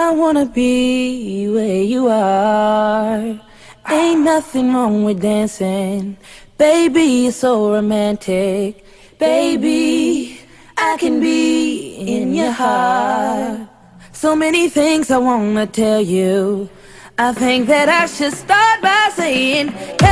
I 0.00 0.12
wanna 0.12 0.46
be 0.46 1.48
where 1.48 1.82
you 1.82 2.06
are. 2.06 3.40
Ain't 3.90 4.20
nothing 4.20 4.72
wrong 4.72 5.02
with 5.02 5.20
dancing. 5.20 6.16
Baby, 6.56 7.02
you're 7.02 7.32
so 7.32 7.72
romantic. 7.72 8.84
Baby, 9.18 10.40
I 10.76 10.96
can 10.98 11.18
be 11.18 11.96
in 11.96 12.32
your 12.32 12.52
heart. 12.52 13.68
So 14.12 14.36
many 14.36 14.68
things 14.68 15.10
I 15.10 15.18
wanna 15.18 15.66
tell 15.66 16.00
you. 16.00 16.70
I 17.18 17.32
think 17.32 17.66
that 17.66 17.88
I 17.88 18.06
should 18.06 18.34
start 18.34 18.80
by 18.80 19.10
saying, 19.16 19.74
oh, 19.74 20.06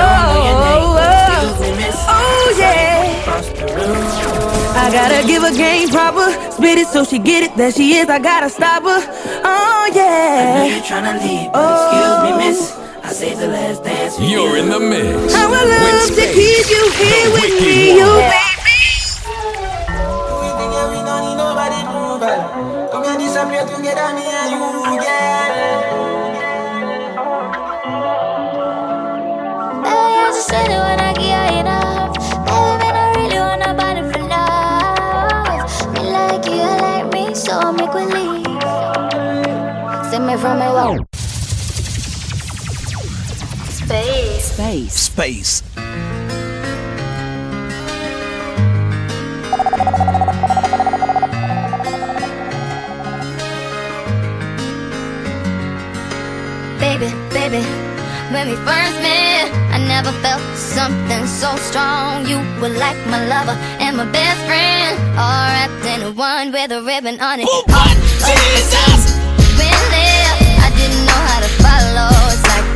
oh, 0.00 0.16
oh 2.08 2.56
yeah. 2.58 4.25
I 4.76 4.92
gotta 4.92 5.26
give 5.26 5.42
her 5.42 5.56
game 5.56 5.88
proper, 5.88 6.30
spit 6.52 6.78
it 6.78 6.86
so 6.88 7.02
she 7.02 7.18
get 7.18 7.42
it. 7.44 7.56
There 7.56 7.72
she 7.72 7.94
is, 7.94 8.08
I 8.08 8.18
gotta 8.18 8.50
stop 8.50 8.82
her. 8.82 9.00
Oh 9.42 9.90
yeah. 9.94 10.04
I 10.04 10.68
know 10.68 10.74
you're 10.74 10.84
tryna 10.84 11.16
leave, 11.16 11.50
but 11.50 11.64
excuse 11.64 12.20
me, 12.24 12.30
miss. 12.44 12.60
I 13.02 13.12
saved 13.12 13.40
the 13.40 13.48
last 13.48 13.82
dance. 13.84 14.20
You're 14.20 14.56
in 14.58 14.68
the 14.68 14.78
mix. 14.78 15.32
I 15.34 15.46
would 15.48 15.64
love 15.64 16.10
to 16.20 16.26
keep 16.28 16.68
you 16.68 16.84
here 16.92 17.30
with 17.32 17.56
Wicked 17.56 17.62
me, 17.62 17.96
you 17.96 18.04
baby. 18.04 18.20
One. 18.20 18.30
baby. 18.36 18.56
Come 22.92 23.04
here, 23.04 23.18
disappear 23.18 23.64
together, 23.64 24.14
me 24.14 24.24
and 24.24 24.50
you, 24.50 25.02
yeah. 25.02 25.25
My. 40.46 40.98
Space. 43.68 44.44
Space. 44.52 44.92
Space. 44.92 45.62
Baby, 56.78 57.10
baby, 57.34 57.62
when 58.30 58.48
we 58.48 58.54
first 58.62 58.96
met, 59.02 59.50
I 59.72 59.78
never 59.88 60.12
felt 60.22 60.40
something 60.56 61.26
so 61.26 61.56
strong. 61.56 62.24
You 62.26 62.38
were 62.60 62.68
like 62.68 62.96
my 63.08 63.26
lover 63.26 63.58
and 63.82 63.96
my 63.96 64.04
best 64.12 64.40
friend, 64.46 64.96
all 65.18 65.48
wrapped 65.50 65.84
in 65.86 66.14
one 66.14 66.52
with 66.52 66.70
a 66.70 66.82
ribbon 66.82 67.18
on 67.20 67.40
it. 67.40 67.48
What? 67.48 67.96
Jesus! 68.24 69.05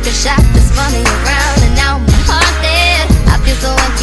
Like 0.01 0.09
the 0.09 0.17
shot 0.17 0.41
just 0.57 0.73
me 0.73 1.03
around, 1.05 1.61
and 1.61 1.75
now 1.75 1.99
my 1.99 2.21
heart 2.25 2.57
dead. 2.65 3.05
I 3.29 3.37
feel 3.45 3.53
so 3.53 3.69
empty 3.69 4.00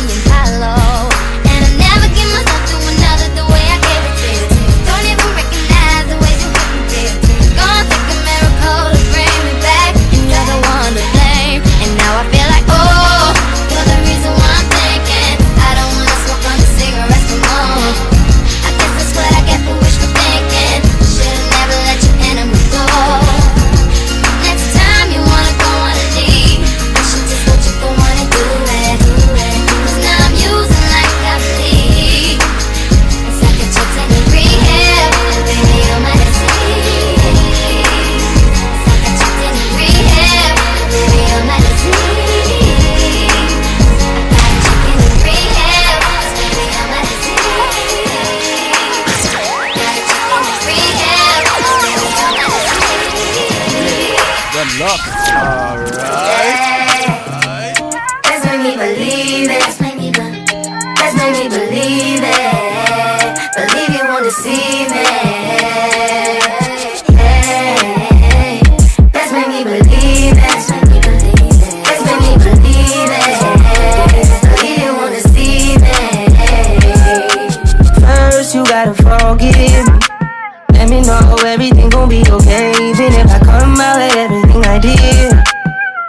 everything 81.47 81.89
gon' 81.91 82.09
be 82.09 82.23
okay. 82.31 82.73
Even 82.73 83.13
if 83.15 83.31
I 83.31 83.39
come 83.39 83.77
out 83.81 83.99
with 83.99 84.17
everything 84.17 84.65
I 84.65 84.79
did, 84.79 85.33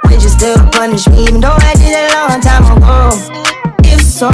would 0.05 0.21
you 0.21 0.29
still 0.29 0.57
punish 0.71 1.07
me? 1.09 1.23
Even 1.27 1.41
though 1.41 1.57
I 1.57 1.73
did 1.75 1.93
it 1.93 2.11
a 2.11 2.15
long 2.15 2.41
time 2.41 2.65
ago. 2.77 3.13
If 3.83 4.01
so, 4.01 4.29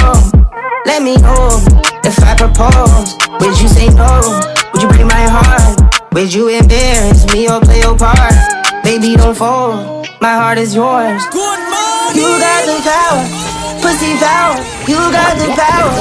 let 0.86 1.02
me 1.02 1.16
know. 1.16 1.60
If 2.04 2.18
I 2.22 2.36
propose, 2.36 3.16
would 3.40 3.58
you 3.60 3.68
say 3.68 3.88
no? 3.94 4.40
Would 4.72 4.82
you 4.82 4.88
break 4.88 5.06
my 5.06 5.26
heart? 5.28 5.80
Would 6.14 6.32
you 6.32 6.48
embarrass 6.48 7.26
me 7.32 7.48
or 7.48 7.60
play 7.60 7.80
your 7.80 7.96
part? 7.96 8.34
Baby, 8.84 9.16
don't 9.16 9.36
fold. 9.36 10.06
My 10.20 10.34
heart 10.34 10.58
is 10.58 10.74
yours. 10.74 11.22
Good 11.30 11.60
morning. 11.68 12.16
You 12.16 12.38
got 12.38 12.62
the 12.64 12.76
power, 12.86 13.22
pussy 13.82 14.16
power. 14.18 14.58
You 14.86 14.98
got 15.12 15.36
the 15.38 15.48
power, 15.56 15.92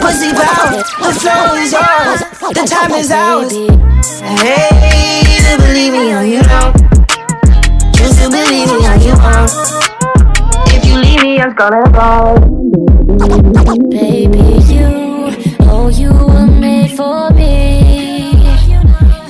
pussy 0.00 0.30
power. 0.32 0.82
The 1.02 1.12
flow 1.20 1.54
is 1.62 1.72
yours, 1.72 2.20
the 2.56 2.64
time 2.66 2.92
is 2.92 3.10
ours. 3.10 3.52
Hey, 4.20 5.22
you 5.44 5.56
believe 5.58 5.92
me 5.92 6.12
or 6.12 6.24
you 6.24 6.42
don't. 6.42 6.74
Choose 7.94 8.16
to 8.20 8.30
believe 8.30 8.68
me 8.68 8.80
or 8.90 8.96
you 9.06 9.14
won't. 9.24 9.52
If 10.74 10.84
you 10.84 10.96
leave 10.96 11.22
me, 11.22 11.40
I'm 11.40 11.54
gonna 11.54 11.84
go. 11.90 12.34
Baby, 13.90 14.44
you, 14.72 14.88
oh, 15.70 15.88
you 15.88 16.10
were 16.12 16.46
made 16.46 16.92
for 16.92 17.30
me. 17.30 18.32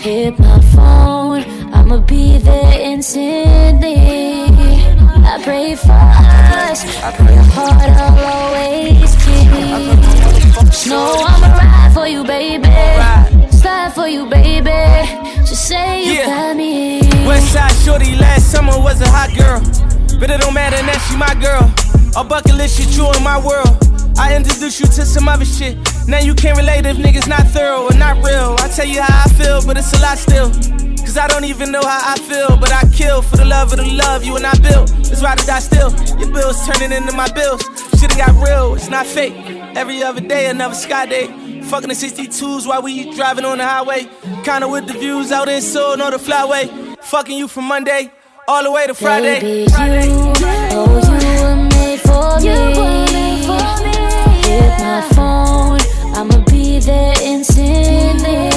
Hit 0.00 0.38
my 0.38 0.60
phone, 0.74 1.42
I'ma 1.72 1.98
be 1.98 2.38
there 2.38 2.80
instantly. 2.80 4.23
Pray 5.44 5.74
for 5.76 5.92
us, 5.92 6.84
I 7.02 7.12
pray 7.16 7.36
hard, 7.36 7.90
I'll 8.00 8.18
always 8.34 9.14
keep. 9.24 10.88
No, 10.90 11.24
I'ma 11.28 11.48
ride 11.58 11.90
for 11.92 12.06
you, 12.06 12.24
baby. 12.24 12.64
Slide 13.50 13.92
for 13.94 14.08
you, 14.08 14.26
baby. 14.26 14.70
Just 15.46 15.68
say 15.68 16.04
you 16.04 16.12
Yeah. 16.14 16.26
got 16.26 16.56
me. 16.56 17.00
Westside 17.28 17.84
Shorty 17.84 18.16
last 18.16 18.50
summer 18.50 18.78
was 18.80 19.00
a 19.02 19.08
hot 19.08 19.30
girl. 19.36 19.60
But 20.18 20.30
it 20.30 20.40
don't 20.40 20.54
matter 20.54 20.82
now, 20.86 20.98
she 21.06 21.16
my 21.16 21.34
girl. 21.34 21.70
A 22.16 22.24
bucket 22.24 22.54
list 22.54 22.78
shit, 22.78 22.96
you 22.96 23.10
in 23.12 23.22
my 23.22 23.38
world. 23.38 23.76
I 24.16 24.34
introduce 24.36 24.80
you 24.80 24.86
to 24.86 25.04
some 25.04 25.28
other 25.28 25.44
shit. 25.44 25.76
Now 26.06 26.18
you 26.18 26.34
can't 26.34 26.56
relate 26.56 26.86
if 26.86 26.96
niggas 26.96 27.28
not 27.28 27.46
thorough 27.48 27.84
or 27.84 27.94
not 27.94 28.16
real. 28.24 28.56
I 28.58 28.68
tell 28.68 28.86
you 28.86 29.02
how 29.02 29.24
I 29.24 29.28
feel, 29.34 29.64
but 29.66 29.76
it's 29.76 29.92
a 29.92 30.00
lot 30.00 30.18
still. 30.18 30.50
Cause 31.04 31.18
I 31.18 31.26
don't 31.28 31.44
even 31.44 31.70
know 31.70 31.82
how 31.82 32.14
I 32.14 32.18
feel, 32.18 32.56
but 32.56 32.72
I 32.72 32.88
kill 32.90 33.22
for 33.22 33.36
the 33.36 33.44
love 33.44 33.72
of 33.72 33.78
the 33.78 33.84
love 33.84 34.24
you 34.24 34.36
and 34.36 34.46
I 34.46 34.54
built. 34.58 34.90
It's 34.98 35.22
ride 35.22 35.40
or 35.40 35.46
die 35.46 35.58
still. 35.58 35.90
Your 36.18 36.32
bills 36.32 36.66
turning 36.66 36.92
into 36.92 37.12
my 37.12 37.30
bills. 37.32 37.62
Shit 37.98 38.10
done 38.10 38.18
got 38.18 38.48
real, 38.48 38.74
it's 38.74 38.88
not 38.88 39.06
fake. 39.06 39.34
Every 39.76 40.02
other 40.02 40.20
day, 40.20 40.48
another 40.48 40.74
sky 40.74 41.06
day. 41.06 41.26
Fucking 41.62 41.88
the 41.88 41.94
62s 41.94 42.66
while 42.66 42.82
we 42.82 43.14
driving 43.14 43.44
on 43.44 43.58
the 43.58 43.64
highway. 43.64 44.08
Kinda 44.44 44.68
with 44.68 44.86
the 44.86 44.94
views 44.94 45.30
out 45.30 45.48
in 45.48 45.60
Seoul 45.60 46.00
or 46.00 46.10
the 46.10 46.18
flyway. 46.18 46.96
Fucking 47.02 47.36
you 47.36 47.48
from 47.48 47.64
Monday 47.64 48.10
all 48.48 48.62
the 48.62 48.70
way 48.70 48.86
to 48.86 48.94
Friday. 48.94 49.40
Baby, 49.40 49.70
you, 50.08 50.32
oh, 50.72 51.18
you 51.22 51.42
were 51.42 51.56
made 51.68 52.00
for 52.00 52.40
me 52.40 52.93
my 54.94 55.02
phone. 55.16 55.80
I'ma 56.14 56.38
be 56.50 56.78
there 56.78 57.14
instantly. 57.20 58.48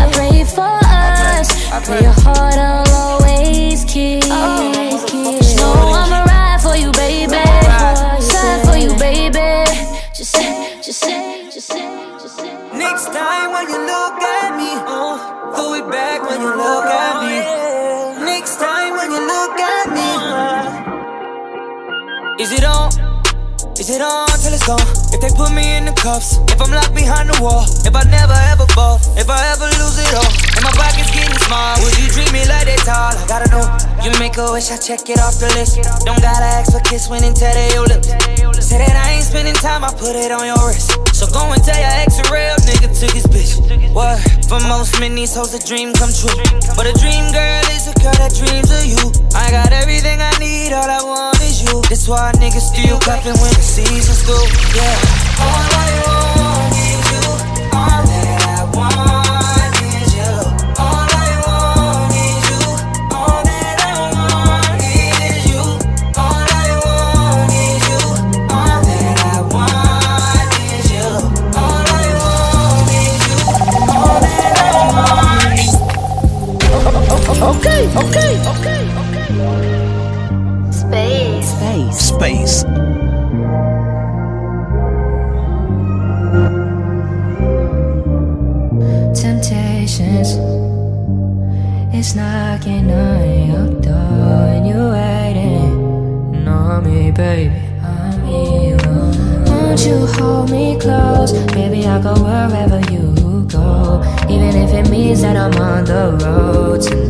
I 0.00 0.04
pray 0.16 0.44
for 0.44 0.78
us. 0.84 1.48
Pray 1.84 2.02
your 2.02 2.18
heart, 2.24 2.54
I'll 2.54 2.88
always 3.02 3.84
keep. 3.84 4.24
Oh, 4.26 4.72
just 5.38 5.56
know 5.58 5.72
I'ma 6.00 6.24
ride 6.24 6.60
for 6.62 6.76
you, 6.76 6.90
baby. 6.92 7.32
Ride 7.32 8.62
for 8.64 8.76
you, 8.76 8.94
baby. 8.98 9.64
Just 10.14 10.32
say, 10.36 10.80
just 10.80 11.00
say, 11.00 11.50
just 11.52 11.66
say, 11.66 11.84
just 12.22 12.36
say. 12.38 12.52
Next 12.78 13.06
time 13.12 13.52
when 13.52 13.68
you 13.68 13.78
look 13.92 14.22
at 14.38 14.50
me, 14.56 14.72
oh, 14.96 15.16
throw 15.54 15.74
it 15.74 15.86
back 15.90 16.22
when 16.28 16.40
you 16.40 16.52
look 16.64 16.86
at 16.86 17.14
me. 17.26 17.36
Next 18.24 18.56
time 18.56 18.92
when 18.96 19.10
you 19.10 19.20
look 19.34 19.56
at 19.76 19.86
me, 19.96 20.08
is 22.42 22.52
it 22.52 22.64
on? 22.64 23.09
Till 23.84 24.52
it's 24.52 24.66
gone. 24.66 24.84
If 25.12 25.24
they 25.24 25.32
put 25.32 25.52
me 25.56 25.76
in 25.76 25.88
the 25.88 25.96
cuffs, 25.96 26.36
if 26.52 26.60
I'm 26.60 26.68
locked 26.68 26.94
behind 26.94 27.32
the 27.32 27.38
wall, 27.40 27.64
if 27.88 27.94
I 27.96 28.04
never 28.12 28.36
ever 28.52 28.68
fall, 28.76 29.00
if 29.16 29.28
I 29.28 29.40
ever 29.56 29.64
lose 29.80 29.96
it 29.96 30.12
all, 30.12 30.28
and 30.56 30.62
my 30.64 30.72
pocket's 30.76 31.08
getting 31.16 31.36
small, 31.48 31.80
would 31.80 31.96
you 31.96 32.08
treat 32.12 32.28
me 32.32 32.44
like 32.44 32.68
they 32.68 32.76
tall? 32.84 33.16
I 33.16 33.24
gotta 33.24 33.48
know. 33.48 33.64
You 34.04 34.12
make 34.20 34.36
a 34.36 34.52
wish, 34.52 34.70
I 34.72 34.76
check 34.76 35.08
it 35.08 35.20
off 35.20 35.40
the 35.40 35.48
list. 35.56 35.80
Don't 36.04 36.20
gotta 36.20 36.48
ask 36.60 36.72
for 36.72 36.80
kiss 36.84 37.08
when 37.08 37.24
tell 37.32 37.56
your 37.72 37.88
lips. 37.88 38.08
Say 38.60 38.78
that 38.78 38.96
I 38.96 39.16
ain't 39.16 39.24
spending 39.24 39.56
time, 39.56 39.84
I 39.84 39.92
put 39.96 40.14
it 40.14 40.30
on 40.30 40.44
your 40.44 40.60
wrist. 40.68 40.92
So 41.16 41.26
go 41.26 41.40
and 41.48 41.60
tell 41.64 41.76
your 41.76 41.94
ex 42.04 42.20
a 42.20 42.24
real 42.28 42.56
nigga 42.68 42.92
took 42.92 43.12
his 43.16 43.24
bitch. 43.32 43.56
What? 43.96 44.20
For 44.48 44.60
most 44.68 45.00
men, 45.00 45.14
these 45.14 45.34
hoes 45.34 45.56
a 45.56 45.60
dream 45.60 45.92
come 45.96 46.12
true. 46.12 46.36
But 46.76 46.84
a 46.84 46.94
dream 47.00 47.32
girl 47.32 47.64
is 47.72 47.88
a 47.88 47.94
girl 48.00 48.14
that 48.20 48.36
dreams 48.36 48.68
of 48.68 48.84
you. 48.84 49.00
I 49.34 49.50
got 49.50 49.72
everything 49.72 50.20
I 50.20 50.32
need, 50.38 50.72
all 50.72 50.88
I 50.88 51.02
want 51.02 51.39
That's 51.70 52.08
why 52.08 52.32
niggas 52.34 52.66
still 52.72 52.98
clapping 52.98 53.38
when 53.38 53.52
the 53.54 53.62
season's 53.62 54.22
through. 54.22 54.46
Yeah. 54.74 54.82
All 55.38 55.70
I 55.70 55.90
you. 57.10 57.22
All 57.70 58.02
that 58.10 58.42
I 58.42 58.66
you. 60.14 60.34
All 60.78 61.06
I 61.06 61.30
want 61.46 62.10
is 62.14 62.42
you. 62.50 62.62
All 63.14 63.42
that 63.46 63.78
I 63.82 63.94
you. 65.46 65.62
All 66.18 66.42
I 66.42 66.74
want 66.82 67.54
is 67.54 67.86
you. 67.86 68.02
All 68.50 68.82
that 68.82 69.18
I 69.22 69.38
you. 70.90 71.06
All 71.54 71.86
I 71.86 72.10
want 72.18 72.90
is 72.98 73.22
you. 73.30 73.38
All 73.94 74.18
that 74.26 74.58
I 74.58 74.74
want. 74.90 75.70
Okay, 77.40 77.82
okay, 77.94 78.32
okay, 78.42 78.59
Space. 82.14 82.62
Temptations. 89.14 90.30
It's 91.94 92.14
knocking 92.14 92.90
on 92.90 93.46
your 93.48 93.80
door 93.80 93.92
and 94.54 94.66
you're 94.66 94.90
waiting 94.92 96.48
on 96.48 96.84
me, 96.84 97.10
baby. 97.10 97.54
Me, 98.24 98.74
oh. 98.84 99.44
Won't 99.46 99.80
you 99.86 100.06
hold 100.06 100.50
me 100.50 100.78
close? 100.78 101.32
Baby, 101.54 101.86
I'll 101.86 102.02
go 102.02 102.14
wherever 102.22 102.80
you 102.92 103.46
go. 103.48 104.02
Even 104.28 104.56
if 104.56 104.72
it 104.74 104.90
means 104.90 105.22
that 105.22 105.36
I'm 105.36 105.54
on 105.60 105.84
the 105.84 106.18
road 106.24 106.82
tonight. 106.82 107.09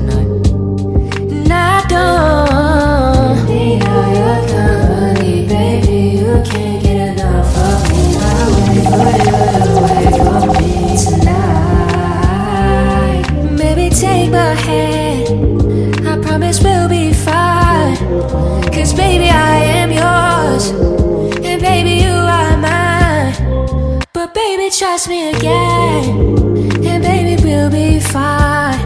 Trust 25.00 25.08
me 25.08 25.30
again. 25.30 26.84
And 26.84 27.02
baby, 27.02 27.42
we'll 27.42 27.70
be 27.70 28.00
fine. 28.00 28.78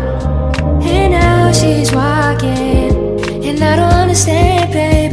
And 0.83 1.13
now 1.13 1.51
she's 1.51 1.93
walking. 1.93 3.21
And 3.45 3.61
I 3.61 3.75
don't 3.75 3.93
understand, 3.93 4.73
baby, 4.73 5.04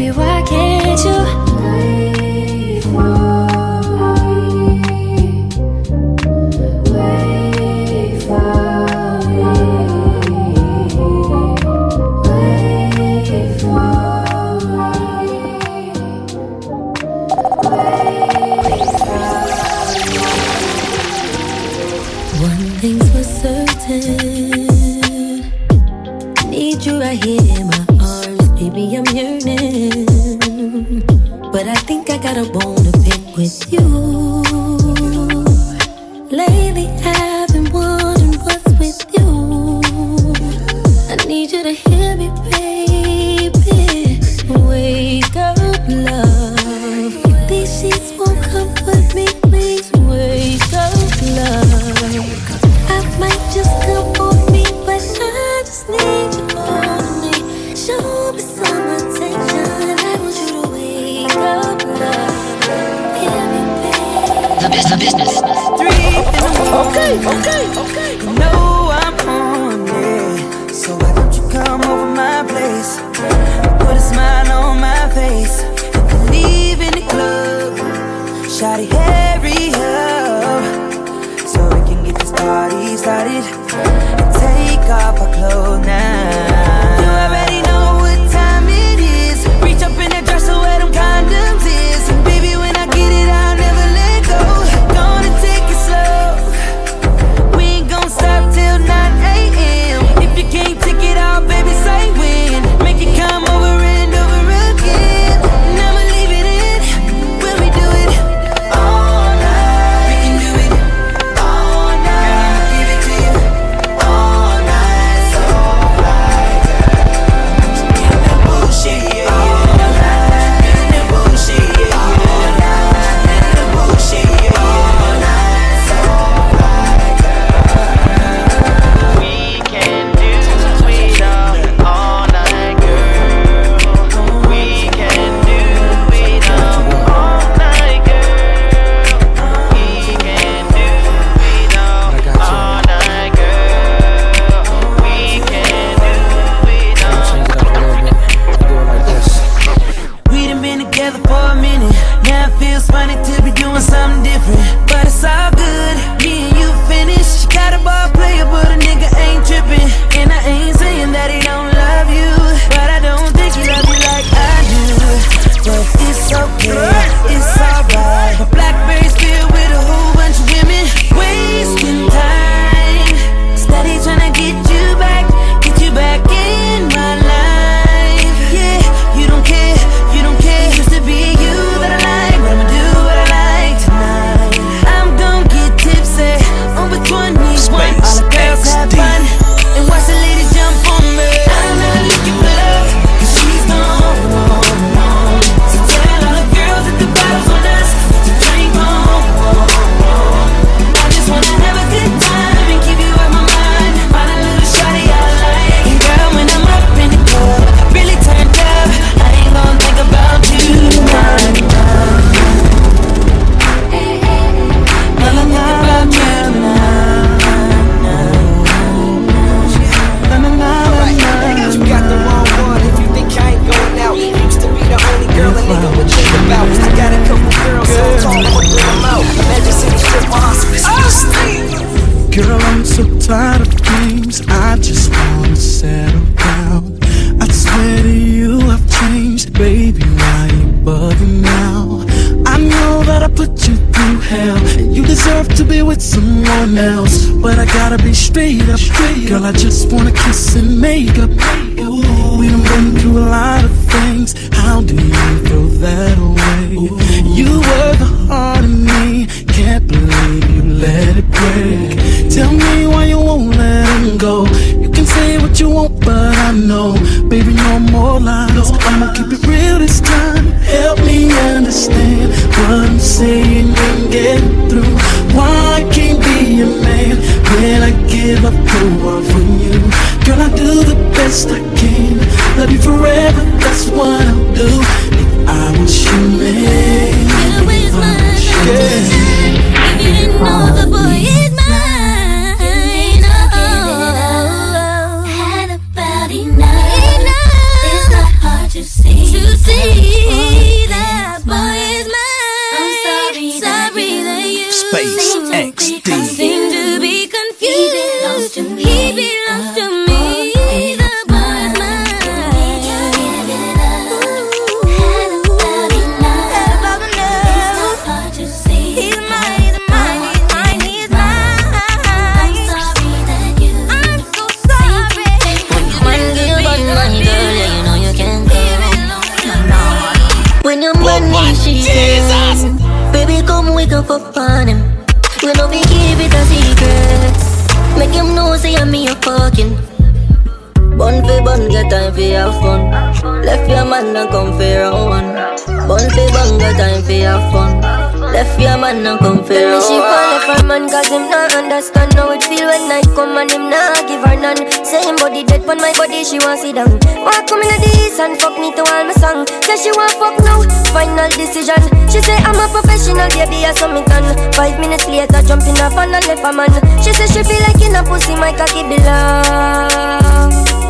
man 350.81 350.89
cause 350.89 351.09
him 351.09 351.29
not 351.29 351.53
understand 351.53 352.13
How 352.13 352.31
it 352.31 352.43
feel 352.43 352.65
when 352.65 352.89
night 352.89 353.07
come 353.15 353.37
and 353.37 353.51
him 353.51 353.69
not 353.69 354.07
give 354.07 354.23
her 354.23 354.35
none. 354.35 354.57
Say 354.85 355.01
him 355.05 355.15
body 355.15 355.43
dead 355.43 355.67
on 355.69 355.77
my 355.77 355.93
body 355.93 356.23
she 356.23 356.39
want 356.39 356.59
sit 356.59 356.75
down. 356.75 356.91
Walk 357.21 357.45
come 357.47 357.61
in 357.61 357.81
the 357.81 357.91
east 358.01 358.19
and 358.19 358.39
fuck 358.39 358.57
me 358.57 358.73
to 358.73 358.81
all 358.81 359.03
my 359.05 359.13
song. 359.13 359.45
Say 359.63 359.77
she 359.77 359.91
want 359.91 360.13
fuck 360.17 360.37
now, 360.41 360.61
final 360.93 361.29
decision. 361.29 361.81
She 362.09 362.21
say 362.21 362.37
I'm 362.37 362.57
a 362.57 362.65
professional 362.71 363.29
baby 363.29 363.65
I 363.65 363.73
saw 363.73 363.87
me 363.87 364.03
done 364.05 364.27
Five 364.53 364.79
minutes 364.79 365.07
later 365.07 365.41
jump 365.47 365.63
in 365.63 365.77
a 365.77 365.89
fan 365.91 366.13
and 366.13 366.25
left 366.27 366.43
a 366.43 366.51
man. 366.51 366.71
She 367.03 367.13
say 367.13 367.27
she 367.27 367.41
feel 367.43 367.61
like 367.61 367.81
in 367.81 367.95
a 367.95 368.03
pussy 368.03 368.35
my 368.35 368.51
cocky 368.53 368.83
belong 368.83 370.80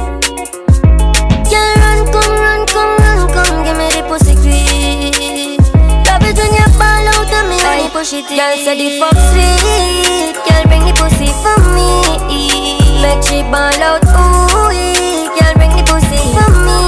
of 7.71 7.77
me 7.77 7.83
you 7.83 7.89
push 7.91 8.13
it. 8.13 8.27
Girl 8.27 8.55
say 8.57 8.75
the 8.75 8.99
fuck 8.99 9.15
sweet. 9.31 10.35
Girl 10.45 10.63
bring 10.67 10.83
the 10.85 10.93
pussy 10.99 11.31
for 11.43 11.57
me. 11.75 12.03
Make 13.01 13.23
she 13.23 13.43
ball 13.47 13.75
out. 13.81 14.03
Ooh, 14.03 15.31
girl 15.35 15.53
bring 15.55 15.71
the 15.75 15.83
pussy 15.87 16.19
for 16.35 16.49
me. 16.67 16.79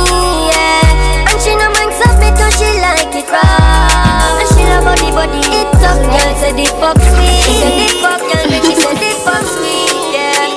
Yeah. 0.51 1.29
And 1.29 1.39
she 1.41 1.55
no 1.55 1.67
mind 1.71 1.93
submit 1.95 2.35
cause 2.35 2.55
she 2.59 2.69
like 2.83 3.13
it 3.15 3.27
raw. 3.31 4.39
And 4.39 4.47
she 4.51 4.63
love 4.67 4.83
body 4.83 5.09
body 5.11 5.41
it 5.55 5.69
tough. 5.79 6.01
Girl 6.03 6.31
say 6.39 6.51
the 6.53 6.67
fuck 6.79 6.99
sweet. 6.99 7.41
She 7.43 7.53
say 7.59 7.71
the 7.79 7.87
fuck 8.03 8.21
girl 8.21 8.45
say 8.75 8.95
the 8.99 9.11
fuck 9.23 9.45
sweet. 9.47 9.97
Yeah. 10.11 10.47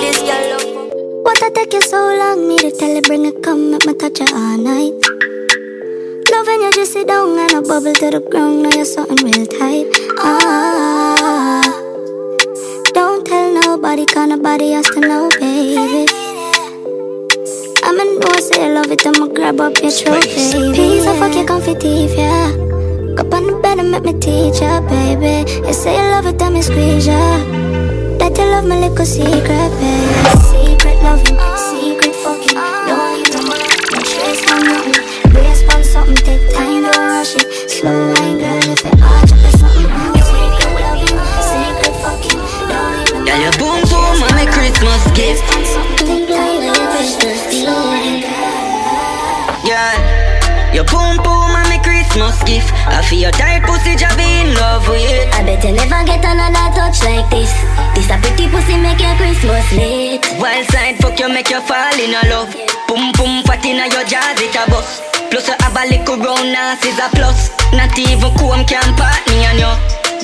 This 0.00 0.18
girl 0.26 0.44
love. 0.50 0.66
What 1.24 1.42
I 1.42 1.50
take 1.50 1.72
you 1.72 1.82
so 1.82 1.98
long? 1.98 2.48
Me 2.48 2.58
to 2.58 2.70
tell 2.70 2.90
you, 2.94 3.02
bring 3.02 3.26
it, 3.26 3.42
come, 3.42 3.70
make 3.72 3.86
me 3.86 3.94
touch 3.94 4.20
you 4.20 4.26
all 4.34 4.58
night. 4.58 5.35
Loving 6.46 6.62
you, 6.62 6.72
just 6.74 6.92
sit 6.92 7.08
down 7.08 7.36
and 7.38 7.52
a 7.54 7.60
bubble 7.62 7.92
to 7.92 8.10
the 8.10 8.20
ground. 8.20 8.62
Now 8.62 8.70
you're 8.70 8.84
something 8.84 9.18
real 9.26 9.46
tight. 9.46 9.86
Ah, 10.18 11.62
don't 12.94 13.26
tell 13.26 13.52
nobody, 13.52 14.06
cause 14.06 14.28
nobody 14.28 14.70
has 14.70 14.88
to 14.90 15.00
know, 15.00 15.28
baby. 15.40 16.06
I'ma 17.82 18.04
know, 18.20 18.32
say 18.38 18.62
I 18.62 18.74
love 18.74 18.92
it, 18.92 19.04
I'ma 19.04 19.26
grab 19.26 19.60
up 19.60 19.74
your 19.82 19.90
baby. 19.90 20.70
Peace, 20.76 21.06
I 21.06 21.18
fuck 21.18 21.34
your 21.34 21.46
comfy 21.46 21.74
teeth, 21.74 22.14
yeah. 22.16 22.54
Up 23.18 23.34
on 23.34 23.46
the 23.48 23.58
bed 23.60 23.80
and 23.80 23.90
make 23.90 24.04
me 24.04 24.12
teach 24.20 24.60
ya, 24.60 24.80
baby. 24.82 25.50
You 25.66 25.72
say 25.72 25.96
you 25.98 26.10
love 26.12 26.26
it, 26.26 26.40
me 26.52 26.62
squeeze 26.62 27.08
ya. 27.08 27.18
That 28.18 28.38
you 28.38 28.44
love 28.44 28.66
my 28.66 28.78
little 28.78 29.04
secret, 29.04 29.70
baby. 29.82 30.30
Secret 30.46 31.02
loving, 31.02 31.38
something, 36.56 36.82
take 36.82 36.82
time, 36.82 36.82
don't 36.82 37.08
rush 37.08 37.36
it. 37.36 37.70
Slow 37.70 38.12
wine, 38.12 38.38
girl, 38.38 38.70
if 38.72 38.84
it 38.84 39.00
arch 39.02 39.30
something. 39.56 39.90
Secret 40.24 40.72
loving, 40.80 41.18
secret 41.44 41.96
fucking. 42.00 42.40
Don't 42.68 42.96
need 42.96 43.12
no 43.12 43.24
Girl, 43.26 43.40
your 43.40 43.54
boom 43.60 43.80
boom, 43.90 44.16
I'm 44.24 44.38
a 44.40 44.52
Christmas 44.52 45.02
gift. 45.12 45.44
Think 46.00 46.28
like 46.30 46.64
a 46.64 46.84
Christmas 46.92 47.40
Yeah, 49.64 50.72
your 50.72 50.84
boom 50.84 51.16
boom, 51.22 51.50
I'm 51.52 51.72
a 51.72 51.78
Christmas 51.82 52.36
gift. 52.44 52.72
I 52.86 53.02
feel 53.02 53.20
your 53.20 53.32
tight 53.32 53.62
pussy, 53.64 53.96
just 53.96 54.16
be 54.16 54.24
in 54.24 54.54
love 54.54 54.88
with 54.88 55.02
it. 55.02 55.28
I 55.34 55.42
bet 55.44 55.64
you 55.64 55.72
never 55.72 56.04
get 56.04 56.24
another 56.24 56.72
touch 56.74 57.02
like 57.04 57.28
this. 57.30 57.52
This 57.94 58.10
a 58.10 58.18
pretty 58.20 58.48
pussy 58.48 58.76
make 58.78 59.00
your 59.00 59.14
Christmas 59.16 59.72
lit. 59.72 60.24
Wild 60.40 60.66
side 60.70 60.96
fuck 60.98 61.18
you, 61.18 61.28
make 61.28 61.50
you 61.50 61.60
fall 61.60 61.98
in 61.98 62.14
a 62.14 62.22
love. 62.28 62.52
Boom 62.88 63.12
boom, 63.18 63.42
fat 63.44 63.64
inna 63.64 63.88
your 63.92 64.04
jaws, 64.04 64.40
it 64.40 64.54
a 64.54 64.70
bust. 64.70 65.15
Plus 65.36 65.52
you 65.52 65.56
have 65.60 65.76
a 65.76 65.84
little 65.84 66.16
round 66.16 66.56
ass 66.56 66.80
is 66.80 66.96
a 66.96 67.12
plus. 67.12 67.52
Not 67.76 67.92
even 67.92 68.32
comb 68.40 68.64
can 68.64 68.88
part 68.96 69.20
me 69.28 69.44
and 69.44 69.60
you. 69.60 69.68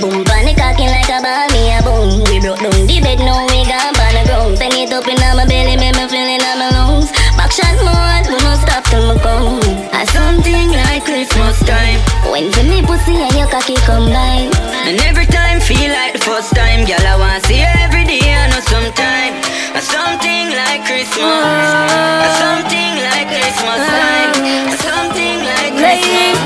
Boom, 0.01 0.25
panic 0.25 0.57
cocking 0.57 0.89
like 0.89 1.13
a 1.13 1.21
ball, 1.21 1.53
me 1.53 1.69
a 1.69 1.85
boom. 1.85 2.25
We 2.33 2.41
broke 2.41 2.65
down 2.65 2.73
the 2.89 2.97
bed, 2.97 3.21
now 3.21 3.45
we 3.45 3.61
gone 3.69 3.93
on 3.93 4.13
the 4.17 4.25
ground. 4.25 4.57
Sing 4.57 4.73
it 4.73 4.89
up 4.89 5.05
in 5.05 5.21
my 5.21 5.45
belly, 5.45 5.77
make 5.77 6.01
me 6.01 6.09
feel 6.09 6.17
in 6.17 6.41
my 6.41 6.65
lungs. 6.73 7.13
Back 7.37 7.53
shot 7.53 7.77
more, 7.85 8.25
we 8.25 8.41
no 8.41 8.57
stop 8.57 8.89
till 8.89 9.05
me 9.13 9.21
come. 9.21 9.61
A 9.93 10.01
something 10.09 10.73
like 10.81 11.05
Christmas 11.05 11.61
time. 11.69 12.01
When 12.33 12.49
for 12.49 12.65
me 12.65 12.81
pussy 12.81 13.21
and 13.21 13.37
your 13.37 13.53
cocky 13.53 13.77
combine. 13.85 14.49
And 14.89 14.97
every 15.05 15.29
time 15.29 15.61
feel 15.61 15.93
like 15.93 16.17
the 16.17 16.25
first 16.25 16.57
time, 16.57 16.89
girl, 16.89 17.05
I 17.05 17.21
want 17.21 17.45
see 17.45 17.61
every 17.61 18.09
day, 18.09 18.33
I 18.33 18.49
know 18.49 18.65
sometime. 18.65 19.42
Something 19.81 20.53
like 20.53 20.85
Christmas. 20.85 22.29
Something 22.39 22.93
like 23.09 23.29
Christmas 23.33 23.81
time. 23.89 24.33
Something 24.77 25.39
like 25.49 25.73
Christmas. 25.81 26.37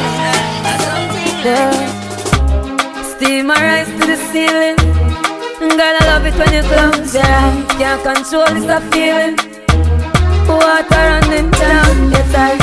Something 0.87 1.35
like 1.43 1.87
Steam 3.17 3.47
my 3.47 3.59
rise 3.61 3.89
to 3.89 4.07
the 4.07 4.17
ceiling. 4.31 4.77
Girl, 5.59 5.97
I 6.01 6.05
love 6.07 6.27
it 6.27 6.35
when 6.39 6.53
you 6.55 6.63
close 6.63 7.15
your 7.15 7.25
eyes. 7.25 7.65
Can't 7.79 8.03
control 8.03 8.47
this 8.55 8.69
a 8.69 8.81
feeling. 8.91 9.37
Water 10.49 11.03
running 11.11 11.51
down 11.51 12.11
your 12.11 12.27
thighs. 12.33 12.63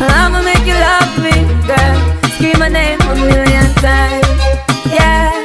I'ma 0.00 0.42
make 0.42 0.64
you 0.64 0.74
love 0.74 1.12
me, 1.18 1.34
girl. 1.66 1.96
Scream 2.34 2.58
my 2.58 2.68
name 2.68 3.00
a 3.00 3.14
million 3.14 3.74
times. 3.74 4.26
Yeah. 4.92 5.37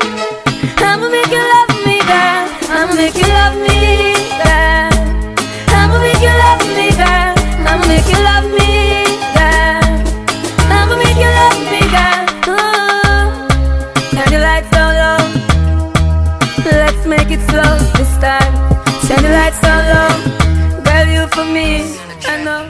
Turn 19.07 19.21
the 19.21 19.29
lights 19.29 19.59
down 19.59 19.83
low. 19.91 20.83
Girl, 20.83 21.07
you 21.07 21.27
for 21.35 21.45
me. 21.45 21.97
I 22.25 22.43
know. 22.43 22.69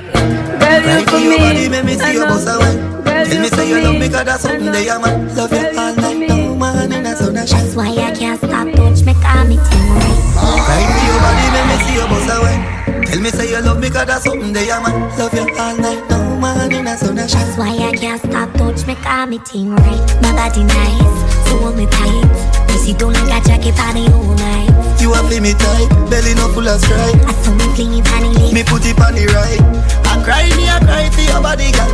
Girl, 0.60 0.82
you 1.00 1.06
for 1.06 1.20
me. 1.20 1.38
Body, 1.38 1.70
make 1.70 1.86
me 1.86 1.96
see 1.96 2.14
your 2.14 2.26
boss 2.28 2.48
away. 2.48 2.94
Tell 3.04 3.42
me 3.42 3.48
say 3.50 3.70
you 3.70 3.82
love 3.82 3.96
me 4.00 4.10
cause 4.10 4.26
that's 4.26 4.44
something 4.44 4.72
they 4.72 4.88
a 4.90 5.00
man 5.00 5.34
Love 5.36 5.52
you 5.54 5.60
all 5.80 5.96
night, 5.96 6.28
no 6.28 6.56
man 6.56 6.92
in 6.92 7.06
a 7.06 7.16
sun 7.16 7.34
That's 7.34 7.76
why 7.76 7.90
I 7.90 8.12
can't 8.12 8.38
stop, 8.38 8.68
touch 8.76 9.04
me, 9.06 9.14
call 9.14 9.46
me 9.46 9.56
tonight 9.56 10.20
Cry 10.66 10.84
for 10.92 11.02
your 11.08 11.20
body, 11.24 11.46
make 11.54 11.68
me 11.70 11.76
see 11.86 11.96
your 11.96 12.08
boss 12.08 12.30
away 12.38 12.83
Tell 13.06 13.22
me 13.22 13.30
say 13.30 13.50
you 13.50 13.62
love 13.62 13.80
me 13.80 13.90
cause 13.90 14.06
that's 14.06 14.24
something 14.24 14.54
they 14.54 14.70
a 14.70 14.80
man 14.82 14.94
Love 15.18 15.34
you 15.34 15.48
all 15.58 15.78
night, 15.78 16.10
no 16.10 16.40
man 16.40 16.72
in 16.72 16.88
a 16.88 16.98
sun 16.98 17.16
That's 17.16 17.58
why 17.58 17.70
I 17.76 17.92
can't 17.92 18.20
stop, 18.22 18.54
touch 18.54 18.86
me, 18.88 18.96
call 18.96 19.28
me 19.28 19.40
ting 19.40 19.72
right. 19.72 20.22
My 20.22 20.32
body 20.36 20.64
nice, 20.64 21.48
so 21.48 21.58
hold 21.58 21.78
me 21.78 21.86
tight. 21.88 22.72
You 22.72 22.80
see 22.80 22.94
don't 22.94 23.14
like 23.14 23.44
a 23.44 23.48
jacket 23.48 23.76
the 23.76 24.12
all 24.14 24.36
night. 24.36 24.74
You 25.02 25.14
feel 25.14 25.42
me 25.42 25.54
tight, 25.54 25.90
belly 26.10 26.34
no 26.34 26.48
full 26.54 26.68
of 26.68 26.80
stripe 26.80 27.16
I 27.28 27.34
saw 27.44 27.54
me 27.54 27.68
fling 27.76 27.94
it 28.00 28.08
on 28.14 28.24
the 28.24 28.40
left 28.40 28.54
Me 28.54 28.64
put 28.64 28.86
it 28.86 29.00
on 29.00 29.14
the 29.14 29.28
right. 29.36 29.60
I 30.08 30.24
cry 30.24 30.48
me, 30.56 30.70
I 30.70 30.80
cry 30.80 31.10
for 31.10 31.22
your 31.22 31.42
body, 31.42 31.72
girl. 31.72 31.92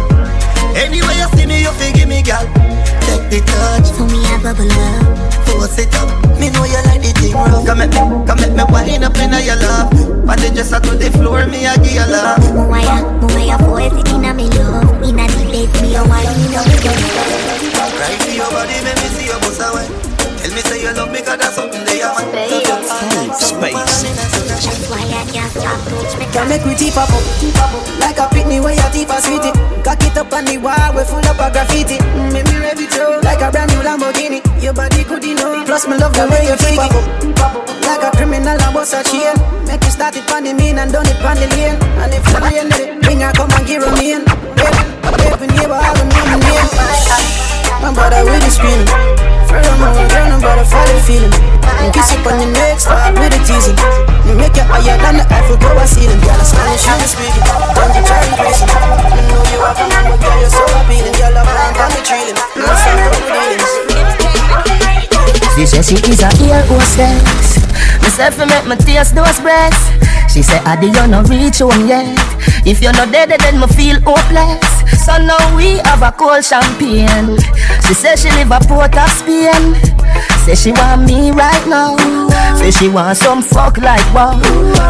Anyway 0.78 1.18
you 1.18 1.28
see 1.36 1.46
me, 1.46 1.62
you 1.62 1.72
feel 1.72 1.94
give 1.94 2.08
me, 2.08 2.22
girl. 2.22 2.46
Take 3.10 3.30
the 3.34 3.42
touch. 3.46 3.88
So 3.98 4.06
me 4.06 4.24
I 4.26 4.38
bubble 4.44 4.72
up. 4.72 5.19
Force 5.60 5.78
it 5.78 5.94
up. 5.96 6.08
Me 6.40 6.50
know 6.52 6.64
you 6.64 6.80
like 6.88 7.04
the 7.04 7.12
thing 7.20 7.34
rough. 7.36 7.66
Come 7.68 7.82
at 7.82 7.90
me, 7.92 8.00
come 8.24 8.40
at 8.40 8.56
me, 8.56 8.64
wind 8.72 9.04
up 9.04 9.18
in 9.20 9.36
your 9.44 9.60
love. 9.60 9.92
But 10.26 10.40
then 10.40 10.56
just 10.56 10.72
to 10.72 10.96
the 10.96 11.12
floor, 11.20 11.46
me 11.48 11.66
a 11.66 11.76
give 11.76 12.00
you 12.00 12.08
love. 12.08 12.40
Moya, 12.56 13.04
moya, 13.20 13.60
force 13.68 13.92
it 13.92 14.08
in 14.08 14.24
a 14.24 14.34
me 14.34 14.48
love. 14.56 14.88
In 15.04 15.20
a 15.20 15.28
the 15.28 15.44
bed, 15.52 15.82
me 15.84 15.96
a 15.96 16.04
wine, 16.08 16.32
me 16.40 16.48
know 16.56 16.64
me 16.64 16.80
love. 16.80 17.92
Cry 17.92 18.16
for 18.24 18.32
your 18.32 18.50
body, 18.56 18.80
make 18.88 18.96
me 19.04 19.08
see 19.12 19.26
your 19.28 19.40
bust 19.40 19.60
away. 19.60 20.09
Tell 20.50 20.58
me 20.58 20.66
say 20.66 20.82
you 20.82 20.90
love 20.98 21.14
me, 21.14 21.22
cause 21.22 21.38
that's 21.38 21.54
something 21.54 21.86
they 21.86 22.02
have. 22.02 22.18
Space. 23.38 24.02
That's 24.50 24.90
why 24.90 24.98
I 25.06 25.22
can't 25.30 25.46
stop, 25.54 25.78
touch 25.86 26.18
me. 26.18 26.26
Can 26.34 26.50
make 26.50 26.66
we 26.66 26.74
tip 26.74 26.98
up, 26.98 27.06
like 28.02 28.18
a 28.18 28.26
pitney 28.34 28.58
where 28.58 28.74
your 28.74 28.90
teeth 28.90 29.14
are 29.14 29.22
sweetie. 29.22 29.54
Cock 29.86 30.02
it 30.02 30.18
up 30.18 30.34
on 30.34 30.50
the 30.50 30.58
wall, 30.58 30.74
we 30.98 31.06
full 31.06 31.22
up 31.22 31.38
of 31.38 31.54
graffiti. 31.54 32.02
Mm, 32.02 32.34
make 32.34 32.50
me 32.50 32.58
rev 32.58 32.82
it 32.82 32.90
through 32.90 33.22
like 33.22 33.46
a 33.46 33.54
brand 33.54 33.70
new 33.70 33.86
Lamborghini. 33.86 34.42
Your 34.58 34.74
body 34.74 35.06
good 35.06 35.22
enough, 35.22 35.70
plus 35.70 35.86
me 35.86 36.02
love 36.02 36.18
the 36.18 36.26
way 36.26 36.42
you 36.42 36.58
tip 36.58 36.82
up, 36.82 36.98
like 37.86 38.02
a 38.02 38.10
criminal 38.18 38.58
I 38.58 38.74
bust 38.74 38.98
a 38.98 39.06
chain. 39.06 39.38
Make 39.70 39.86
you 39.86 39.94
start 39.94 40.18
it 40.18 40.26
on 40.34 40.50
the 40.50 40.58
mean 40.58 40.82
and 40.82 40.90
done 40.90 41.06
it 41.06 41.22
on 41.22 41.38
the 41.38 41.46
lane. 41.46 41.78
And 42.02 42.10
if 42.10 42.26
you 42.26 42.42
rain, 42.42 42.98
bring 43.06 43.22
her 43.22 43.30
come 43.38 43.54
and 43.54 43.70
give 43.70 43.86
her 43.86 43.94
me 44.02 44.18
in. 44.18 44.26
Baby, 44.26 45.46
neighbor, 45.62 45.78
I 45.78 45.94
don't 45.94 46.10
know 46.10 46.26
my 46.26 46.42
name. 46.42 47.49
My 47.80 47.96
brother 47.96 48.28
really 48.28 48.52
screaming. 48.52 48.88
Furthermore, 49.48 49.96
you're 49.96 50.28
no 50.28 50.38
brother, 50.38 50.68
follow 50.68 51.00
feeling. 51.08 51.32
And 51.80 51.94
kiss 51.96 52.12
up 52.12 52.28
on 52.28 52.40
your 52.44 52.52
neck, 52.52 52.80
start 52.80 53.16
with 53.16 53.32
the 53.32 53.40
teasing. 53.48 53.80
You 54.28 54.36
make 54.36 54.52
it 54.54 54.68
higher 54.68 55.00
than 55.00 55.18
the 55.18 55.26
Eiffel 55.32 55.56
Tower 55.56 55.88
ceiling. 55.88 56.20
Girl, 56.20 56.36
I'm 56.36 56.44
Spanish, 56.44 56.84
you 56.84 57.08
speaking. 57.08 57.46
Don't 57.48 57.96
you 57.96 58.04
try 58.04 58.20
increasing. 58.28 58.68
You 58.68 59.24
know 59.32 59.42
you 59.48 59.60
have 59.64 59.80
a 59.80 59.86
number, 59.88 60.20
girl, 60.20 60.38
you're 60.44 60.52
so 60.52 60.64
appealing. 60.76 61.16
Girl, 61.16 61.40
I'm 61.40 61.48
on 61.48 61.72
on 61.80 61.92
the 61.96 62.02
trailing. 62.04 62.38
You 62.54 62.68
know, 62.68 62.76
some 62.76 63.00
good 63.00 63.26
dealings. 63.32 63.72
She 65.56 65.64
said 65.66 65.84
she 65.88 65.96
is 66.04 66.20
a 66.20 66.30
ear 66.44 66.62
hostess. 66.68 67.69
Myself, 68.02 68.40
I 68.40 68.46
make 68.46 68.66
my 68.66 68.76
tears 68.76 69.12
those 69.12 69.40
breasts. 69.40 69.92
She 70.32 70.44
said, 70.44 70.62
Adi, 70.66 70.88
you 70.88 71.08
no 71.08 71.24
reach 71.24 71.60
home 71.60 71.88
yet. 71.88 72.06
If 72.66 72.82
you're 72.82 72.94
not 72.94 73.12
dead, 73.12 73.30
then 73.30 73.60
me 73.60 73.68
feel 73.68 74.00
hopeless. 74.02 74.62
So 75.06 75.18
now 75.18 75.42
we 75.56 75.80
have 75.90 76.04
a 76.04 76.12
cold 76.12 76.44
champagne. 76.46 77.40
She 77.88 77.94
said 77.94 78.18
she 78.20 78.30
live 78.38 78.52
a 78.52 78.60
port 78.60 78.96
of 78.96 79.10
Spain. 79.10 79.74
Say 80.46 80.56
she 80.56 80.72
want 80.72 81.06
me 81.06 81.32
right 81.32 81.66
now. 81.66 81.98
Say 82.58 82.72
she 82.72 82.90
want 82.90 83.18
some 83.18 83.42
fuck 83.42 83.78
like 83.78 84.06
wow. 84.14 84.38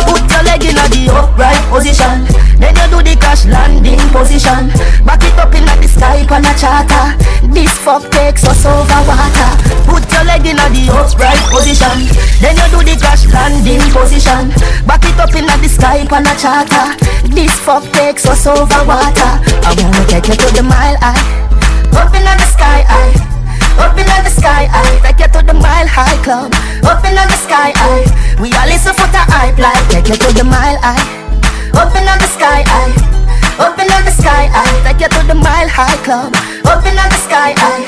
Put 0.03 0.27
your 0.27 0.43
leg 0.43 0.65
in 0.65 0.75
the 0.75 1.07
upright 1.13 1.61
position. 1.71 2.27
Then 2.59 2.75
you 2.75 2.87
do 2.91 2.99
the 2.99 3.15
crash 3.15 3.45
landing 3.45 4.01
position. 4.11 4.73
Back 5.05 5.23
it 5.23 5.39
up 5.39 5.53
in 5.55 5.63
the 5.63 5.87
sky 5.87 6.27
on 6.27 6.43
a 6.43 6.53
charter. 6.59 7.15
This 7.53 7.71
fuck 7.79 8.03
takes 8.11 8.43
us 8.43 8.65
over 8.65 9.01
water. 9.07 9.51
Put 9.87 10.03
your 10.11 10.25
leg 10.27 10.43
in 10.43 10.57
the 10.57 10.83
upright 10.91 11.39
position. 11.47 12.11
Then 12.43 12.59
you 12.59 12.67
do 12.75 12.78
the 12.83 12.95
crash 12.99 13.25
landing 13.33 13.83
position. 13.91 14.49
Back 14.85 15.05
it 15.05 15.19
up 15.19 15.33
in 15.35 15.45
the 15.45 15.69
sky 15.69 16.05
on 16.09 16.27
a 16.27 16.33
charter. 16.37 16.95
This 17.33 17.53
fuck 17.59 17.83
takes 17.93 18.25
us 18.25 18.45
over 18.47 18.83
water. 18.85 19.31
I 19.65 19.71
wanna 19.77 20.05
take 20.07 20.27
you 20.27 20.35
to 20.35 20.47
the 20.55 20.63
mile 20.63 20.97
high. 20.99 21.49
Open 21.95 22.23
up 22.25 22.35
in 22.35 22.39
the 22.39 22.47
sky 22.51 22.83
high. 22.87 23.39
Open 23.79 24.03
up 24.11 24.19
in 24.19 24.23
the 24.27 24.29
sky 24.29 24.67
high, 24.67 24.99
take 24.99 25.23
you 25.23 25.31
to 25.31 25.45
the 25.45 25.53
mile 25.53 25.87
high 25.87 26.19
club. 26.23 26.51
Open 26.83 27.15
up 27.15 27.23
in 27.23 27.31
the 27.31 27.39
sky 27.39 27.71
high, 27.79 28.03
we 28.41 28.51
all 28.51 28.67
listen 28.67 28.93
for 28.93 29.07
the 29.07 29.23
hype 29.31 29.57
like 29.57 29.87
take 29.87 30.09
you 30.11 30.19
to 30.19 30.29
the 30.35 30.43
mile 30.43 30.75
high. 30.83 30.99
Open 31.71 32.03
up 32.03 32.19
in 32.19 32.19
the 32.19 32.27
sky 32.27 32.63
high, 32.67 32.91
up 33.59 33.77
in 33.77 33.87
the 33.87 34.13
sky 34.15 34.47
high, 34.47 34.71
take 34.87 35.03
you 35.03 35.09
to 35.11 35.21
the 35.27 35.35
mile 35.35 35.67
high 35.67 35.99
club. 36.07 36.31
Open 36.63 36.95
up 36.95 37.11
in 37.11 37.11
the 37.11 37.19
sky 37.19 37.51
high, 37.59 37.83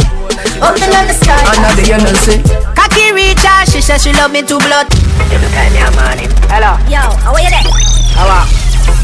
up 0.60 0.75
in 0.75 0.91
the 0.91 1.15
sky 1.15 1.39
high. 1.39 1.57
Another 1.57 1.86
you 1.88 1.97
know 1.97 2.13
say. 2.19 2.39
Cocky 2.75 3.15
reach 3.15 3.41
her, 3.41 3.65
she 3.65 3.79
says 3.81 4.03
she 4.03 4.12
love 4.13 4.31
me 4.31 4.43
too 4.43 4.60
blood. 4.60 4.88
Every 5.31 5.47
time 5.55 5.71
you 5.71 5.88
morning. 5.95 6.31
Hello. 6.51 6.75
Yo, 6.91 7.01
how 7.23 7.31
are 7.31 7.41
you 7.41 7.51
there? 7.51 7.63
How 8.15 8.27
are? 8.27 8.47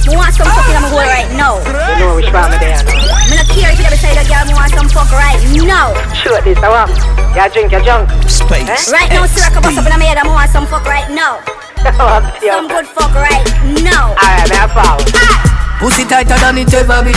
Me 0.07 0.15
want 0.15 0.31
some 0.31 0.47
fucking 0.47 0.75
I'm 0.75 0.87
going 0.87 1.07
right 1.07 1.27
now. 1.35 1.59
You 1.67 1.99
know 1.99 2.15
which 2.15 2.31
part 2.31 2.51
me 2.51 2.57
there 2.63 2.79
now. 2.79 2.95
Me 3.27 3.35
not 3.35 3.47
care 3.51 3.71
if 3.71 3.79
you 3.79 3.87
ever 3.87 3.99
say 3.99 4.15
that 4.15 4.27
girl 4.27 4.43
me 4.47 4.55
want 4.55 4.71
some 4.71 4.87
fuck 4.87 5.11
right 5.11 5.39
now. 5.67 5.91
Sure 6.15 6.39
this, 6.43 6.59
I 6.63 6.71
want. 6.71 6.91
You 7.35 7.43
drink 7.51 7.71
your 7.75 7.83
junk. 7.83 8.07
Space. 8.23 8.67
Eh? 8.67 8.95
Right 8.95 9.11
now, 9.11 9.27
Siraka 9.27 9.59
bust 9.59 9.79
up 9.79 9.87
in 9.87 9.99
my 9.99 10.07
head. 10.07 10.17
I 10.17 10.27
want 10.27 10.49
some 10.51 10.65
fuck 10.67 10.87
right 10.87 11.11
now. 11.11 11.43
Some 12.41 12.67
good 12.67 12.87
fuck 12.87 13.13
right 13.13 13.45
now. 13.83 14.11
Alright, 14.17 14.49
me 14.49 14.57
a 14.57 14.67
follow. 14.67 15.66
Pussy 15.79 16.05
tighter 16.05 16.37
than 16.41 16.57
it 16.57 16.73
ever 16.73 17.05
be. 17.05 17.13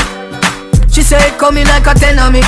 She 0.92 1.03
say 1.03 1.16
it 1.29 1.38
coming 1.38 1.64
like 1.66 1.87
a 1.87 1.94
ten 1.94 2.18
on 2.18 2.33
me. 2.33 2.42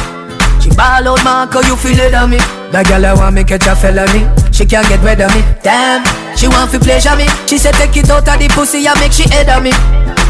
She 0.61 0.69
ball 0.77 1.09
out 1.09 1.25
Marco, 1.25 1.61
you 1.65 1.77
feel 1.77 1.99
it 1.99 2.15
on 2.15 2.31
me. 2.31 2.39
That 2.71 2.85
girl 2.87 3.05
I 3.05 3.15
want 3.15 3.35
me 3.35 3.45
catch 3.45 3.67
a 3.67 3.75
felony. 3.75 4.29
She 4.53 4.69
can't 4.69 4.87
get 4.89 5.01
rid 5.01 5.25
of 5.25 5.33
me. 5.33 5.41
Damn, 5.65 6.05
she 6.37 6.49
want 6.49 6.71
to 6.73 6.79
pleasure 6.79 7.17
me. 7.17 7.25
She 7.49 7.57
said 7.57 7.75
take 7.81 7.97
it 7.97 8.11
out 8.13 8.29
of 8.29 8.37
the 8.37 8.49
pussy 8.53 8.85
and 8.85 8.99
make 9.01 9.13
she 9.13 9.25
head 9.33 9.49
on 9.49 9.65
me. 9.65 9.73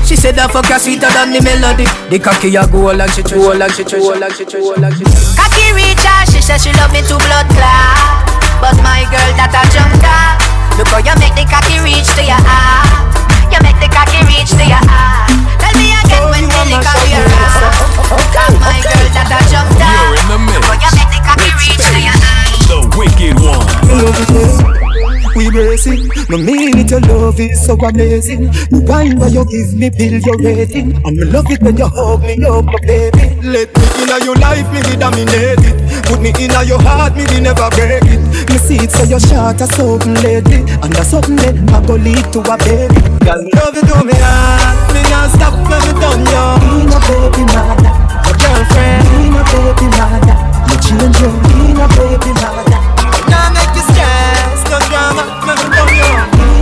She 0.07 0.15
said 0.15 0.39
that 0.39 0.55
fuck 0.55 0.71
her 0.71 0.79
sweeter 0.79 1.11
than 1.11 1.35
the 1.35 1.43
melody. 1.43 1.87
The 2.09 2.19
cocky 2.23 2.55
a 2.55 2.63
go 2.71 2.95
like 2.95 3.11
she 3.11 3.23
go 3.27 3.53
like 3.53 3.75
she 3.75 3.83
go 3.83 4.15
like 4.15 4.35
she 4.39 4.47
go 4.47 4.75
like 4.79 4.95
she. 4.95 5.05
Cocky 5.35 5.67
reach 5.75 6.07
she 6.31 6.41
says 6.41 6.63
she 6.63 6.71
love 6.79 6.93
me 6.95 7.03
to 7.03 7.19
blood 7.19 7.47
clot. 7.51 8.32
Love 27.33 27.41
is 27.41 27.65
so 27.65 27.75
amazing. 27.75 28.53
You 28.71 28.81
wine 28.85 29.19
where 29.19 29.29
you 29.29 29.45
give 29.47 29.75
me 29.75 29.89
bill, 29.91 30.21
your 30.21 30.39
rating. 30.39 30.89
Me 31.05 31.25
love 31.25 31.51
it 31.51 31.63
when 31.63 31.77
you 31.77 31.87
hug 31.87 32.21
me 32.23 32.37
up, 32.45 32.67
baby. 32.83 33.41
Let 33.43 33.73
me 33.73 33.85
in 34.03 34.25
your 34.25 34.37
life, 34.37 34.69
me 34.73 34.81
be 34.83 34.97
dominate 34.97 35.65
it. 35.65 36.05
Put 36.05 36.21
me 36.21 36.31
in 36.37 36.53
your 36.69 36.81
heart, 36.83 37.17
me 37.17 37.25
be 37.27 37.41
never 37.41 37.71
break 37.71 38.05
it. 38.05 38.21
Me 38.51 38.59
see 38.59 38.77
it 38.77 38.91
so 38.91 39.05
your 39.05 39.21
shot 39.21 39.61
a 39.61 39.67
something 39.67 40.15
lately. 40.21 40.61
And 40.83 40.93
that's 40.93 41.09
something 41.11 41.37
that 41.37 41.57
I 41.73 41.81
go 41.87 41.95
lead 41.95 42.25
to 42.37 42.41
a 42.45 42.57
baby. 42.59 43.01
Cause 43.25 43.45
love 43.57 43.77
you 43.77 43.85
to 43.89 43.97
me 44.05 44.17
heart, 44.21 44.93
me 44.93 45.01
not 45.09 45.33
stop 45.33 45.57
when 45.69 45.81
me 45.89 45.93
done 46.01 46.25
you. 46.29 46.47
Be 46.61 46.85
my 46.93 47.01
baby 47.09 47.45
mother, 47.49 47.93
my 48.29 48.33
girlfriend. 48.37 49.05
Be 49.09 49.33
my 49.33 49.43
baby 49.49 49.89
mother, 49.97 50.37
my 50.69 50.77
children. 50.85 51.33
Be 51.49 51.73
my 51.73 51.89
baby 51.97 52.33
mother. 52.45 52.81
Now 53.33 53.49
make 53.57 53.73
you 53.73 53.85
stress, 53.89 54.61
no 54.69 54.77
drama, 54.93 55.25
me 55.49 55.53
me 55.57 55.69
done 55.73 56.29
you. 56.29 56.32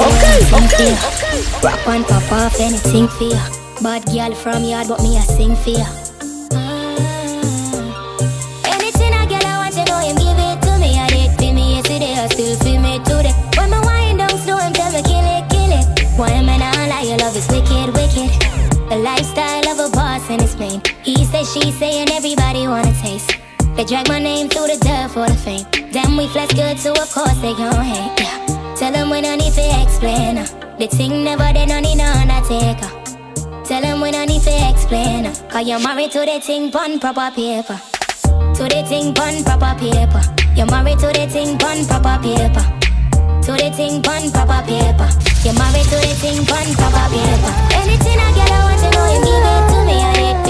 Okay, 0.00 0.38
okay, 0.60 0.92
okay. 1.08 1.40
Rock 1.62 1.86
one, 1.86 2.04
pop 2.04 2.32
off, 2.32 2.58
anything 2.60 3.08
for. 3.08 3.36
Bad 3.82 4.04
girl 4.06 4.34
from 4.34 4.64
yard, 4.64 4.88
but 4.88 5.02
me 5.02 5.16
a 5.16 5.22
sing 5.22 5.54
for 5.56 5.70
ya. 5.70 5.86
Mm. 6.56 7.92
Anything 8.64 9.12
I 9.12 9.24
want, 9.60 9.76
you 9.76 9.84
know 9.84 10.00
him 10.00 10.16
give 10.16 10.38
it 10.38 10.58
to 10.64 10.72
me. 10.78 10.98
I 10.98 11.06
did 11.08 11.38
to 11.38 11.52
me 11.52 11.76
yesterday, 11.76 12.14
I 12.14 12.26
still 12.28 12.56
feel 12.58 12.80
me 12.80 12.98
today. 13.04 13.34
When 13.56 13.70
my 13.70 13.80
wine 13.84 14.16
down 14.16 14.36
slow, 14.40 14.56
him 14.56 14.72
tell 14.72 14.92
me 14.92 15.02
kill 15.02 15.26
it, 15.36 15.44
kill 15.50 15.72
it. 15.72 15.84
Why 16.18 16.30
am 16.30 16.48
I 16.48 16.56
not 16.56 16.80
love 17.20 17.36
is 17.36 17.48
wicked, 17.48 17.94
wicked. 17.94 18.30
The 18.88 18.96
lifestyle 18.96 19.68
of 19.68 19.78
a 19.78 19.88
boss 19.94 20.28
and 20.30 20.42
it's. 20.42 20.54
He 21.02 21.24
say, 21.24 21.44
she 21.44 21.70
say, 21.72 22.00
and 22.00 22.10
everybody 22.10 22.66
wanna 22.66 22.92
taste. 23.02 23.36
They 23.76 23.84
drag 23.84 24.08
my 24.08 24.18
name 24.18 24.48
through 24.48 24.68
the 24.68 24.78
dirt 24.80 25.10
for 25.10 25.26
the 25.28 25.36
fame. 25.36 25.66
Damn, 25.92 26.16
we 26.16 26.26
flex 26.28 26.52
good, 26.54 26.78
so 26.78 26.92
of 26.92 27.10
course 27.12 27.38
they 27.40 27.54
gon' 27.54 27.84
hate. 27.84 28.20
Yeah. 28.20 28.49
Tell 28.90 29.02
them 29.02 29.10
we 29.10 29.20
don't 29.20 29.38
need 29.38 29.52
to 29.52 29.82
explain. 29.82 30.34
The 30.34 30.88
thing 30.90 31.22
never 31.22 31.52
did, 31.52 31.68
no 31.68 31.78
need 31.78 31.94
no 31.94 32.10
undertaker. 32.10 32.90
Tell 33.62 33.80
them 33.80 34.00
we 34.00 34.10
don't 34.10 34.26
need 34.26 34.42
to 34.42 34.50
explain. 34.68 35.32
Cause 35.48 35.68
you're 35.68 35.78
married 35.78 36.10
to 36.10 36.26
the 36.26 36.40
thing, 36.40 36.72
pon 36.72 36.98
proper 36.98 37.30
paper. 37.30 37.78
To 38.58 38.64
the 38.66 38.82
thing, 38.90 39.14
pon 39.14 39.44
proper 39.44 39.78
paper. 39.78 40.22
You're 40.56 40.66
married 40.66 40.98
to 40.98 41.06
the 41.06 41.28
thing, 41.30 41.56
pon 41.56 41.86
proper 41.86 42.18
paper. 42.18 42.66
To 43.46 43.52
the 43.54 43.70
thing, 43.70 44.02
pon 44.02 44.26
proper 44.34 44.58
paper. 44.66 45.06
You're 45.46 45.54
married 45.54 45.86
to 45.86 45.98
the 46.02 46.14
thing, 46.18 46.42
pon 46.42 46.66
proper 46.74 47.06
paper. 47.14 47.52
Anything 47.78 48.18
I 48.18 48.34
get, 48.34 48.50
I 48.50 48.58
want 48.66 48.80
to 48.82 48.90
know 48.90 49.06
you 49.06 49.22
give 49.22 49.46
it 49.54 49.70
to 49.70 49.78
me. 49.86 50.02
I 50.02 50.10
hate 50.18 50.49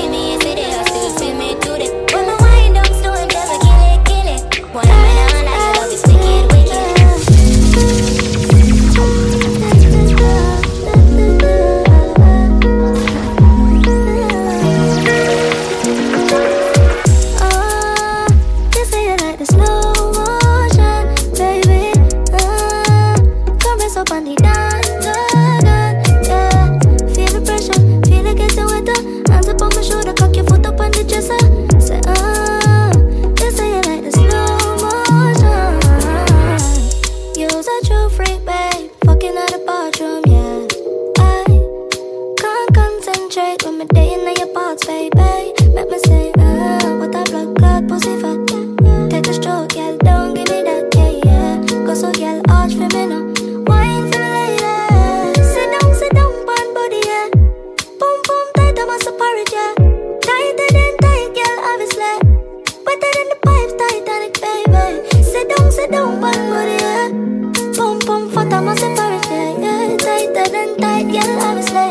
Boom, 68.11 68.29
fat, 68.29 68.53
I'm 68.53 68.66
a 68.66 68.75
porridge, 68.75 69.27
yeah, 69.31 69.55
yeah. 69.62 69.96
Tighter 69.96 70.49
than 70.51 70.70
tight, 70.79 71.07
girl, 71.12 71.31
obviously. 71.46 71.90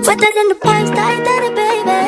Wetter 0.00 0.32
than 0.32 0.48
the 0.48 0.56
pipes, 0.58 0.88
Titanic, 0.88 1.54
baby. 1.54 2.00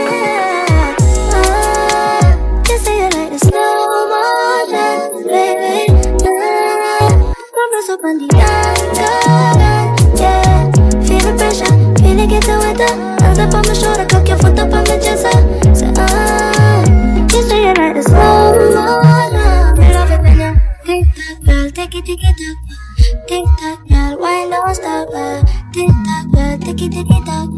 Ah, 1.36 2.24
you 2.70 2.78
say 2.78 2.96
you 3.00 3.08
like 3.12 3.30
the 3.32 3.38
slow 3.44 4.08
motion, 4.08 5.28
baby. 5.28 5.92
Ah, 6.24 7.34
promise 7.52 7.88
up 7.90 8.04
on 8.04 8.16
the 8.16 8.28
dance, 8.28 8.98
yeah. 10.18 10.72
Feel 11.04 11.20
the 11.28 11.32
pressure, 11.36 11.72
feel 12.00 12.18
it 12.20 12.28
getting 12.30 12.58
wetter. 12.64 12.94
Hands 13.22 13.38
up 13.40 13.52
on 13.52 13.66
my 13.68 13.74
shoulder, 13.74 14.06
cock 14.06 14.26
your 14.26 14.38
foot 14.38 14.58
up 14.58 14.72
on 14.72 14.84
the 14.84 14.96
dresser. 14.96 15.63
Girl. 25.14 25.44
Tick 25.72 25.90
tock, 26.06 26.24
girl, 26.34 26.58
tick 26.58 26.82
it, 26.82 26.90
tick 26.92 27.10
it 27.10 27.22
tock. 27.24 27.50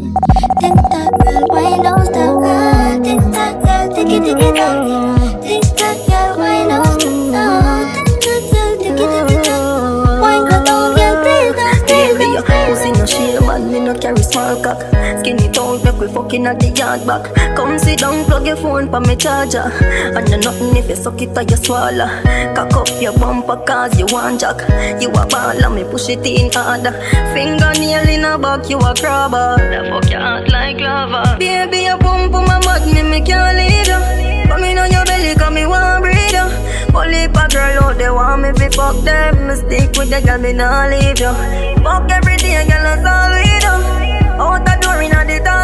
Tick 0.61 0.77
tock, 0.93 1.11
girl, 1.21 1.43
why 1.49 1.77
don't 1.81 2.05
stop, 2.05 2.33
girl. 2.45 3.01
Tick 3.03 3.21
tock, 3.33 3.53
girl, 3.63 3.85
tick 3.95 4.11
it, 4.13 4.21
tick 4.25 4.41
it 4.45 4.55
tock. 4.55 5.41
Tick 5.41 5.63
tock, 5.77 6.37
why 6.37 6.67
don't 6.69 7.01
stop. 7.01 7.85
Tick 8.21 8.43
tock, 8.51 8.53
girl, 8.53 8.73
tick 8.77 8.99
it, 9.01 9.09
tick 9.13 9.31
it 9.33 9.43
tock. 9.45 10.21
Wine 10.21 10.43
go 10.49 10.57
down, 10.65 10.95
girl, 10.95 11.15
please 11.23 11.53
don't, 11.57 11.79
please 11.87 12.17
Baby, 12.17 12.25
your 12.37 12.43
don't. 12.43 12.69
pussy 12.69 12.91
no 12.91 13.05
shame 13.05 13.49
and 13.49 13.71
me 13.71 13.79
no 13.79 13.93
carry 13.97 14.23
small 14.23 14.61
cock. 14.63 14.79
Skinny 15.19 15.49
make 15.91 15.99
we 16.01 16.07
fucking 16.07 16.45
at 16.45 16.59
the 16.59 16.69
yard 16.69 17.05
back. 17.07 17.23
Come 17.55 17.77
sit 17.79 17.99
down, 17.99 18.25
plug 18.25 18.45
your 18.45 18.55
phone 18.57 18.89
pa 18.89 18.99
me 18.99 19.15
charger. 19.15 19.71
And 20.15 20.29
no 20.29 20.37
nothing 20.37 20.75
if 20.75 20.89
you 20.89 20.95
suck 20.95 21.21
it 21.21 21.37
or 21.37 21.43
you 21.43 21.57
swallow. 21.57 22.07
Cock 22.55 22.73
up 22.73 23.01
your 23.01 23.17
bumper 23.17 23.57
cause 23.65 23.97
you 23.99 24.05
want 24.11 24.41
jack. 24.41 24.59
You 25.01 25.09
a 25.09 25.25
ball 25.27 25.63
and 25.63 25.75
me 25.75 25.83
push 25.83 26.09
it 26.09 26.25
in 26.25 26.51
harder. 26.51 26.91
Fingernail 27.33 28.09
in 28.09 28.25
a 28.25 28.37
back, 28.37 28.69
you 28.69 28.77
a 28.79 28.93
crabber. 28.95 29.57
The 29.57 29.89
fuck 29.89 30.09
your 30.11 30.19
heart 30.19 30.51
like 30.51 30.79
lava. 30.79 31.37
Baby, 31.39 31.83
your 31.83 31.97
pump 31.97 32.33
on 32.35 32.45
my 32.45 32.59
butt, 32.59 32.85
me 32.85 33.01
me 33.03 33.21
can't 33.21 33.57
leave 33.57 33.87
you. 33.87 34.47
Come 34.47 34.63
in 34.63 34.77
on 34.77 34.91
your 34.91 35.05
belly, 35.05 35.35
come 35.35 35.55
me 35.55 35.65
want 35.65 36.03
breathe 36.03 36.31
you. 36.31 36.47
Only 36.95 37.25
a 37.25 37.29
girl 37.29 37.83
out 37.83 37.97
there 37.97 38.13
want 38.13 38.41
me 38.41 38.51
fi 38.53 38.69
fuck 38.69 39.03
them. 39.03 39.55
Stick 39.55 39.95
with 39.97 40.09
the 40.09 40.21
girl, 40.25 40.39
me 40.39 40.53
nah 40.53 40.87
leave 40.87 41.19
you. 41.19 41.33
Fuck 41.83 42.09
every 42.11 42.37
day, 42.37 42.65
girl, 42.67 42.83
that's 42.83 43.05
all 43.05 43.31
we 43.35 43.47
do. 43.63 43.73
Out 44.37 44.63
the 44.65 44.77
door 44.81 45.01
inna 45.01 45.16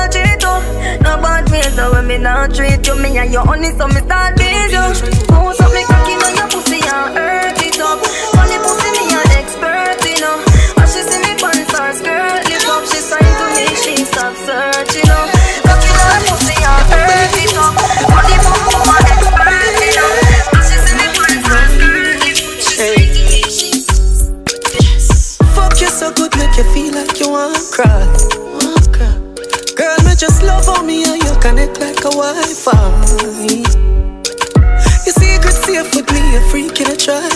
tall 0.03 0.11
tree 0.11 0.35
too. 0.39 0.59
No 1.03 1.17
bad 1.21 1.49
ways, 1.51 1.73
so 1.75 1.91
when 1.91 2.07
me 2.07 2.17
not 2.17 2.53
treat 2.53 2.85
you, 2.87 2.95
me 2.95 3.17
and 3.17 3.31
you 3.31 3.39
honey, 3.39 3.71
so 3.71 3.87
me 3.87 4.01
start 4.01 4.37
beat 4.37 4.71
you. 4.71 4.79
Oh, 4.79 4.93
Bounce 5.29 5.59
up 5.61 5.71
me 5.73 5.83
cocky 5.85 6.13
on 6.13 6.35
your 6.35 6.47
pussy 6.49 6.79
and 6.81 7.15
hurt 7.15 7.61
it 7.61 7.79
up. 7.79 7.99
Funny 8.35 8.57
pussy, 8.63 8.89
me 8.97 9.13
an 9.13 9.31
expert, 9.39 9.99
you 10.03 10.19
know. 10.21 10.43
As 10.81 10.93
she 10.93 11.01
see 11.03 11.19
me 11.23 11.35
pants 11.39 11.73
or 11.73 11.93
skirt, 11.93 12.43
lift 12.47 12.67
up, 12.67 12.83
she 12.85 12.99
sign 12.99 13.23
to 13.23 13.45
me, 13.55 13.65
she 13.75 14.03
stop 14.05 14.35
searching, 14.43 15.07
you. 15.07 15.21
Cocky 15.63 15.91
on 15.91 16.07
her 16.11 16.21
pussy 16.27 16.55
and 16.57 16.83
hurt 16.91 17.35
it 17.39 17.55
up. 17.57 17.73
Funny 18.11 18.37
pussy, 18.43 18.75
me 18.75 18.87
an 18.91 19.03
expert, 19.13 19.75
you 19.83 19.93
know. 19.97 20.11
As 20.57 20.65
she 20.69 20.77
see 20.83 20.95
me 20.99 21.07
pants 21.15 21.47
or 21.47 21.63
skirt, 21.71 22.11
lift 22.11 22.43
up, 22.43 22.51
she 22.51 22.67
sign 22.73 23.03
to 23.03 23.15
me, 23.19 23.31
she 23.39 23.83
Fuck 25.53 25.79
you 25.79 25.87
so 25.87 26.11
good, 26.13 26.35
make 26.37 26.57
you 26.57 26.63
feel 26.73 26.93
like 26.93 27.19
you 27.19 27.29
want 27.29 27.55
to 27.55 27.61
cry. 27.71 28.12
Like 32.03 32.13
a 32.13 32.17
Wi-Fi. 32.17 32.73
Your 35.05 35.13
secret 35.13 35.53
safe 35.53 35.95
with 35.95 36.11
me, 36.11 36.35
a 36.35 36.41
freak 36.49 36.81
in 36.81 36.91
a 36.91 36.95
try. 36.95 37.29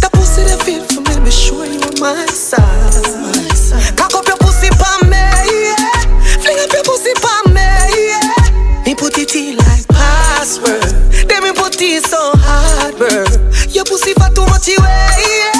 The 0.00 0.08
pussy 0.12 0.42
that 0.44 0.62
feel 0.64 0.84
for 0.84 1.00
me, 1.00 1.20
me 1.24 1.30
sure 1.30 1.64
you 1.64 1.80
on 1.80 2.00
my 2.00 2.26
side. 2.26 3.96
Cock 3.96 4.14
up 4.14 4.26
your 4.26 4.36
pussy 4.38 4.68
pa 4.70 4.98
me, 5.04 5.16
yeah. 5.16 6.02
Fling 6.40 6.58
up 6.60 6.72
your 6.72 6.84
pussy 6.84 7.12
pa 7.20 7.42
me, 7.48 7.60
yeah. 8.08 8.84
Me 8.84 8.94
put 8.94 9.18
it 9.18 9.34
in 9.34 9.56
like 9.56 9.86
password. 9.88 10.82
Then 11.28 11.42
me 11.44 11.52
put 11.52 11.80
it 11.80 12.04
so 12.04 12.32
hard, 12.34 12.96
bro. 12.96 13.24
Your 13.70 13.84
pussy 13.84 14.12
for 14.14 14.28
too 14.34 14.44
much 14.46 14.68
yeah. 14.68 15.51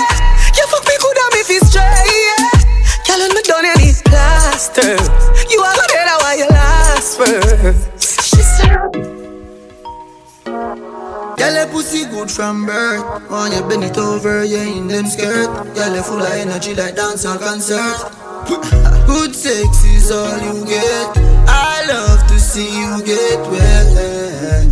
Girl, 11.42 11.54
your 11.54 11.66
pussy 11.66 12.04
good 12.04 12.30
from 12.30 12.66
birth. 12.66 13.02
Want 13.28 13.52
you 13.52 13.62
bend 13.66 13.82
it 13.82 13.98
over, 13.98 14.44
you 14.44 14.58
in 14.58 14.86
them 14.86 15.06
skirt. 15.06 15.50
Girl, 15.74 15.92
you 15.92 16.02
full 16.04 16.22
of 16.22 16.30
energy 16.30 16.72
like 16.72 16.94
dance 16.94 17.24
on 17.24 17.40
concert. 17.40 17.98
Good 19.10 19.34
sex 19.34 19.82
is 19.82 20.12
all 20.12 20.38
you 20.38 20.64
get. 20.64 21.16
I 21.50 21.84
love 21.88 22.24
to 22.28 22.38
see 22.38 22.70
you 22.70 23.02
get 23.02 23.40
wet. 23.50 24.70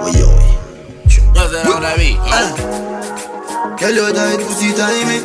Oh, 0.00 0.08
yo. 0.16 0.24
Ah. 2.32 3.76
Girl, 3.78 3.92
your 3.92 4.10
tight 4.10 4.40
pussy 4.40 4.72
tiny. 4.72 5.20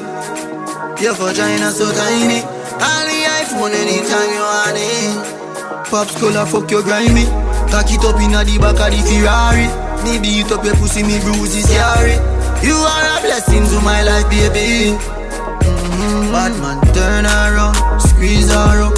Your 1.02 1.14
vagina 1.16 1.72
so 1.72 1.90
tiny. 1.96 2.44
On 2.84 3.04
the 3.08 3.24
iPhone 3.40 3.72
anytime 3.72 4.30
you 4.36 4.44
want 4.44 4.76
it. 4.76 5.88
Pops 5.90 6.20
color 6.20 6.46
fuck 6.46 6.70
your 6.70 6.84
grimy. 6.84 7.24
Cock 7.72 7.92
it 7.92 8.04
up 8.04 8.20
inna 8.22 8.44
the 8.44 8.58
back 8.58 8.80
of 8.80 8.90
the 8.90 9.00
Ferrari. 9.04 9.68
Me 10.04 10.20
beat 10.20 10.52
up 10.52 10.64
your 10.64 10.76
pussy, 10.76 11.04
me 11.04 11.20
bruise 11.20 11.56
is 11.56 11.68
scary. 11.68 12.16
You 12.64 12.74
are 12.74 13.06
a 13.06 13.22
blessing 13.22 13.66
to 13.68 13.78
my 13.84 14.02
life, 14.04 14.30
baby. 14.30 14.96
Mm-hmm. 14.96 16.32
Bad 16.32 16.54
man, 16.64 16.80
turn 16.96 17.26
around, 17.26 17.76
squeeze 18.00 18.50
her 18.50 18.88
up. 18.88 18.96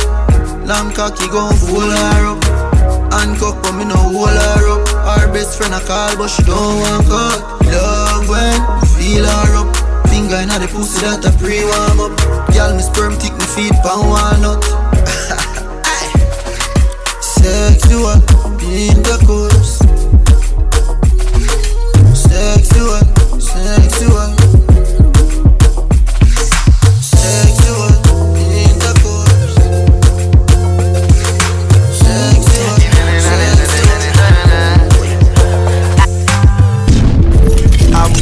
Long 0.69 0.93
cocky 0.93 1.27
gon' 1.27 1.55
fool 1.57 1.89
her 1.89 2.23
up. 2.29 2.39
Handcuff, 3.11 3.57
but 3.63 3.73
me 3.73 3.85
no 3.85 3.97
hold 3.97 4.29
her 4.29 4.65
up. 4.69 4.85
Our 5.17 5.33
best 5.33 5.57
friend 5.57 5.73
a 5.73 5.81
call, 5.81 6.15
but 6.15 6.29
she 6.29 6.43
don't 6.43 6.79
want 6.79 7.07
cut. 7.09 7.41
Love 7.73 8.29
when 8.29 8.53
you 8.53 8.87
feel 8.93 9.25
her 9.25 9.65
up. 9.65 9.69
Finger 10.09 10.45
inna 10.45 10.59
the 10.59 10.69
pussy 10.69 11.01
that 11.01 11.25
a 11.25 11.31
pre 11.41 11.65
warm 11.65 11.99
up. 12.05 12.13
Girl, 12.53 12.75
me 12.77 12.83
sperm 12.85 13.13
thick, 13.17 13.33
me 13.33 13.45
feet 13.49 13.73
pan 13.81 14.05
walnut. 14.05 14.61
Sexy 17.49 17.95
one, 17.95 18.21
Sexy 22.13 22.79
one, 22.79 23.41
sexy 23.41 24.05
one 24.11 24.35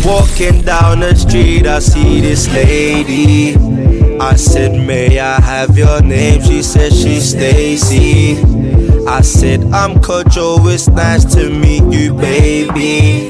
Walking 0.06 0.62
down 0.62 1.02
the 1.02 1.14
street, 1.16 1.68
I 1.68 1.80
see 1.80 2.22
this 2.22 2.48
lady. 2.48 4.07
I 4.20 4.36
said, 4.36 4.72
May 4.88 5.20
I 5.20 5.40
have 5.40 5.78
your 5.78 6.02
name? 6.02 6.42
She 6.42 6.64
said, 6.64 6.92
She's 6.92 7.30
Stacy. 7.30 8.38
I 9.08 9.22
said, 9.22 9.64
I'm 9.66 9.96
Kojo, 10.02 10.74
it's 10.74 10.88
nice 10.88 11.24
to 11.36 11.50
meet 11.50 11.84
you, 11.94 12.14
baby. 12.14 13.28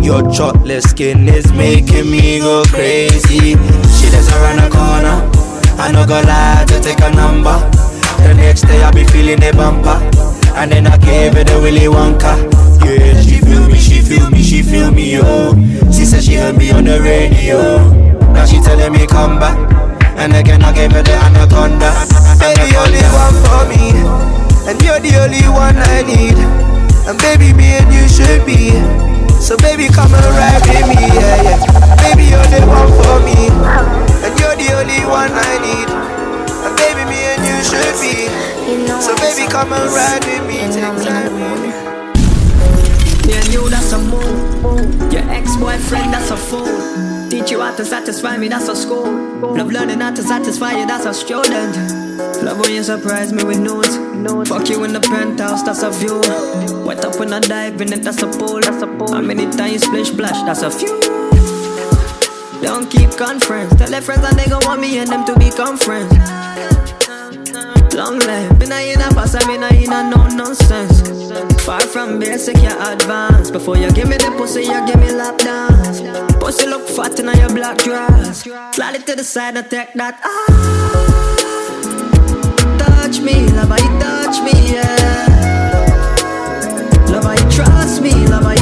Your 0.00 0.28
chocolate 0.32 0.82
skin 0.82 1.28
is 1.28 1.52
making 1.52 2.10
me 2.10 2.40
go 2.40 2.64
crazy. 2.66 3.52
She 3.52 4.10
lives 4.10 4.28
around 4.32 4.56
the 4.56 4.68
corner. 4.72 5.30
I 5.80 5.92
no 5.92 6.06
go 6.06 6.20
lie 6.22 6.64
to 6.68 6.80
take 6.80 7.00
a 7.00 7.10
number. 7.14 7.58
The 8.22 8.34
next 8.34 8.62
day 8.62 8.82
I 8.82 8.90
be 8.90 9.04
feeling 9.04 9.42
a 9.42 9.52
bumper. 9.52 9.98
And 10.56 10.72
then 10.72 10.86
I 10.86 10.96
gave 10.96 11.34
her 11.34 11.44
the 11.44 11.60
Willy 11.60 11.86
Wonka. 11.86 12.50
Yeah, 12.84 13.20
she 13.20 13.38
feel 13.40 13.68
me, 13.68 13.78
she 13.78 14.00
feel 14.00 14.28
me, 14.30 14.42
she 14.42 14.62
feel 14.62 14.90
me, 14.90 15.14
yo. 15.14 15.54
She 15.92 16.04
said 16.04 16.24
she 16.24 16.34
heard 16.34 16.56
me 16.56 16.70
on 16.72 16.84
the 16.84 17.00
radio. 17.00 18.11
Now 18.42 18.50
she 18.50 18.58
telling 18.58 18.90
me 18.90 19.06
come 19.06 19.38
back. 19.38 19.54
And 20.18 20.34
again 20.34 20.66
I 20.66 20.74
gave 20.74 20.90
her 20.90 21.02
the 21.06 21.14
anaconda. 21.14 21.94
Baby, 22.42 22.74
you're 22.74 22.90
the 22.90 23.06
one 23.14 23.38
for 23.38 23.62
me. 23.70 23.94
And 24.66 24.82
you're 24.82 24.98
the 24.98 25.14
only 25.22 25.46
one 25.46 25.78
I 25.78 26.02
need. 26.02 26.34
And 27.06 27.14
baby, 27.22 27.54
me 27.54 27.78
and 27.78 27.86
you 27.94 28.02
should 28.10 28.42
be. 28.42 28.74
So 29.38 29.54
baby, 29.62 29.86
come 29.86 30.10
and 30.10 30.26
ride 30.34 30.58
with 30.66 30.90
me, 30.90 31.06
yeah, 31.06 31.54
yeah. 31.54 31.94
Baby, 32.02 32.34
you're 32.34 32.50
the 32.50 32.66
one 32.66 32.90
for 32.98 33.22
me, 33.22 33.46
and 34.26 34.34
you're 34.34 34.58
the 34.58 34.74
only 34.74 35.06
one 35.06 35.30
I 35.30 35.62
need. 35.62 35.86
And 36.66 36.74
baby, 36.82 37.06
me 37.06 37.22
and 37.22 37.46
you 37.46 37.62
should 37.62 37.94
be. 38.02 38.26
So 38.98 39.14
baby, 39.22 39.46
come 39.46 39.70
and 39.70 39.86
ride 39.94 40.26
with 40.26 40.42
me, 40.50 40.66
take 40.66 40.82
time 40.82 41.30
with 41.30 41.62
me. 41.62 41.70
Me 43.22 43.38
and 43.38 43.48
you, 43.54 43.70
that's 43.70 43.92
a 43.92 43.98
move. 44.02 45.12
Your 45.14 45.30
ex-boyfriend, 45.30 46.10
that's 46.10 46.32
a 46.32 46.36
fool. 46.36 47.11
Teach 47.32 47.50
you 47.50 47.62
how 47.62 47.74
to 47.74 47.82
satisfy 47.82 48.36
me, 48.36 48.48
that's 48.48 48.68
a 48.68 48.76
school. 48.76 49.10
Love 49.56 49.72
learning 49.72 50.00
how 50.00 50.14
to 50.14 50.22
satisfy 50.22 50.72
you, 50.72 50.86
that's 50.86 51.06
a 51.06 51.14
student. 51.14 51.74
Love 52.44 52.60
when 52.60 52.74
you 52.74 52.82
surprise 52.82 53.32
me 53.32 53.42
with 53.42 53.58
news. 53.58 53.88
Fuck 54.50 54.68
you 54.68 54.84
in 54.84 54.92
the 54.92 55.00
penthouse, 55.00 55.62
that's 55.62 55.82
a 55.82 55.90
view. 55.90 56.20
Wet 56.84 57.02
up 57.06 57.18
when 57.18 57.32
I 57.32 57.40
dive 57.40 57.80
in 57.80 57.90
it, 57.90 58.02
that's 58.02 58.22
a 58.22 58.26
pool. 58.26 58.60
That's 58.60 58.82
a 58.82 58.86
pool. 58.86 59.14
How 59.14 59.22
many 59.22 59.50
times 59.50 59.82
splish 59.82 60.08
splash, 60.08 60.42
that's 60.42 60.60
a 60.60 60.70
few. 60.70 61.00
Don't 62.60 62.90
keep 62.90 63.08
conference. 63.16 63.76
Tell 63.76 63.88
their 63.88 64.02
friends 64.02 64.20
that 64.20 64.34
they 64.36 64.50
gon' 64.50 64.66
want 64.66 64.82
me 64.82 64.98
and 64.98 65.08
them 65.08 65.24
to 65.24 65.38
become 65.38 65.78
friends. 65.78 66.12
Long 67.94 68.18
life, 68.20 68.58
been 68.58 68.72
a 68.72 68.92
in 68.92 69.00
a 69.02 69.08
pass, 69.10 69.34
I 69.34 69.46
mean 69.46 69.62
I 69.62 69.68
in 69.68 69.92
a 69.92 70.02
no 70.08 70.26
nonsense. 70.28 71.02
Far 71.64 71.82
from 71.82 72.18
basic, 72.18 72.56
you 72.56 72.70
advance. 72.80 73.50
Before 73.50 73.76
you 73.76 73.90
give 73.92 74.08
me 74.08 74.16
the 74.16 74.30
pussy, 74.38 74.62
you 74.62 74.86
give 74.86 74.98
me 74.98 75.12
lap 75.12 75.36
dance. 75.38 76.00
Pussy 76.38 76.66
look 76.66 76.88
fat 76.88 77.20
in 77.20 77.26
your 77.38 77.50
black 77.50 77.76
dress. 77.78 78.44
Slide 78.74 78.94
it 78.94 79.06
to 79.06 79.14
the 79.14 79.22
side 79.24 79.58
and 79.58 79.68
take 79.68 79.92
that. 79.92 80.18
Ah. 80.24 81.02
Touch 82.78 83.20
me, 83.20 83.46
love 83.50 83.68
you 83.68 83.98
touch 84.00 84.40
me, 84.42 84.72
yeah. 84.72 85.26
Love 87.08 87.28
you 87.38 87.50
trust 87.50 88.00
me, 88.00 88.12
love 88.26 88.44
how 88.44 88.61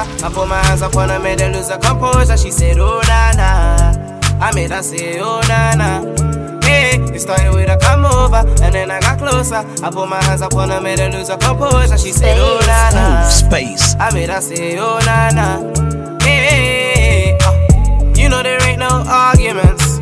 I 0.00 0.06
got. 0.06 0.24
I 0.24 0.32
put 0.32 0.48
my 0.48 0.62
hands 0.64 0.82
up 0.82 0.96
on 0.96 1.08
her, 1.08 1.20
made 1.20 1.40
her 1.40 1.52
lose 1.52 1.68
her 1.68 1.78
composure. 1.78 2.36
She 2.36 2.50
said, 2.50 2.78
Oh 2.78 3.00
na 3.06 3.32
na. 3.32 4.40
I 4.40 4.52
made 4.54 4.70
her 4.70 4.82
say, 4.82 5.18
Oh 5.20 5.40
na 5.48 5.74
na. 5.74 6.60
Hey, 6.62 6.98
it 7.14 7.20
started 7.20 7.52
with 7.54 7.68
a 7.68 7.76
come 7.76 8.04
over 8.04 8.48
and 8.62 8.74
then 8.74 8.90
I 8.90 9.00
got 9.00 9.18
closer. 9.18 9.56
I 9.84 9.90
put 9.90 10.08
my 10.08 10.22
hands 10.24 10.42
up 10.42 10.54
on 10.54 10.70
her, 10.70 10.80
made 10.80 10.98
her 10.98 11.10
lose 11.10 11.28
her 11.28 11.36
composure. 11.36 11.98
She 11.98 12.12
said, 12.12 12.38
Oh 12.38 12.60
na 12.66 12.90
na. 12.90 13.28
Space. 13.28 13.96
I 13.98 14.12
made 14.12 14.30
her 14.30 14.40
say, 14.40 14.78
Oh 14.78 15.00
na 15.04 15.30
na. 15.30 16.18
Hey, 16.22 17.36
uh, 17.42 18.14
you 18.16 18.28
know 18.28 18.42
there 18.42 18.62
ain't 18.62 18.78
no 18.78 18.88
arguments. 19.06 19.98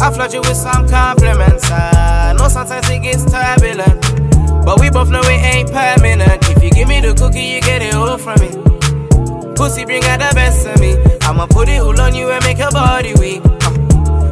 I 0.00 0.10
flood 0.12 0.32
you 0.32 0.40
with 0.40 0.56
some 0.56 0.88
compliments. 0.88 1.70
I 1.70 2.34
know 2.38 2.48
sometimes 2.48 2.88
it 2.90 3.02
gets 3.02 3.24
turbulent. 3.30 4.00
But 4.64 4.80
we 4.80 4.88
both 4.88 5.10
know 5.10 5.20
it 5.20 5.54
ain't 5.54 5.70
permanent. 5.70 6.48
If 6.48 6.62
you 6.62 6.70
give 6.70 6.88
me 6.88 7.00
the 7.00 7.14
cookie, 7.14 7.40
you 7.40 7.60
get 7.60 7.82
it 7.82 7.94
all 7.94 8.16
from 8.16 8.40
me. 8.40 8.73
Pussy 9.54 9.84
bring 9.84 10.04
out 10.04 10.18
the 10.18 10.34
best 10.34 10.66
of 10.66 10.80
me. 10.80 10.96
I'ma 11.22 11.46
put 11.46 11.68
it 11.68 11.80
all 11.80 11.98
on 12.00 12.14
you 12.14 12.30
and 12.30 12.44
make 12.44 12.58
your 12.58 12.70
body 12.70 13.14
weak. 13.14 13.42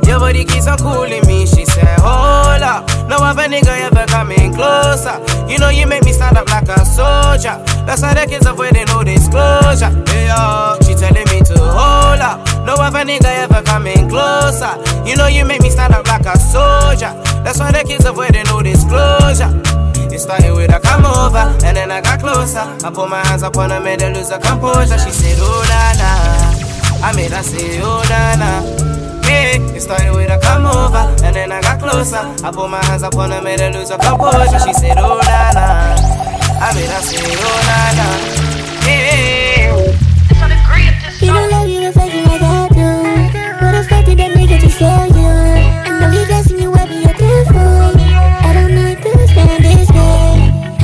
Your 0.07 0.19
body 0.19 0.45
keeps 0.45 0.67
on 0.67 0.79
cooling 0.79 1.25
me. 1.27 1.47
She 1.47 1.65
said, 1.65 1.99
Hold 2.01 2.63
up. 2.63 2.89
No 3.09 3.17
other 3.17 3.45
nigga 3.49 3.73
ever 3.87 4.05
coming 4.07 4.53
closer. 4.53 5.17
You 5.49 5.59
know 5.59 5.69
you 5.71 5.87
make 5.87 6.05
me 6.05 6.13
stand 6.13 6.37
up 6.37 6.49
like 6.49 6.69
a 6.69 6.85
soldier. 6.85 7.57
That's 7.87 8.03
why 8.03 8.15
the 8.15 8.27
kids 8.29 8.47
avoiding 8.47 8.87
no 8.87 9.05
disclosure. 9.05 9.93
Yeah, 10.13 10.77
she 10.83 10.95
telling 10.95 11.29
me 11.31 11.41
to 11.47 11.59
hold 11.59 12.21
up. 12.21 12.41
No 12.67 12.75
other 12.75 13.05
nigga 13.05 13.31
ever 13.47 13.63
coming 13.63 14.09
closer. 14.09 14.75
You 15.07 15.17
know 15.17 15.29
you 15.29 15.45
make 15.45 15.63
me 15.63 15.71
stand 15.71 15.95
up 15.95 16.07
like 16.07 16.27
a 16.27 16.39
soldier. 16.39 17.13
That's 17.43 17.59
why 17.61 17.71
the 17.73 17.85
kids 17.87 18.05
avoiding 18.05 18.45
no 18.47 18.63
disclosure. 18.63 19.51
It 20.13 20.21
started 20.21 20.53
with 20.53 20.71
a 20.75 20.79
come 20.79 21.07
over, 21.07 21.57
and 21.65 21.75
then 21.75 21.91
I 21.91 22.03
got 22.03 22.21
closer. 22.21 22.61
I 22.61 22.91
put 22.93 23.09
my 23.09 23.25
hands 23.27 23.43
up 23.43 23.57
on 23.57 23.71
her, 23.71 23.81
made 23.81 24.03
her 24.03 24.13
lose 24.13 24.29
her 24.31 24.39
composure. 24.39 24.99
She 24.99 25.11
said, 25.11 25.39
Oh 25.41 25.65
na 25.65 25.97
na. 25.97 27.07
I 27.07 27.17
made 27.17 27.33
her 27.33 27.43
say, 27.43 27.81
Oh 27.81 28.05
na 28.13 28.37
na. 28.37 28.61
Hey, 29.25 29.57
it 29.75 29.81
started 29.81 30.13
with 30.13 30.31
a 30.31 30.39
come 30.39 30.67
over, 30.67 31.09
and 31.25 31.35
then 31.35 31.51
I 31.51 31.63
got 31.63 31.81
closer. 31.81 32.21
I 32.45 32.51
put 32.53 32.69
my 32.69 32.85
hands 32.85 33.03
up 33.03 33.17
on 33.17 33.31
her, 33.31 33.41
made 33.41 33.61
her 33.61 33.71
lose 33.71 33.89
her 33.89 33.97
composure. 33.97 34.61
She 34.61 34.75
said, 34.75 34.99
Oh 34.99 35.17
na 35.17 35.53
na. 35.57 35.97
I 36.61 36.75
made 36.75 36.91
her 36.93 37.01
say, 37.01 37.17
Oh 37.25 37.61
na 37.65 37.79
na. 37.97 38.07
Hey. 38.85 39.73
You 41.23 41.33
don't 41.33 41.51
love 41.51 41.69
you 41.69 41.87
reflecting 41.87 42.25
like 42.27 42.43
I 42.43 42.69
do. 42.69 43.65
What 43.65 43.75
affected 43.77 44.19
that 44.19 44.33
nigga 44.37 44.61
to 44.61 44.69
scare 44.69 45.07
you? 45.07 45.23
I 45.25 46.01
know 46.01 46.11
he 46.11 46.27
dressing 46.27 46.42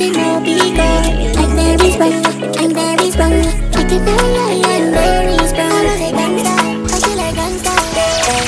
your 0.00 0.12
no 0.12 0.40
big 0.40 0.76
girl. 0.76 0.84
I'm 1.40 1.56
very 1.56 1.90
strong, 1.90 2.12
I'm 2.58 2.70
very 2.74 3.10
strong. 3.10 3.32
I 3.32 3.84
can 3.88 4.04
know 4.04 4.16
I 4.36 4.60
am 4.68 4.92
very. 4.92 5.36
I'm 5.36 5.88
a 5.88 6.04
gangsta, 6.12 6.52
I 6.84 6.96
feel 7.00 7.16
like 7.16 7.34
gangsta. 7.34 7.72
I'm 8.26 8.46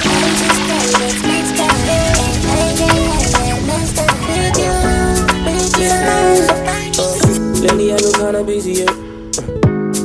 just 5.73 5.97
crazy. 6.05 6.53
I 6.59 6.85
you, 6.97 7.09
you. 7.17 7.63
Lately 7.63 7.87
I've 7.93 8.01
been 8.03 8.13
kinda 8.13 8.43
busy, 8.45 8.73
yeah. 8.73 8.93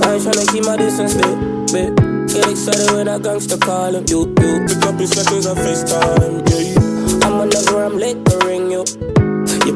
I 0.01 0.13
ain't 0.13 0.23
tryna 0.23 0.45
keep 0.51 0.63
my 0.65 0.77
distance, 0.77 1.13
babe, 1.13 1.37
babe. 1.73 1.93
Get 2.29 2.49
excited 2.49 2.91
when 2.91 3.07
I 3.09 3.19
gangsta 3.19 3.59
call 3.59 3.93
him. 3.93 4.05
You, 4.07 4.27
you 4.39 4.65
pick 4.65 4.83
up 4.85 4.99
in 4.99 5.07
seconds 5.07 5.45
of 5.45 5.57
FaceTime, 5.57 6.47
yeah. 6.49 7.27
I'm 7.27 7.39
whenever 7.39 7.83
I'm 7.83 7.97
late 7.97 8.17
ring 8.45 8.71
you. 8.71 9.12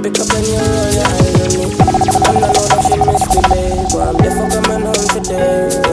Pick 0.04 0.20
up 0.20 0.30
and 0.30 0.48
you 0.48 0.58
roll 0.58 0.94
your 0.94 1.06
eyes 1.06 1.42
on 1.42 1.60
me. 1.60 1.66
I 1.66 2.34
know 2.40 2.54
that 2.54 2.86
you 2.90 3.06
missed 3.06 3.32
the 3.32 3.42
day, 3.50 3.86
but 3.92 4.08
I'm 4.08 4.18
definitely 4.18 4.62
coming 4.62 4.86
home 4.86 5.08
today. 5.24 5.87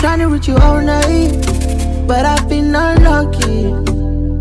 Trying 0.00 0.20
to 0.20 0.28
reach 0.28 0.48
you 0.48 0.56
all 0.56 0.80
night, 0.80 1.28
but 2.08 2.24
I've 2.24 2.48
been 2.48 2.74
unlucky. 2.74 3.66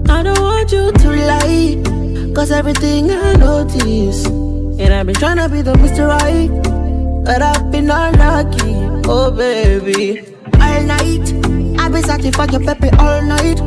I 0.10 0.24
don't 0.24 0.40
want 0.40 0.72
you 0.72 0.90
to 0.90 1.10
lie, 1.28 2.34
cause 2.34 2.50
everything 2.50 3.12
I 3.12 3.34
notice 3.34 4.26
And 4.26 4.94
I've 4.94 5.06
been 5.06 5.16
trying 5.16 5.36
to 5.36 5.50
be 5.50 5.62
the 5.62 5.74
Mr. 5.74 6.08
Right, 6.08 6.50
but 7.26 7.42
I've 7.42 7.70
been 7.74 7.92
unlucky. 7.92 8.74
Oh, 9.06 9.32
baby. 9.32 10.22
All 10.62 10.82
night, 10.84 11.28
I've 11.78 11.92
been 11.92 12.04
searching 12.04 12.32
for 12.32 12.46
your 12.46 12.62
baby 12.62 12.90
all 12.98 13.22
night. 13.22 13.60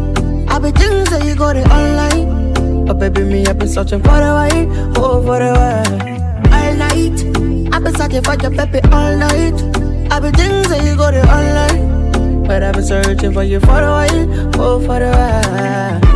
I've 0.48 0.62
been 0.62 0.72
thinking 0.72 1.04
that 1.12 1.22
you 1.26 1.34
got 1.34 1.56
it 1.56 1.68
online. 1.68 2.86
But 2.86 3.00
baby, 3.00 3.24
me, 3.24 3.46
I've 3.46 3.58
been 3.58 3.68
searching 3.68 4.00
for 4.00 4.16
the 4.16 4.32
way, 4.40 4.66
oh, 4.96 5.22
for 5.22 5.38
the 5.38 5.52
way. 5.60 6.16
All 6.56 6.74
night, 6.74 7.74
I've 7.74 7.84
been 7.84 7.94
searching 7.94 8.22
for 8.22 8.34
your 8.40 8.50
baby 8.50 8.80
all 8.90 9.14
night. 9.14 9.71
I've 10.12 10.20
been 10.20 10.34
thinking 10.34 10.68
that 10.68 10.84
you 10.84 10.94
got 10.94 11.14
it 11.14 11.24
online. 11.24 12.42
But 12.42 12.62
I've 12.62 12.74
been 12.74 12.84
searching 12.84 13.32
for 13.32 13.44
you 13.44 13.60
for 13.60 13.80
a 13.80 13.88
while, 13.88 14.60
oh, 14.60 14.78
for 14.78 15.02
a 15.02 15.10
while. 15.10 16.11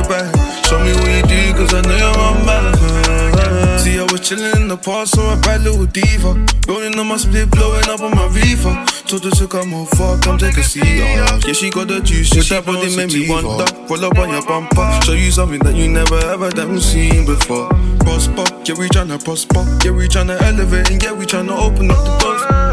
It 0.00 0.08
back. 0.08 0.28
Show 0.64 0.78
me 0.80 0.92
what 0.94 1.10
you 1.10 1.22
do, 1.28 1.52
cause 1.54 1.74
I 1.74 1.80
know 1.82 1.96
you're 1.96 2.18
on 2.18 2.46
mine. 2.46 3.78
See, 3.78 3.98
I 3.98 4.04
was 4.04 4.20
chillin' 4.20 4.56
in 4.56 4.68
the 4.68 4.76
park, 4.76 5.08
saw 5.08 5.32
a 5.32 5.36
bad 5.40 5.62
little 5.62 5.86
diva. 5.86 6.34
Rolling 6.68 6.98
on 6.98 7.06
my 7.08 7.16
split, 7.16 7.50
blowing 7.50 7.88
up 7.88 8.00
on 8.00 8.14
my 8.14 8.26
reefer. 8.28 8.72
Told 9.06 9.24
her 9.24 9.30
to 9.30 9.48
come 9.48 9.74
on, 9.74 9.86
fuck, 9.86 10.22
come 10.22 10.38
take 10.38 10.56
a 10.56 10.62
seat. 10.62 10.82
uh. 11.02 11.40
Yeah, 11.46 11.52
she 11.52 11.70
got 11.70 11.88
the 11.88 12.00
juice, 12.00 12.34
yeah, 12.34 12.42
that 12.56 12.66
body 12.66 12.94
made 12.96 13.12
me 13.12 13.28
wonder. 13.28 13.66
Roll 13.88 14.04
up 14.04 14.18
on 14.18 14.30
your 14.30 14.44
bumper, 14.46 14.86
show 15.04 15.12
you 15.12 15.30
something 15.30 15.58
that 15.60 15.74
you 15.74 15.88
never 15.88 16.18
ever 16.30 16.50
done 16.50 16.80
seen 16.80 17.26
before. 17.26 17.68
Prosper, 18.00 18.44
yeah, 18.64 18.76
we 18.78 18.88
tryna 18.88 19.22
prosper. 19.24 19.64
Yeah, 19.84 19.92
we 19.92 20.08
tryna 20.08 20.40
elevate, 20.42 20.90
and 20.90 21.02
yeah, 21.02 21.12
we 21.12 21.24
tryna 21.26 21.56
open 21.58 21.90
up 21.90 21.98
the 22.04 22.18
doors. 22.20 22.69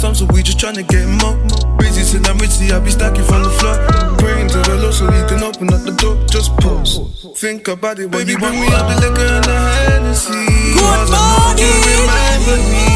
Coming 0.00 0.16
from 0.16 0.16
the 0.16 0.16
slums, 0.16 0.18
so 0.18 0.24
we 0.32 0.42
just 0.42 0.58
tryna 0.58 0.88
get 0.88 1.04
more. 1.20 1.36
Busy 1.76 2.00
till 2.08 2.24
I'm 2.24 2.38
see, 2.48 2.72
I 2.72 2.80
be 2.80 2.90
stacking 2.90 3.24
from 3.24 3.42
the 3.42 3.50
floor. 3.50 3.76
Praying 4.16 4.48
to 4.48 4.58
the 4.64 4.76
Lord 4.80 4.94
so 4.94 5.04
he 5.12 5.20
can 5.28 5.42
open 5.44 5.68
up 5.72 5.84
the 5.84 5.92
door. 5.92 6.16
Just 6.26 6.56
pause, 6.56 7.00
think 7.36 7.68
about 7.68 7.98
it, 7.98 8.10
baby. 8.10 8.34
Bring 8.36 8.60
me 8.60 8.66
up 8.72 8.88
the 8.88 8.96
liquor 8.96 9.28
and 9.28 9.44
the 9.44 9.58
Hennessy. 9.92 10.32
Good 10.72 11.08
morning. 11.12 11.60
You 11.60 12.00
remember 12.00 12.56
me. 12.72 12.88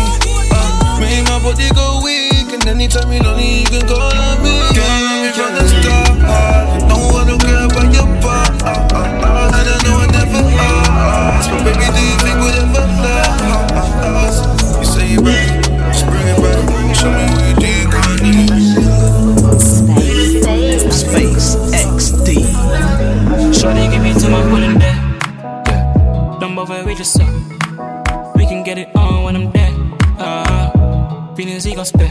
Uh, 0.48 0.96
make 0.96 1.28
my 1.28 1.36
body 1.44 1.68
go 1.76 2.00
weak, 2.00 2.56
and 2.56 2.64
anytime 2.72 3.12
you 3.12 3.20
lonely, 3.20 3.68
you 3.68 3.68
can 3.68 3.84
call 3.84 4.00
on 4.00 4.40
me. 4.40 4.64
Girl, 4.72 4.88
I'm 4.88 5.28
from 5.36 5.52
the 5.60 5.64
start. 5.68 6.88
Know 6.88 7.20
I 7.20 7.28
don't 7.28 7.40
care 7.44 7.68
about 7.68 7.88
your 7.92 8.08
part. 8.24 8.64
Uh, 8.64 8.80
uh, 8.80 9.56
and 9.60 9.68
I 9.68 9.76
know 9.84 10.00
I 10.00 10.08
never 10.08 10.40
uh, 10.40 10.56
uh, 10.56 11.36
asked, 11.36 11.52
but 11.52 11.68
baby, 11.68 11.84
do 11.84 12.00
you 12.00 12.16
think 12.24 12.36
we'd 12.40 12.56
ever 12.64 12.88
last? 13.04 14.40
You 14.80 14.88
say 14.88 15.04
you 15.12 15.20
back, 15.20 15.53
Don't 26.94 27.48
bother. 27.48 28.32
We 28.36 28.46
can 28.46 28.62
get 28.62 28.78
it 28.78 28.94
on 28.94 29.24
when 29.24 29.36
I'm 29.36 29.50
there. 29.50 29.74
Uh, 30.18 31.34
feelings 31.34 31.64
he 31.64 31.74
gon' 31.74 31.84
spit. 31.84 32.10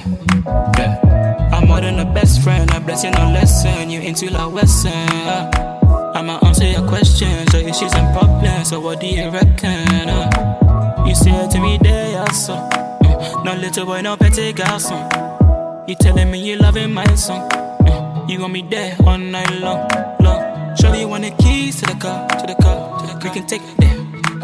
Yeah. 0.77 1.49
I'm 1.53 1.67
more 1.67 1.79
than 1.79 1.99
a 1.99 2.05
best 2.13 2.41
friend. 2.41 2.69
I 2.71 2.79
bless 2.79 3.03
you 3.03 3.11
no 3.11 3.31
lesson. 3.31 3.89
You 3.89 4.01
into 4.01 4.29
like 4.29 4.51
Western. 4.51 4.91
Uh, 4.91 6.11
I'ma 6.15 6.39
answer 6.45 6.65
your 6.65 6.87
questions, 6.87 7.53
your 7.53 7.67
issues 7.67 7.93
and 7.93 8.13
problems. 8.15 8.69
So 8.69 8.79
what 8.79 8.99
do 8.99 9.07
you 9.07 9.29
reckon? 9.29 10.09
Uh, 10.09 11.05
you 11.07 11.15
say 11.15 11.31
it 11.31 11.51
to 11.51 11.59
me 11.59 11.79
there, 11.81 12.11
yeah, 12.11 12.31
so. 12.31 12.53
Uh, 12.53 13.43
no 13.43 13.55
little 13.55 13.85
boy, 13.85 14.01
no 14.01 14.17
petty 14.17 14.53
girl 14.53 14.65
garçon. 14.65 15.87
You 15.87 15.95
telling 15.95 16.29
me 16.29 16.39
you 16.39 16.57
loving 16.57 16.93
my 16.93 17.05
song. 17.15 17.51
Uh, 17.51 18.25
you 18.27 18.37
gon' 18.37 18.53
be 18.53 18.61
there 18.61 18.95
all 19.05 19.17
night 19.17 19.51
long, 19.59 19.87
long. 20.19 20.75
Surely 20.75 21.01
you 21.01 21.07
want 21.07 21.23
the 21.23 21.31
keys 21.43 21.79
to 21.79 21.85
the 21.85 21.95
car, 21.99 22.27
to 22.27 22.47
the 22.47 22.55
car, 22.55 22.99
to 22.99 23.07
the 23.07 23.13
car. 23.13 23.21
We 23.23 23.29
can 23.29 23.47
take 23.47 23.61
it 23.61 23.77
there, 23.77 23.97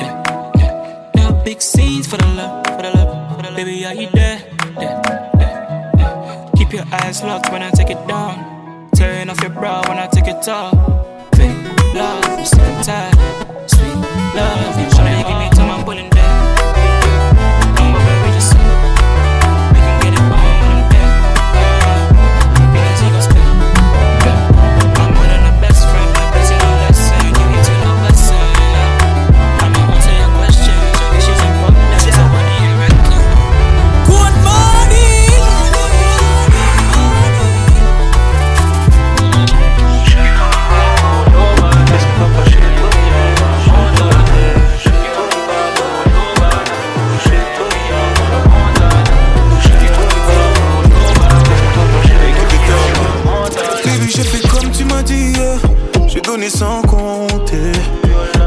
are 0.06 0.29
big 1.50 1.62
scenes 1.64 2.06
for 2.06 2.18
the 2.18 2.28
love, 2.28 2.64
for 2.68 2.84
the 2.84 2.92
love, 2.92 3.36
for 3.36 3.42
the 3.42 3.50
love. 3.50 3.56
Baby, 3.56 3.84
are 3.84 3.96
you 3.96 4.08
there? 4.12 4.38
there, 4.78 5.02
there, 5.02 5.32
there. 5.98 6.50
Keep 6.56 6.74
your 6.74 6.86
eyes 6.92 7.24
locked 7.24 7.52
when 7.52 7.64
I 7.64 7.72
take 7.72 7.90
it 7.90 8.02
down. 8.08 8.88
Tearing 8.94 9.32
off 9.32 9.42
your 9.42 9.50
bra 9.50 9.82
when 9.90 9.98
I 9.98 10.06
take 10.06 10.28
it 10.28 10.48
off. 10.48 10.78
Fake 11.36 11.58
love, 11.96 12.40
you 12.40 12.46
sick 12.46 12.60
and 12.60 12.86
tired. 12.86 13.72
Sweet 13.72 13.96
love, 14.38 14.80
you 14.80 14.99
Sans 56.50 56.82
compter. 56.82 57.72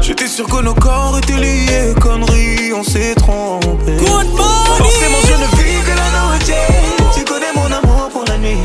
J'étais 0.01 0.27
sûr 0.27 0.45
que 0.45 0.61
nos 0.61 0.73
corps 0.73 1.17
étaient 1.17 1.39
liés. 1.39 1.95
Connerie, 1.99 2.73
on 2.75 2.83
s'est 2.83 3.15
trompé. 3.15 3.97
Forcément, 4.77 5.17
je 5.25 5.33
ne 5.33 5.47
vis 5.57 5.81
que 5.83 5.95
la 5.95 6.09
noche. 6.19 6.51
Tu 7.15 7.23
connais 7.23 7.53
mon 7.55 7.65
amour 7.65 8.09
pour 8.11 8.25
la 8.27 8.37
nuit. 8.37 8.59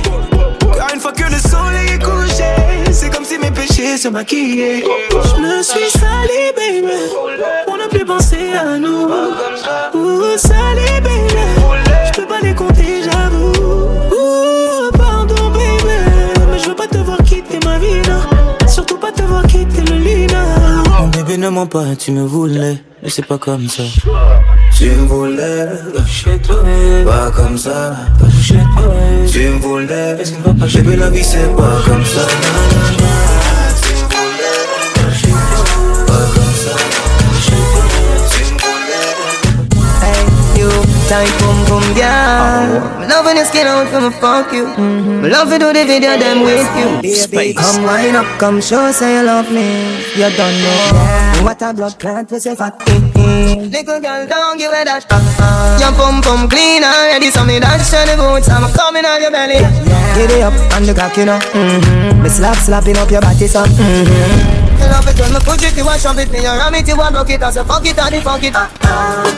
Car 0.74 0.92
une 0.92 1.00
fois 1.00 1.12
que 1.12 1.22
le 1.22 1.38
soleil 1.38 1.94
est 1.94 2.02
couché, 2.02 2.92
c'est 2.92 3.10
comme 3.10 3.24
si 3.24 3.38
mes 3.38 3.52
péchés 3.52 3.96
se 3.96 4.08
maquillaient. 4.08 4.82
Je 5.12 5.40
me 5.40 5.62
suis 5.62 5.90
sali, 5.90 6.52
baby. 6.56 6.92
On 7.68 7.76
n'a 7.76 7.88
plus 7.88 8.04
pensé 8.04 8.52
à 8.54 8.76
nous. 8.76 9.08
Ouh, 9.94 10.36
sali, 10.36 11.00
baby. 11.00 11.27
Bébé 21.28 21.40
ne 21.42 21.48
ment 21.50 21.66
pas, 21.66 21.84
tu 21.98 22.10
me 22.12 22.22
voulais, 22.22 22.82
mais 23.02 23.10
c'est 23.10 23.26
pas 23.26 23.36
comme 23.36 23.68
ça. 23.68 23.82
Tu 24.74 24.86
me 24.86 25.06
voulais, 25.06 25.68
chez 26.06 26.38
toi, 26.38 26.62
pas 27.04 27.30
comme 27.30 27.58
ça. 27.58 27.96
Chez 28.42 28.54
toi, 28.54 28.94
tu 29.30 29.40
me 29.40 29.58
voulais, 29.58 30.16
bébé 30.74 30.96
la 30.96 31.10
vie 31.10 31.22
c'est 31.22 31.54
pas 31.54 31.82
comme 31.84 32.04
ça. 32.04 32.20
Na, 32.20 32.52
na, 32.72 32.84
na. 33.02 33.12
Tu 33.82 33.92
me 33.92 34.04
voulais, 34.14 34.58
chez 35.20 35.28
toi, 35.28 35.64
pas 36.06 36.26
comme 36.34 36.54
ça. 36.64 36.74
Chez 37.44 37.62
toi, 37.72 37.84
tu 38.30 38.40
me 38.44 38.58
voulais. 38.64 39.12
Hey, 40.02 40.20
you, 40.60 40.70
tight 41.08 41.32
boom 41.40 41.58
boom 41.68 41.86
girl. 41.94 42.57
Me 43.18 43.24
loving 43.24 43.36
your 43.36 43.46
skin 43.46 43.66
out 43.66 43.88
for 43.88 44.00
me 44.00 44.10
fuck 44.10 44.52
you. 44.52 44.66
Me 44.78 45.28
love 45.28 45.50
you 45.50 45.58
do 45.58 45.72
the 45.72 45.84
video 45.84 46.16
them 46.16 46.42
with 46.42 47.02
you. 47.02 47.16
Space. 47.16 47.56
Come 47.56 47.82
wind 47.82 48.14
up, 48.14 48.38
come 48.38 48.60
show 48.60 48.92
say 48.92 49.18
you 49.18 49.26
love 49.26 49.50
me. 49.50 49.98
You 50.14 50.30
don't 50.36 50.54
know 50.62 51.42
what 51.42 51.60
a 51.62 51.74
blood 51.74 51.98
clot 51.98 52.30
we 52.30 52.38
say 52.38 52.54
fat. 52.54 52.78
Mm-hmm. 52.78 53.72
Little 53.72 54.00
girl, 54.00 54.26
don't 54.28 54.56
give 54.56 54.70
a 54.70 54.84
dash. 54.84 55.02
Uh-uh. 55.10 55.78
Your 55.80 55.92
pum 55.98 56.22
pum 56.22 56.48
clean 56.48 56.84
already, 56.84 57.30
so 57.30 57.44
me 57.44 57.58
dash 57.58 57.90
to 57.90 58.06
the 58.06 58.14
boots. 58.14 58.48
I'm 58.48 58.70
coming 58.72 59.04
out 59.04 59.20
your 59.20 59.32
belly. 59.32 59.58
Get 60.14 60.30
it 60.30 60.42
up 60.42 60.54
on 60.76 60.86
the 60.86 60.94
cock, 60.94 61.16
you 61.16 61.24
know. 61.24 61.40
Mm-hmm. 61.40 62.22
Me 62.22 62.28
slap 62.28 62.56
slapping 62.56 62.98
up 62.98 63.10
your 63.10 63.20
body, 63.20 63.48
so. 63.48 63.64
Mm-hmm. 63.64 64.57
Me 64.78 64.86
love 64.88 65.08
it 65.10 65.18
when 65.18 65.32
me 65.34 65.40
push 65.42 65.62
it, 65.66 65.76
you 65.76 65.84
want 65.84 66.00
shove 66.00 66.18
it. 66.18 66.30
Me 66.30 66.38
a 66.46 66.54
ram 66.56 66.74
it, 66.74 66.88
you 66.88 66.96
want 66.96 67.14
rock 67.14 67.30
it. 67.30 67.42
I 67.42 67.50
say 67.50 67.64
fuck 67.64 67.84
it, 67.84 67.98
fuck 68.22 68.42
it. 68.42 68.54
Ah, 68.54 68.70
ah. 68.82 69.28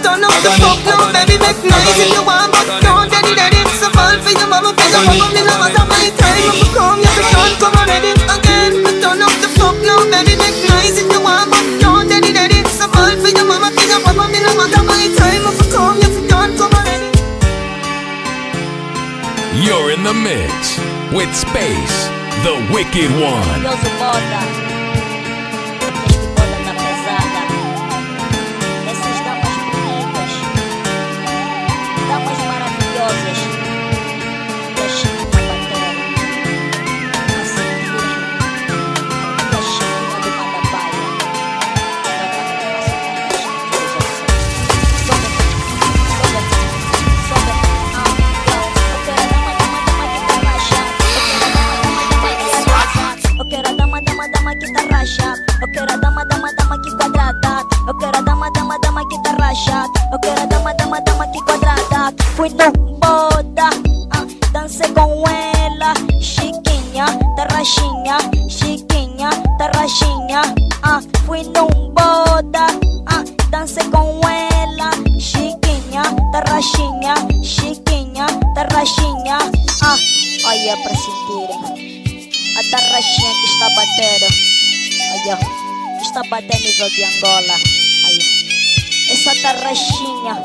The 0.40 0.48
fuck 0.56 0.80
now, 0.88 1.12
baby. 1.12 1.36
Make 1.36 1.60
nice 1.64 2.00
if 2.00 2.16
you 2.16 2.24
want 2.24 2.48
But 2.52 2.64
don't 2.80 3.08
get 3.12 3.24
daddy. 3.36 3.60
So 3.76 3.92
fall 3.92 4.16
for 4.24 4.32
your 4.32 4.48
mama. 4.48 4.72
Face 4.72 4.88
your 4.88 5.04
up, 5.04 5.32
me 5.36 5.44
love 5.44 5.68
Stop 5.68 5.88
my 5.88 6.08
time 6.16 6.48
If 6.48 6.72
come, 6.72 7.00
you 7.04 7.12
can 7.12 7.52
come 7.60 7.76
already 7.76 8.12
Again, 8.16 8.72
don't 9.04 9.20
know 9.20 9.28
the 9.44 9.48
fuck 9.56 9.76
now, 9.84 10.00
baby. 10.08 10.40
Make 10.40 10.64
nice 10.64 10.96
if 10.96 11.12
you 11.12 11.20
want 11.20 11.52
But 11.52 11.60
don't 11.84 12.08
get 12.08 12.24
daddy. 12.24 12.64
So 12.72 12.88
fall 12.88 13.12
for 13.20 13.28
your 13.28 13.44
mama. 13.44 13.68
Face 13.76 13.92
your 13.92 14.00
up, 14.00 14.16
me 14.32 14.40
love 14.40 14.64
Stop 14.72 14.84
my 14.88 15.04
time 15.12 15.44
If 15.44 15.60
come, 15.68 16.00
you 16.00 16.08
can 16.24 16.50
come 16.56 16.72
already. 16.72 17.08
You're 19.60 19.92
in 19.92 20.00
the 20.04 20.16
mix 20.16 20.80
with 21.12 21.28
Space, 21.36 22.08
the 22.48 22.56
Wicked 22.72 23.12
One. 23.20 24.79
Eu 55.00 55.06
quero 55.72 55.90
a 55.94 55.96
dama, 55.96 56.22
dama, 56.26 56.52
dama 56.56 56.78
que 56.82 56.90
quadrada. 56.94 57.66
Eu 57.88 57.96
quero 57.96 58.18
a 58.18 58.20
dama, 58.20 58.50
dama, 58.52 58.78
dama 58.80 59.08
que 59.08 59.18
tá 59.22 59.30
rachado. 59.40 59.90
Eu 60.12 60.20
quero 60.20 60.42
a 60.42 60.44
dama, 60.44 60.74
dama, 60.74 61.00
dama 61.00 61.26
que 61.28 61.40
quadrada. 61.40 62.14
Fui 62.36 62.50
no 62.50 62.70
boda, 62.98 63.70
ah, 64.10 64.26
dancei 64.52 64.88
com 64.88 65.24
ela. 65.26 65.94
Chiquinha, 66.20 67.06
tá 67.06 67.46
tarraxinha, 67.46 68.18
chiquinha, 68.50 69.30
tá 69.30 69.70
tarraxinha. 69.70 70.42
Ah, 70.82 71.00
fui 71.24 71.44
no 71.44 71.66
boda, 71.92 72.66
ah, 73.06 73.24
dancei 73.48 73.84
com 73.84 74.20
ela. 74.28 74.90
Chiquinha, 75.18 76.02
tá 76.30 76.42
tarraxinha, 76.42 77.14
chiquinha, 77.42 78.26
tarraxinha. 78.54 79.38
Ah, 79.82 79.96
olha 80.44 80.76
pra 80.82 80.94
sentir 80.94 81.48
a 82.58 82.70
tarraxinha 82.70 83.30
que 83.30 83.46
está 83.46 83.66
batendo 83.70 84.69
aí. 85.28 86.00
Está 86.00 86.22
batendo 86.30 86.54
é 86.54 86.58
nível 86.58 86.88
de 86.90 87.04
Angola. 87.04 87.54
Aí. 88.06 88.18
Essa 89.10 89.34
tarraxinha 89.42 90.42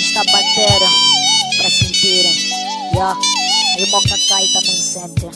está 0.00 0.22
batendo 0.24 0.86
para 1.58 1.70
sentirem. 1.70 2.34
Aí 3.76 3.84
o 3.84 3.90
Mocacai 3.90 4.46
também 4.54 4.76
sente. 4.76 5.26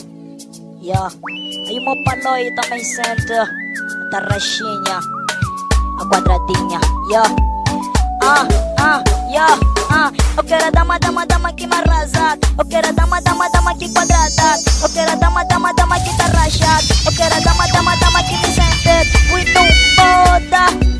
Aí 1.67 1.79
o 1.79 1.81
Mopanoi 1.83 2.51
também 2.55 2.83
sente. 2.83 3.33
A 3.33 4.09
tarraxinha, 4.11 4.99
a 5.99 6.05
quadradinha. 6.09 6.79
E 7.09 7.15
ah, 7.15 7.35
ah. 8.23 8.41
ah 9.91 10.11
Eu 10.37 10.43
quero 10.43 10.65
a 10.65 10.69
dama, 10.69 10.97
dama, 10.99 11.25
dama 11.25 11.53
que 11.53 11.67
me 11.67 11.75
arrasa. 11.75 12.37
Eu 12.57 12.65
quero 12.65 12.87
a 12.87 12.91
dama, 12.91 13.21
dama, 13.21 13.49
dama 13.49 13.75
que 13.75 13.89
quadrada 13.89 14.59
Eu 14.81 14.89
quero 14.89 15.11
a 15.11 15.15
dama, 15.15 15.43
dama, 15.45 15.73
dama 15.73 15.99
que 15.99 16.17
tá 16.17 16.25
rachada 16.25 16.83
Eu 17.05 17.11
quero 17.11 17.35
a 17.35 17.39
dama, 17.39 17.67
dama, 17.67 17.95
dama 17.97 18.23
que 18.23 18.37
me 18.37 18.53
sente. 18.53 19.29
Muito 19.29 19.59
foda. 19.95 20.90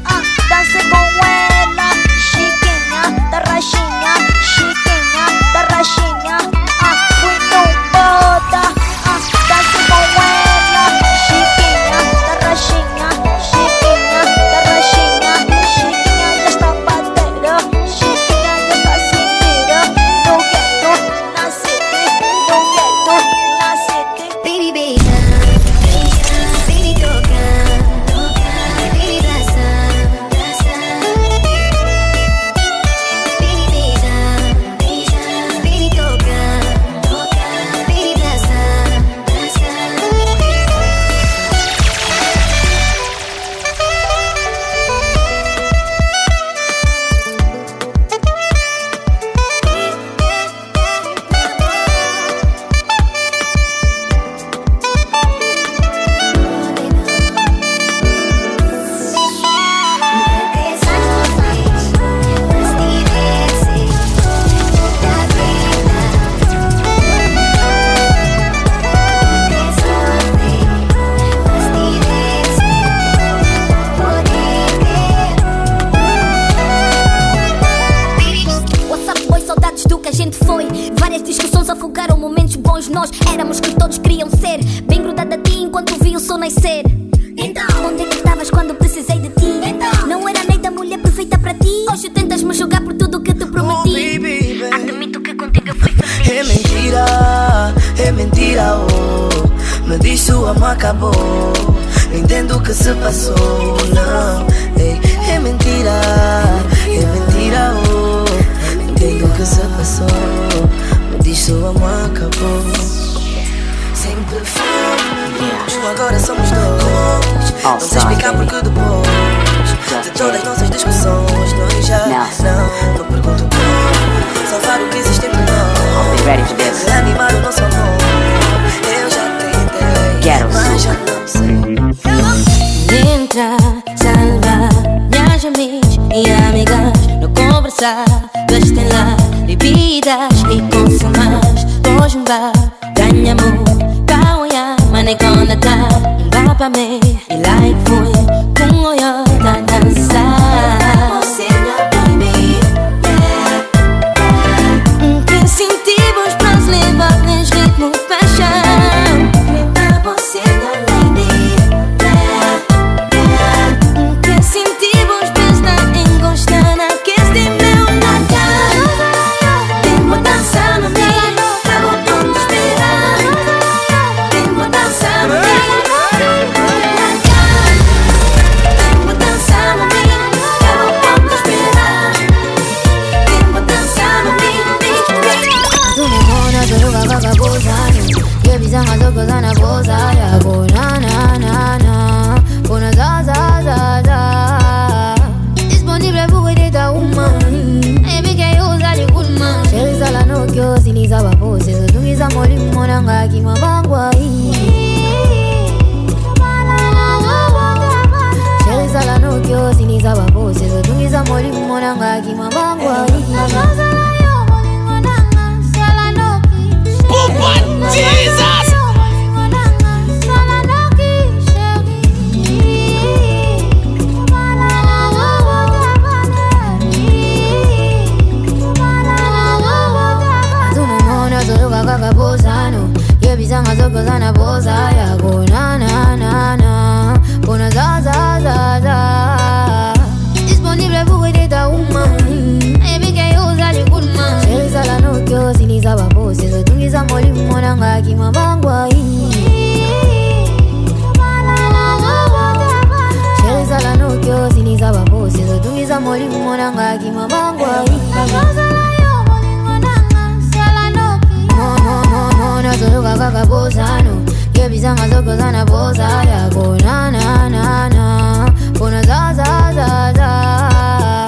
Giza 264.82 264.96
mazoko 264.96 265.38
sana 265.38 265.64
poza 265.66 266.50
go. 266.54 266.76
na 266.84 267.12
na 267.12 267.50
na 267.50 267.88
na. 267.90 268.52
Bona 268.80 269.02
za 269.04 269.32
za 269.38 269.72
za 269.78 270.14
za. 270.18 271.26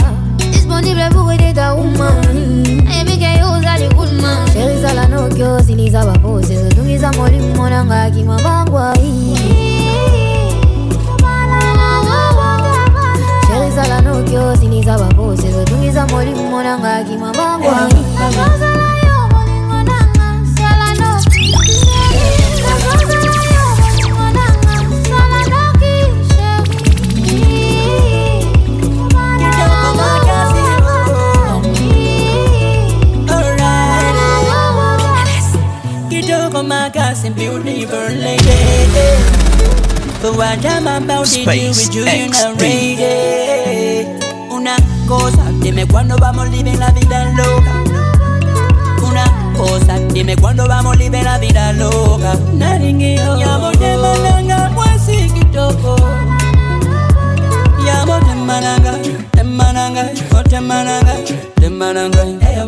Disponible 0.52 1.08
pour 1.12 1.30
aider 1.30 1.54
ta 1.54 1.76
woman. 1.76 2.18
Ayemike 2.90 3.30
yo 3.40 3.52
uzali 3.60 3.88
kulma 3.96 4.46
Sheri 4.54 4.82
zala 4.82 5.08
no 5.08 5.30
kyo 5.30 5.60
ziliza 5.62 6.06
bapose 6.06 6.64
Zotungiza 6.64 7.12
mwalimu 7.12 7.56
mwananga 7.56 8.02
akimabao 8.04 8.63
beautiful 37.62 37.98
lady. 37.98 38.44
But 40.22 40.36
what 40.38 40.66
I'm 40.66 40.88
about 40.88 41.26
to 41.28 41.44
do 41.44 41.68
with 41.70 41.94
you, 41.94 42.06
you're 42.06 42.30
not 42.30 42.60
ready. 42.62 44.08
Una 44.50 44.76
cosa, 45.08 45.52
dime 45.62 45.86
cuándo 45.86 46.16
vamos, 46.18 46.50
la 46.50 46.92
vida 46.92 47.34
loca. 47.36 47.84
Una 49.06 49.26
cosa, 49.58 50.00
dime 50.14 50.36
cuándo 50.38 50.68
vamos, 50.68 50.98
la 50.98 51.38
vida 51.40 51.74
loca. 51.74 52.36
Ya 53.40 53.58
voy 53.58 53.76
de 53.78 53.98
malanga, 53.98 54.72
pues 54.74 55.02
sí 55.06 55.30
toco. 55.52 55.96
Ya 57.86 58.06
voy 58.06 58.22
de 58.24 58.36
malanga, 58.36 58.98
de 59.34 59.44
malanga, 59.44 60.04
de 60.50 60.62
malanga, 60.62 61.16
de 61.58 61.70
malanga. 61.70 62.24
Hey, 62.42 62.66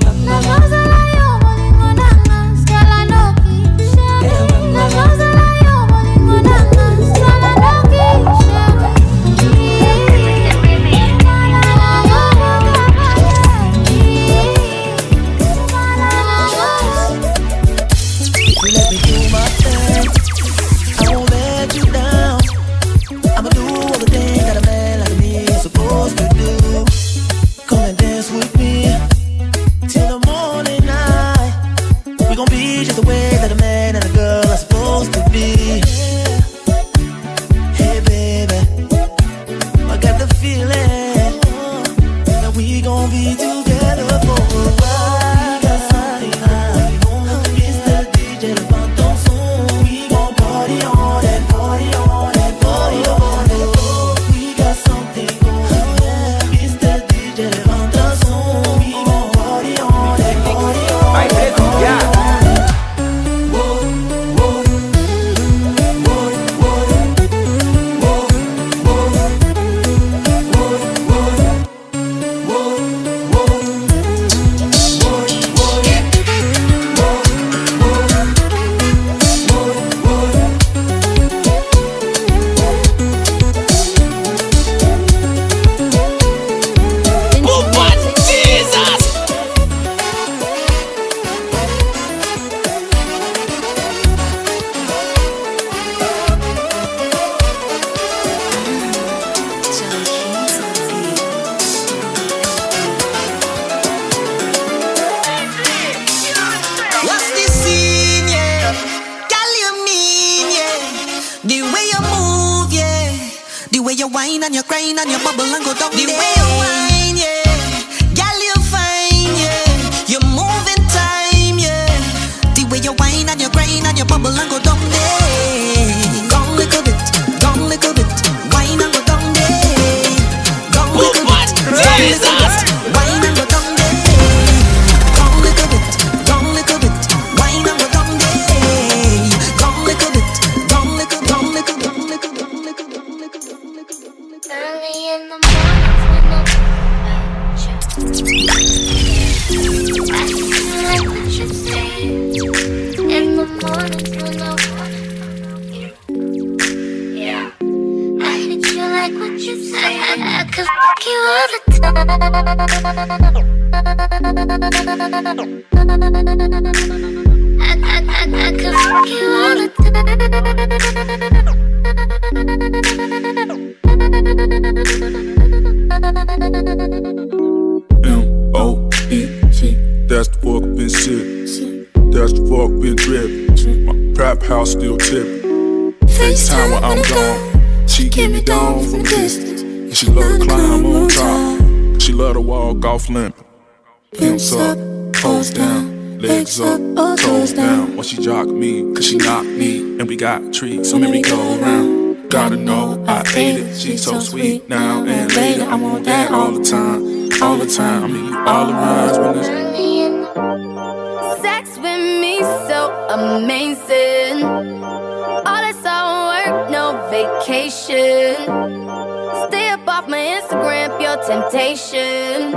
temptation. 221.49 222.53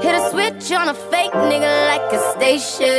Hit 0.00 0.14
a 0.14 0.30
switch 0.30 0.72
on 0.72 0.88
a 0.88 0.94
fake 0.94 1.32
nigga 1.32 1.72
like 1.90 2.12
a 2.12 2.20
station. 2.32 2.91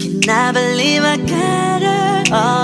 Can 0.00 0.28
I 0.28 0.50
believe 0.52 1.04
I 1.04 1.16
got 1.18 1.82
her? 1.82 2.34
all 2.34 2.59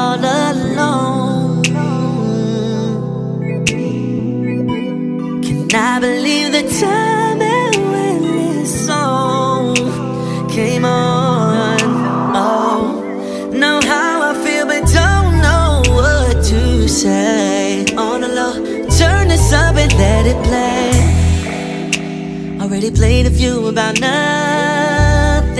Already 22.87 23.01
played 23.01 23.27
a 23.27 23.31
few 23.31 23.67
about 23.67 23.99
nothing. 24.01 25.57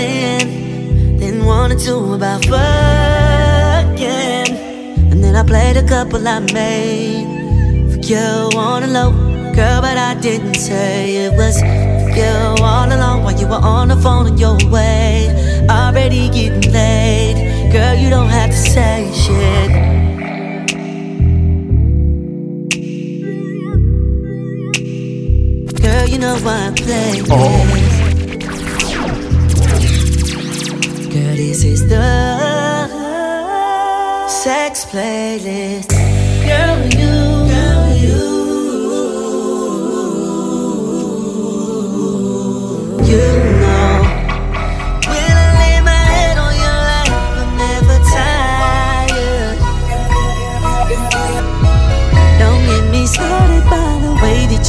Then 1.19 1.43
one 1.43 1.73
or 1.73 1.75
two 1.77 2.13
about 2.13 2.45
fucking. 2.45 3.97
And 5.11 5.21
then 5.21 5.35
I 5.35 5.43
played 5.43 5.75
a 5.75 5.85
couple 5.85 6.25
I 6.25 6.39
made 6.39 7.27
for 7.91 7.99
you 7.99 8.49
on 8.55 8.83
the 8.83 8.87
low. 8.87 9.11
Girl, 9.53 9.81
but 9.81 9.97
I 9.97 10.13
didn't 10.21 10.53
say 10.53 11.25
it 11.25 11.33
was 11.33 11.59
for 11.59 12.11
you 12.15 12.63
all 12.63 12.87
along 12.93 13.23
while 13.23 13.37
you 13.37 13.47
were 13.47 13.55
on 13.55 13.89
the 13.89 13.97
phone 13.97 14.27
on 14.27 14.37
your 14.37 14.57
way. 14.71 15.27
Already 15.69 16.29
getting 16.29 16.71
late. 16.71 17.69
Girl, 17.73 17.93
you 17.93 18.09
don't 18.09 18.29
have 18.29 18.51
to 18.51 18.55
say 18.55 19.11
shit. 19.13 19.96
Girl, 26.07 26.13
you 26.13 26.19
know 26.19 26.35
I 26.45 26.71
play 26.73 27.21
this. 27.21 27.75
Girl, 31.11 31.35
this 31.35 31.63
is 31.65 31.87
the 31.89 32.87
sex 34.29 34.85
playlist. 34.85 35.89
Girl, 36.47 36.85
you, 36.85 37.49
girl, 37.51 37.97
you 37.97 38.36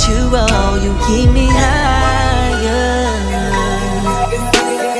you 0.07 0.29
roll. 0.29 0.79
You 0.79 0.93
keep 1.07 1.31
me 1.33 1.47
higher. 1.51 3.09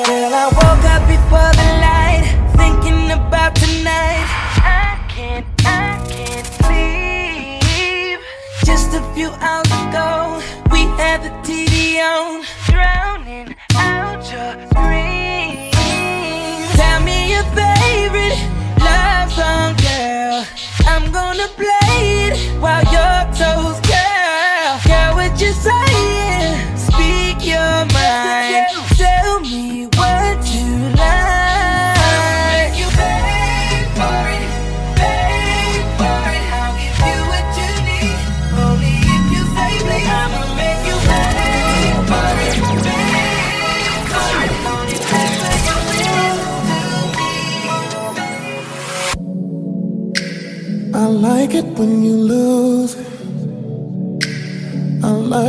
Girl, 0.07 0.35
I 0.35 0.47
woke 0.59 0.85
up 0.95 1.03
before 1.07 1.53
the 1.61 1.69
light, 1.87 2.25
thinking 2.57 3.11
about 3.11 3.55
tonight. 3.55 4.27
I 4.65 4.99
can't, 5.09 5.47
I 5.65 6.01
can't 6.09 6.47
sleep. 6.59 8.21
Just 8.65 8.95
a 8.95 9.03
few 9.15 9.31
hours 9.41 9.71
ago, 9.87 10.43
we 10.73 10.81
had 10.99 11.23
the 11.23 11.31
TV 11.47 12.01
on, 12.03 12.38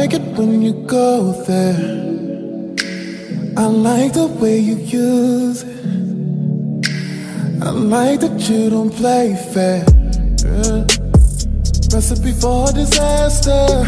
like 0.10 0.22
it 0.22 0.38
when 0.38 0.62
you 0.62 0.74
go 0.88 1.32
there. 1.44 1.76
I 3.58 3.66
like 3.66 4.14
the 4.14 4.26
way 4.26 4.58
you 4.58 4.76
use 4.78 5.64
it. 5.64 5.86
I 7.62 7.70
like 7.70 8.22
that 8.22 8.50
you 8.50 8.70
don't 8.72 8.90
play 8.90 9.36
fair. 9.54 9.86
Yeah. 10.44 10.86
Recipe 11.94 12.32
for 12.32 12.72
disaster. 12.72 13.86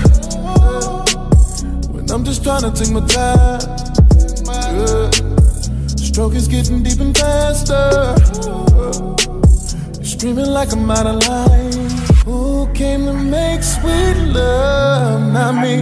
When 1.92 2.12
I'm 2.12 2.24
just 2.24 2.44
trying 2.44 2.70
to 2.70 2.72
take 2.72 2.92
my 2.92 3.02
time. 3.08 3.62
Yeah. 4.46 5.10
Stroke 5.96 6.36
is 6.36 6.48
getting 6.48 6.84
deep 6.84 7.00
and 7.00 7.18
faster. 7.18 8.16
You're 9.96 10.06
screaming 10.06 10.52
like 10.52 10.72
I'm 10.72 10.92
out 10.92 11.08
of 11.08 11.28
line. 11.28 11.81
Who 12.62 12.72
came 12.74 13.08
to 13.08 13.14
make 13.14 13.64
sweet 13.64 14.18
love? 14.38 15.34
Not 15.34 15.64
me. 15.64 15.78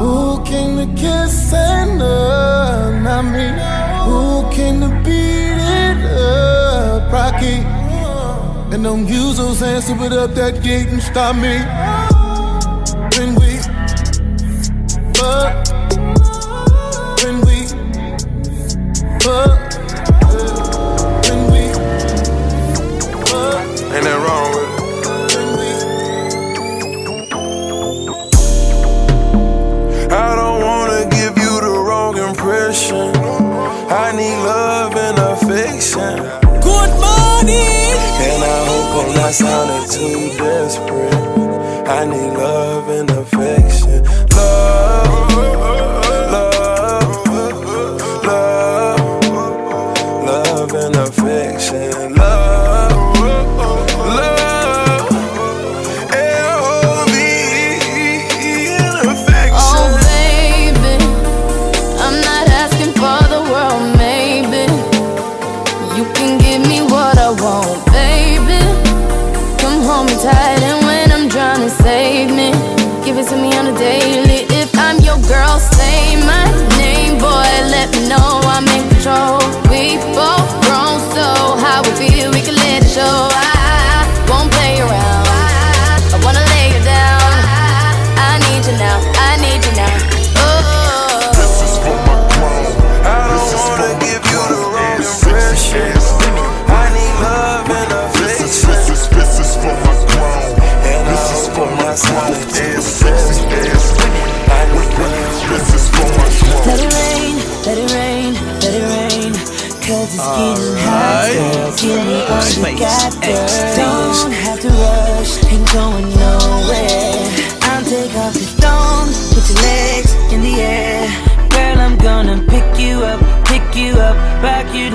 Who 0.00 0.42
came 0.42 0.76
to 0.76 1.00
kiss 1.00 1.52
and 1.52 2.00
love? 2.00 3.00
Not 3.00 3.26
me. 3.26 3.46
Who 4.06 4.50
came 4.52 4.80
to 4.80 4.88
beat 5.04 5.54
it 5.78 6.04
up? 6.18 7.12
Rocky. 7.12 7.58
And 8.74 8.82
don't 8.82 9.06
use 9.06 9.36
those 9.36 9.60
hands 9.60 9.86
to 9.86 9.94
put 9.94 10.12
up 10.12 10.34
that 10.34 10.64
gate 10.64 10.88
and 10.88 11.00
stop 11.00 11.36
me. 11.36 11.58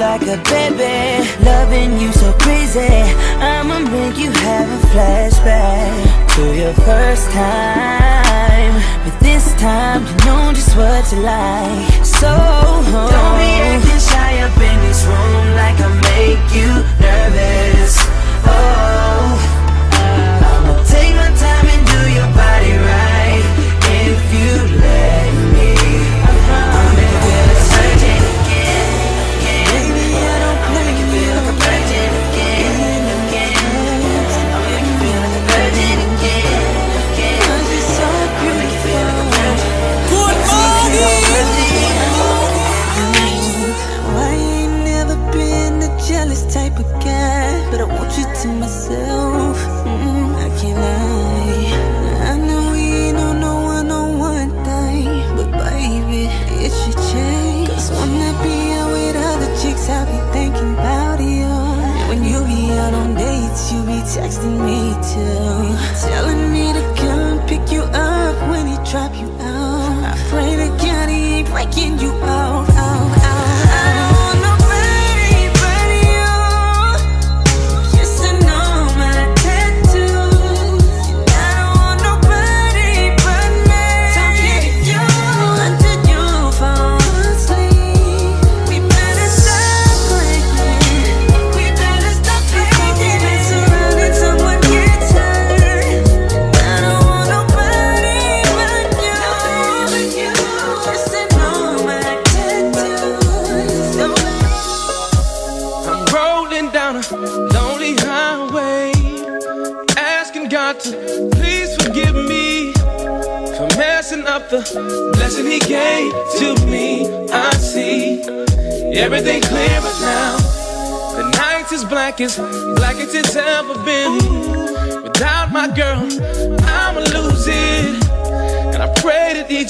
like 0.02 0.24
a 0.24 0.38
baby. 0.50 1.30
Loving 1.46 2.00
you 2.02 2.12
so 2.12 2.34
crazy. 2.44 2.94
I'ma 3.38 3.80
make 3.96 4.18
you 4.18 4.32
have 4.48 4.68
a 4.78 4.82
flashback 4.92 5.94
to 6.36 6.44
your 6.62 6.74
first 6.74 7.30
time. 7.30 8.74
But 9.04 9.16
this 9.20 9.54
time, 9.62 10.02
you 10.08 10.16
know 10.26 10.52
just 10.58 10.76
what 10.76 11.06
you 11.12 11.20
like. 11.22 12.06
So, 12.20 12.32
don't 13.14 13.36
be 13.42 13.52
acting 13.70 14.02
shy 14.10 14.34
up 14.46 14.58
in 14.70 14.78
this 14.86 15.06
room 15.06 15.46
like 15.62 15.78
I 15.88 15.90
make 16.10 16.46
you 16.58 16.72
nervous. 17.06 17.91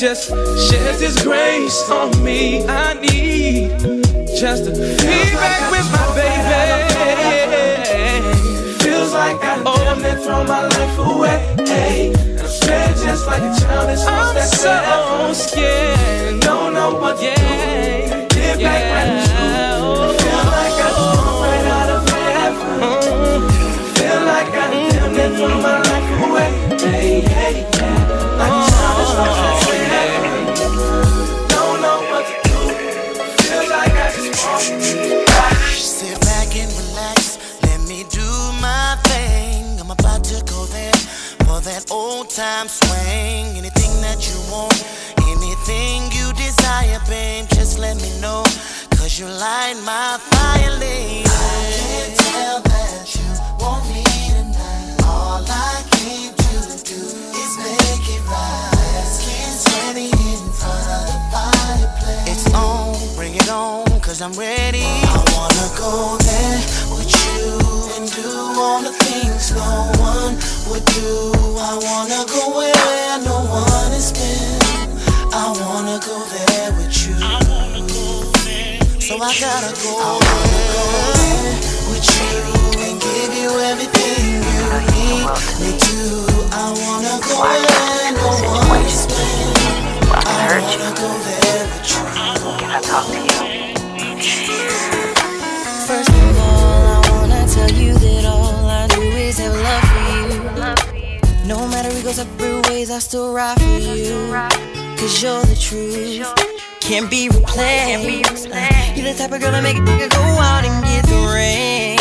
just 0.02 0.30
shares 0.30 1.00
his 1.00 1.22
grace 1.22 1.88
on 1.92 2.10
me. 2.24 2.66
I 2.66 2.94
need 2.96 3.70
just 4.36 4.66
to 4.66 4.72
be 4.72 4.98
back 4.98 5.70
with 5.70 5.88
my 5.92 6.08
baby. 6.18 6.42
Feels 8.84 9.14
like 9.14 9.38
I 9.44 9.62
oh. 9.64 9.78
damn 9.78 10.02
near 10.02 10.18
throw 10.18 10.44
my 10.44 10.64
life 10.64 10.98
away. 10.98 11.38
Hey, 11.68 12.12
I'm 12.40 12.48
scared 12.48 12.98
just 12.98 13.28
like 13.28 13.44
a 13.44 13.54
child. 13.62 13.92
It's 13.92 14.02
I'm 14.08 14.42
so 14.48 15.34
scared. 15.34 16.40
Don't 16.42 16.74
know 16.74 16.96
what 16.96 17.22
yeah. 17.22 17.36
to 17.36 17.76
do. 17.76 17.81
darling. 50.82 51.31
I 79.44 79.48
wanna 79.50 79.74
go 79.74 80.22
there. 80.22 81.58
We 81.90 81.98
treat 81.98 82.30
you 82.30 82.62
and 82.86 83.02
give 83.02 83.34
you 83.34 83.50
everything 83.72 84.38
you 84.38 84.70
need. 84.94 85.26
Me 85.58 85.72
too. 85.82 86.30
I 86.54 86.70
wanna 86.78 87.18
go 87.26 87.42
there. 87.42 88.14
I 88.14 88.70
wanna 88.70 88.90
spend. 88.90 89.58
I 90.14 90.62
wanna 90.62 90.94
go 90.94 91.10
there 91.26 91.66
with 91.74 91.90
you. 91.90 92.02
Can 92.60 92.70
I 92.70 92.82
talk 92.82 93.06
to 93.08 93.18
you? 93.18 93.42
No 101.48 101.68
matter 101.68 101.90
we 101.96 102.04
go 102.04 102.12
separate 102.12 102.70
ways, 102.70 102.92
I 102.92 103.00
still 103.00 103.34
ride 103.34 103.60
for 103.60 103.66
you. 103.66 104.32
Cause 104.98 105.24
you're 105.24 105.42
the 105.42 105.56
truth, 105.56 106.32
Can't 106.80 107.10
be 107.10 107.30
replaced. 107.30 108.81
You 109.02 109.08
the 109.08 109.18
type 109.18 109.32
of 109.32 109.42
girl 109.42 109.52
that 109.52 109.64
make 109.64 109.78
a 109.78 109.82
nigga 109.82 110.12
go 110.12 110.22
out 110.22 110.64
and 110.64 110.78
get 110.86 111.02
the 111.10 111.26
ring. 111.34 111.98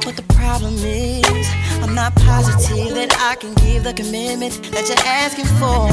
But 0.00 0.16
the 0.16 0.24
problem 0.32 0.72
is, 0.80 1.46
I'm 1.84 1.94
not 1.94 2.14
positive 2.16 2.94
that 2.94 3.12
I 3.20 3.36
can 3.36 3.52
give 3.60 3.84
the 3.84 3.92
commitment 3.92 4.56
that 4.72 4.88
you're 4.88 5.04
asking 5.04 5.44
for. 5.60 5.92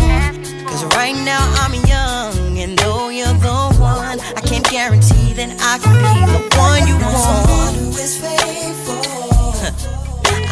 Cause 0.71 0.85
right 0.95 1.11
now 1.27 1.43
I'm 1.59 1.75
young, 1.83 2.59
and 2.59 2.79
though 2.79 3.09
you're 3.09 3.27
the 3.27 3.75
one, 3.75 4.21
I 4.39 4.41
can't 4.47 4.63
guarantee 4.71 5.33
that 5.33 5.51
I 5.59 5.83
can 5.83 5.99
be 5.99 6.15
the 6.31 6.39
one 6.55 6.87
you 6.87 6.95
want. 6.95 7.91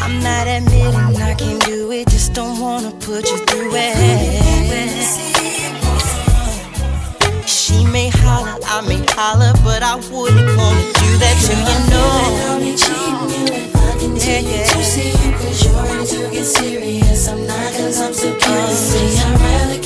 I'm 0.04 0.20
not 0.20 0.46
admitting 0.46 1.16
I 1.22 1.34
can 1.38 1.58
do 1.60 1.90
it, 1.92 2.08
just 2.08 2.34
don't 2.34 2.60
wanna 2.60 2.90
put 3.00 3.30
you 3.30 3.38
through 3.46 3.70
it 3.72 5.35
holler, 8.26 8.58
I 8.66 8.80
may 8.88 9.04
holler, 9.14 9.52
but 9.62 9.82
I 9.82 9.94
wouldn't 10.10 10.50
wanna 10.58 10.84
do 11.00 11.10
that 11.22 11.36
to 11.46 11.54
you, 11.54 11.78
no. 11.90 12.06
Yeah, 14.26 14.40
yeah. 14.40 14.76
You 14.76 14.82
see 14.82 15.10
you 15.10 15.32
cause 15.38 15.64
you're 15.64 15.86
into 16.00 16.28
get 16.34 16.44
serious. 16.44 17.28
I'm 17.28 17.46
not 17.46 17.72
cause 17.74 18.00
I'm 18.00 18.12
so 18.12 18.34
curious. 18.34 18.78
See, 18.90 19.22
I'd 19.22 19.40
rather 19.40 19.78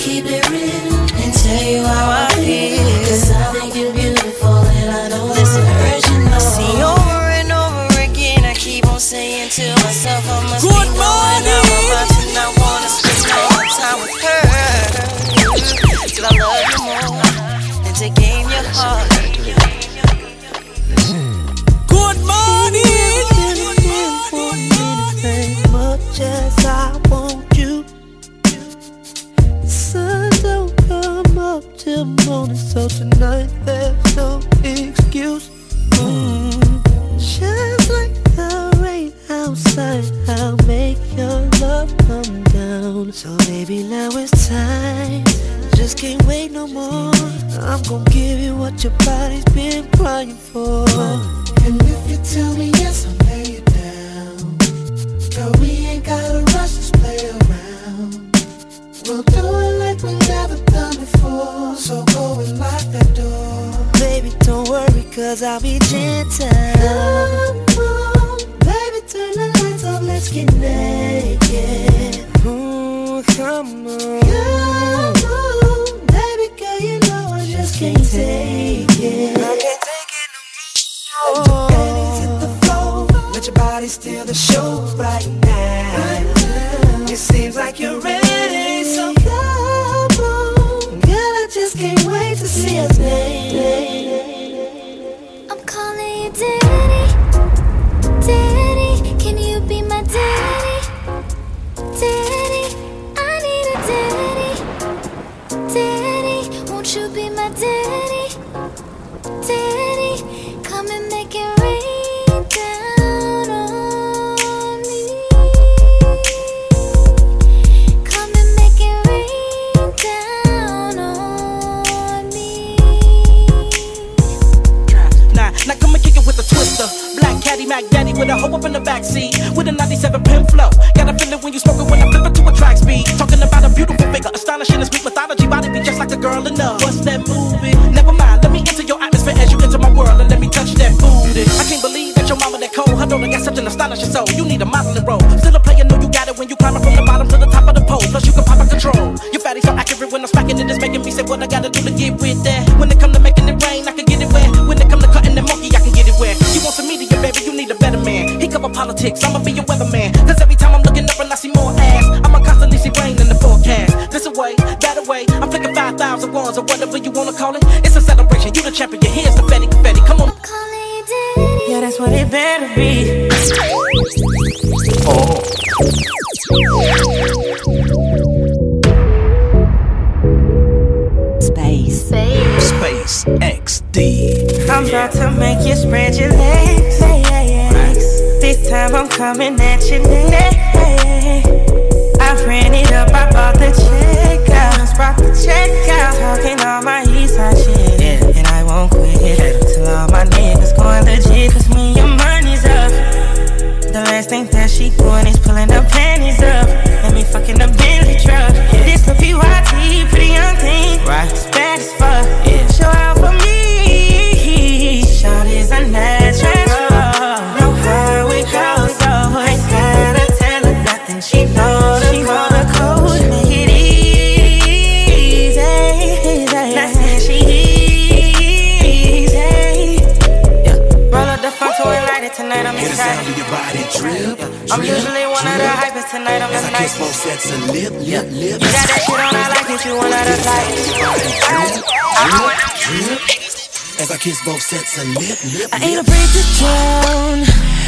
kiss 244.21 244.45
both 244.45 244.61
sets 244.61 244.99
of 245.01 245.09
lip, 245.16 245.39
lip, 245.55 245.71
I 245.73 245.81
ain't 245.83 246.07
afraid 246.07 246.29
to 246.37 246.43
drown 246.61 247.41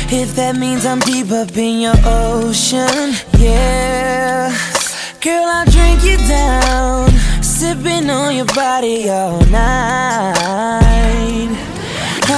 if 0.08 0.34
that 0.36 0.56
means 0.56 0.86
I'm 0.86 0.98
deep 1.00 1.30
up 1.30 1.54
in 1.58 1.80
your 1.80 1.94
ocean. 2.06 3.12
Yeah, 3.36 4.48
girl, 5.20 5.44
I'll 5.44 5.66
drink 5.66 6.02
you 6.02 6.16
down, 6.26 7.10
sipping 7.42 8.08
on 8.08 8.34
your 8.34 8.46
body 8.46 9.10
all 9.10 9.44
night. 9.52 10.32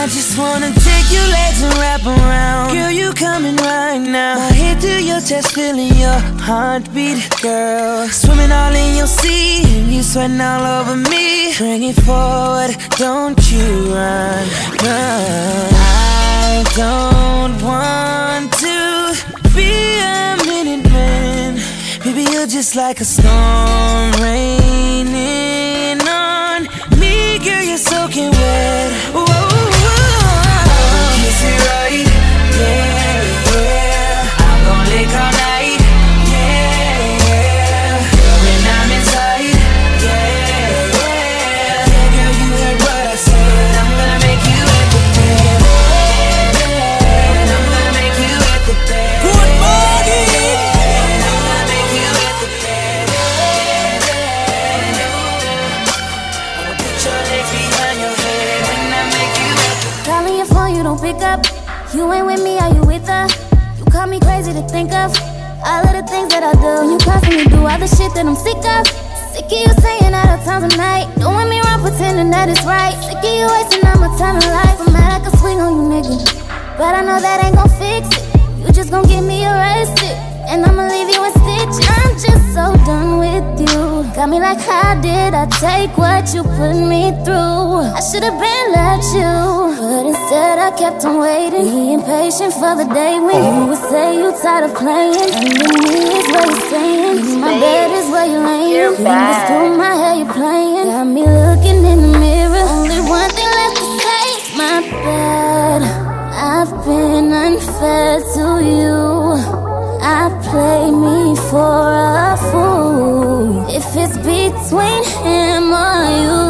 I 0.04 0.06
just 0.06 0.36
wanna 0.36 0.72
take 0.74 1.08
your 1.14 1.28
legs 1.38 1.62
and 1.62 1.74
wrap 1.78 2.04
around. 2.04 2.74
Girl, 2.74 2.90
you 2.90 3.12
coming 3.12 3.56
right 3.56 3.98
now. 3.98 4.38
My 4.38 4.50
head 4.50 4.80
to 4.80 5.02
your 5.02 5.20
chest, 5.20 5.54
feeling 5.54 5.94
your 5.94 6.18
heartbeat, 6.42 7.18
girl. 7.40 8.08
Swimming 8.08 8.50
all 8.50 8.74
in 8.74 8.96
your 8.96 9.06
sea, 9.06 9.62
and 9.78 9.94
you 9.94 10.02
sweating 10.02 10.40
all 10.40 10.66
over 10.80 10.96
me. 10.96 11.33
Bring 11.56 11.84
it 11.84 11.94
forward, 12.02 12.76
don't 12.98 13.38
you 13.52 13.94
run, 13.94 14.44
run. 14.82 15.70
I 15.72 16.64
don't 16.74 17.62
want 17.62 18.52
to 18.54 19.14
be 19.54 20.00
a 20.00 20.36
minute 20.46 20.90
man. 20.90 21.60
Baby, 22.02 22.22
you're 22.32 22.48
just 22.48 22.74
like 22.74 23.00
a 23.00 23.04
storm 23.04 24.10
raining 24.20 26.00
on 26.08 26.62
me, 26.98 27.38
girl. 27.38 27.62
You're 27.62 27.78
soaking 27.78 28.32
wet. 28.32 29.33
To 64.54 64.62
think 64.68 64.92
of 64.94 65.10
all 65.66 65.82
of 65.82 65.94
the 65.98 66.06
things 66.06 66.30
that 66.30 66.46
I 66.46 66.54
do. 66.54 66.86
You 66.86 66.98
constantly 67.02 67.46
do 67.50 67.66
all 67.66 67.78
the 67.78 67.90
shit 67.90 68.14
that 68.14 68.22
I'm 68.22 68.38
sick 68.38 68.62
of. 68.62 68.86
Sick 69.34 69.50
of 69.50 69.58
you 69.66 69.72
saying 69.82 70.14
out 70.14 70.30
of 70.30 70.44
times 70.46 70.62
of 70.70 70.78
night. 70.78 71.10
Doing 71.18 71.50
me 71.50 71.58
wrong, 71.58 71.82
pretending 71.82 72.30
that 72.30 72.46
it's 72.46 72.62
right. 72.62 72.94
Sick 73.02 73.18
of 73.18 73.34
you 73.34 73.50
wasting 73.50 73.82
all 73.82 73.98
my 73.98 74.14
time 74.14 74.38
in 74.38 74.46
life. 74.46 74.78
I'm 74.78 74.92
mad 74.94 75.10
I 75.10 75.18
can 75.26 75.34
swing 75.42 75.58
on 75.58 75.74
you, 75.74 75.84
nigga. 75.90 76.22
But 76.78 76.94
I 76.94 77.02
know 77.02 77.18
that 77.18 77.42
ain't 77.42 77.58
gon' 77.58 77.72
fix 77.74 78.06
it. 78.14 78.22
You 78.62 78.70
just 78.70 78.90
gon' 78.94 79.08
get 79.10 79.22
me 79.22 79.42
arrested. 79.42 80.03
And 80.54 80.64
I'ma 80.64 80.86
leave 80.86 81.10
you 81.10 81.18
in 81.18 81.32
stitches. 81.42 81.82
I'm 81.90 82.14
just 82.14 82.54
so 82.54 82.64
done 82.86 83.18
with 83.18 83.58
you. 83.58 84.06
Got 84.14 84.28
me 84.28 84.38
like, 84.38 84.60
how 84.60 84.94
did 85.00 85.34
I 85.34 85.46
take 85.58 85.98
what 85.98 86.32
you 86.32 86.44
put 86.44 86.78
me 86.78 87.10
through? 87.26 87.90
I 87.90 87.98
should've 87.98 88.38
been 88.38 88.66
let 88.70 89.02
you. 89.18 89.34
But 89.82 90.06
instead, 90.06 90.60
I 90.60 90.70
kept 90.78 91.04
on 91.06 91.18
waiting. 91.18 91.66
Being 91.74 92.02
patient 92.02 92.52
for 92.54 92.78
the 92.78 92.86
day 92.86 93.18
when 93.18 93.42
you 93.42 93.66
would 93.66 93.82
say 93.90 94.14
you 94.14 94.30
tired 94.40 94.70
of 94.70 94.76
playing. 94.78 95.34
Under 95.34 95.74
me 95.74 96.22
is 96.22 96.26
where 96.30 96.46
you're 96.46 96.66
staying. 96.70 97.18
In 97.34 97.40
my 97.40 97.58
bed 97.58 97.90
is 97.98 98.06
where 98.14 98.26
you're 98.30 98.46
laying. 98.46 98.94
Fingers 98.94 99.40
through 99.50 99.76
my 99.76 99.94
hair, 99.98 100.14
you're 100.22 100.32
playing. 100.38 100.86
Got 100.86 101.06
me 101.10 101.22
looking 101.26 101.80
in 101.82 101.98
the 102.06 102.18
mirror. 102.22 102.62
Only 102.78 103.00
one 103.10 103.30
thing 103.34 103.50
left 103.58 103.76
to 103.82 103.86
say. 104.06 104.54
My 104.54 104.78
bad. 105.02 105.82
I've 106.30 106.70
been 106.86 107.32
unfair 107.32 108.22
to 108.34 108.46
you. 108.62 109.64
I 110.04 110.28
play 110.54 110.86
me 111.04 111.34
for 111.50 111.80
a 112.30 112.36
fool. 112.50 113.66
If 113.78 113.86
it's 114.02 114.16
between 114.18 115.02
him 115.26 115.64
or 115.86 116.00
you, 116.24 116.42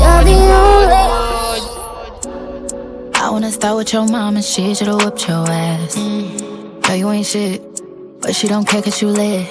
you're 0.00 0.24
the 0.30 0.38
only. 0.64 1.08
I 3.14 3.30
wanna 3.32 3.50
start 3.50 3.76
with 3.78 3.90
your 3.94 4.06
mom 4.06 4.36
and 4.36 4.44
she 4.44 4.74
should've 4.74 4.98
whooped 5.02 5.26
your 5.26 5.46
ass. 5.48 5.94
Girl, 6.84 6.96
you 7.00 7.08
ain't 7.10 7.26
shit, 7.26 7.58
but 8.20 8.34
she 8.36 8.46
don't 8.46 8.66
care 8.68 8.82
cause 8.82 9.00
you 9.00 9.08
lit. 9.08 9.46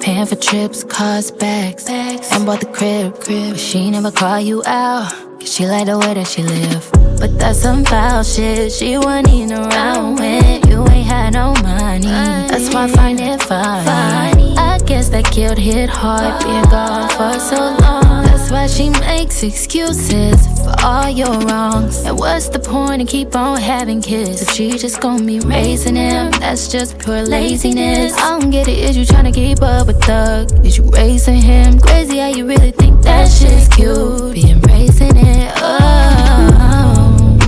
Paying 0.00 0.26
for 0.26 0.36
trips, 0.36 0.84
cars, 0.84 1.30
bags, 1.32 1.84
and 1.88 2.46
bought 2.46 2.60
the 2.60 2.70
crib. 2.76 3.18
crib. 3.24 3.50
But 3.50 3.60
she 3.60 3.90
never 3.90 4.12
call 4.12 4.40
you 4.40 4.62
out, 4.64 5.12
cause 5.42 5.54
she 5.54 5.66
like 5.66 5.86
the 5.86 5.98
way 5.98 6.14
that 6.14 6.26
she 6.26 6.42
live. 6.42 6.90
But 7.18 7.38
that's 7.38 7.60
some 7.60 7.84
foul 7.84 8.22
shit, 8.22 8.72
she 8.72 8.96
wasn't 8.96 9.52
around 9.52 10.16
when 10.16 10.68
you 10.68 10.86
ain't 10.88 11.06
had 11.06 11.34
no 11.34 11.54
money. 11.62 12.06
That's 12.48 12.72
why 12.72 12.84
I 12.84 12.88
find 12.88 13.20
it 13.20 13.42
funny. 13.42 14.56
I 14.56 14.78
guess 14.84 15.08
that 15.10 15.30
guilt 15.32 15.58
hit 15.58 15.88
hard, 15.88 16.42
being 16.42 16.64
gone 16.64 17.08
for 17.10 17.38
so 17.38 17.76
long. 17.80 18.24
That's 18.24 18.50
why 18.50 18.66
she 18.66 18.90
makes 18.90 19.42
excuses 19.42 20.46
for 20.64 20.74
all 20.84 21.08
your 21.08 21.38
wrongs. 21.46 22.04
And 22.04 22.18
what's 22.18 22.48
the 22.48 22.58
point 22.58 23.00
in 23.00 23.06
keep 23.06 23.34
on 23.36 23.60
having 23.60 24.00
kids 24.00 24.42
if 24.42 24.50
she 24.50 24.70
just 24.78 25.00
gonna 25.00 25.24
be 25.24 25.40
raising 25.40 25.96
him? 25.96 26.30
That's 26.32 26.68
just 26.68 26.98
pure 26.98 27.22
laziness. 27.22 28.14
I 28.18 28.38
don't 28.38 28.50
get 28.50 28.68
it. 28.68 28.78
Is 28.78 28.96
you 28.96 29.04
trying 29.04 29.24
to 29.24 29.32
keep 29.32 29.62
up 29.62 29.86
with 29.86 30.02
Thug? 30.02 30.64
Is 30.64 30.76
you 30.76 30.84
raising 30.90 31.40
him? 31.40 31.78
Crazy 31.78 32.18
how 32.18 32.28
you 32.28 32.46
really 32.46 32.72
think 32.72 32.91
that 33.02 33.28
shit's 33.30 33.68
cute. 33.68 34.32
Being 34.32 34.60
raising 34.62 35.16
it. 35.16 35.52
Oh, 35.56 37.38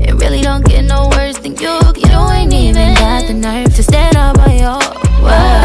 it 0.00 0.14
really 0.14 0.40
don't 0.40 0.64
get 0.64 0.84
no 0.84 1.08
worse 1.16 1.38
than 1.38 1.56
you. 1.56 1.80
You 1.96 2.30
ain't 2.32 2.52
even 2.52 2.94
got 2.94 3.26
the 3.26 3.34
nerve 3.34 3.74
to 3.74 3.82
stand 3.82 4.16
up 4.16 4.38
on 4.38 4.56
your 4.56 4.78
word. 5.22 5.57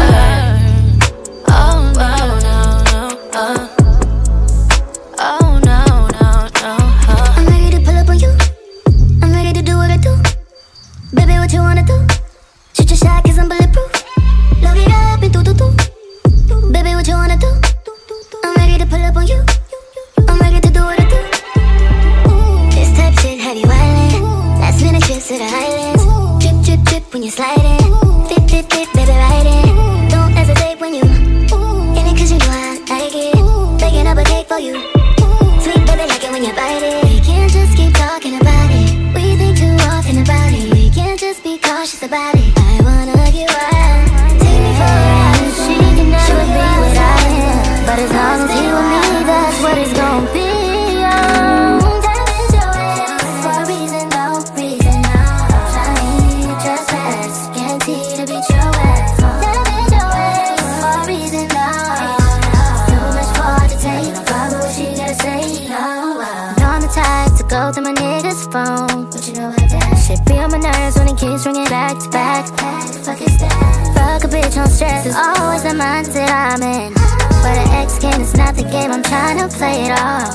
Play 79.64 79.88
it 79.88 79.92
all. 79.96 80.28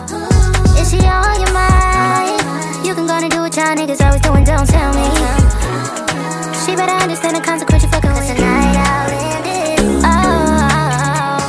Is 0.80 0.90
she 0.90 1.00
on 1.06 1.38
your 1.44 1.54
mind? 1.54 2.42
You 2.86 2.94
can 2.96 3.06
go 3.06 3.14
and 3.14 3.30
do 3.30 3.40
what 3.46 3.56
y'all 3.56 3.76
niggas 3.80 4.02
always 4.06 4.22
doing. 4.22 4.44
Don't 4.44 4.68
tell 4.68 4.92
me. 4.98 5.06
She 6.62 6.72
better 6.80 6.98
understand 7.04 7.36
the 7.38 7.44
consequence 7.50 7.84
you 7.84 7.90
fucking 7.90 8.14
with 8.18 8.28
tonight. 8.32 8.76
I'll 8.90 9.12
end 9.34 9.48
it. 9.62 9.80
Oh, 10.10 11.40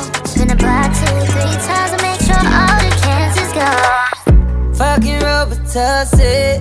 block 0.63 0.89
two, 0.99 1.17
three 1.33 1.57
times 1.67 1.91
to 1.93 1.99
make 2.07 2.21
sure 2.27 2.43
all 2.59 2.77
the 2.85 2.91
cancers 3.05 3.51
go. 3.61 3.69
Fucking 4.79 5.19
Robitussin. 5.27 6.55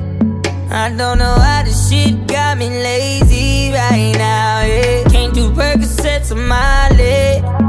I 0.73 0.89
don't 0.97 1.19
know 1.19 1.35
why 1.37 1.65
this 1.67 1.79
shit 1.89 2.27
got 2.29 2.57
me 2.57 2.69
lazy 2.69 3.73
right 3.73 4.15
now. 4.17 4.63
Yeah. 4.63 5.09
Can't 5.13 5.35
do 5.35 5.51
Percocets 5.51 6.33
on 6.33 6.47
my 6.47 6.89
leg. 6.97 7.60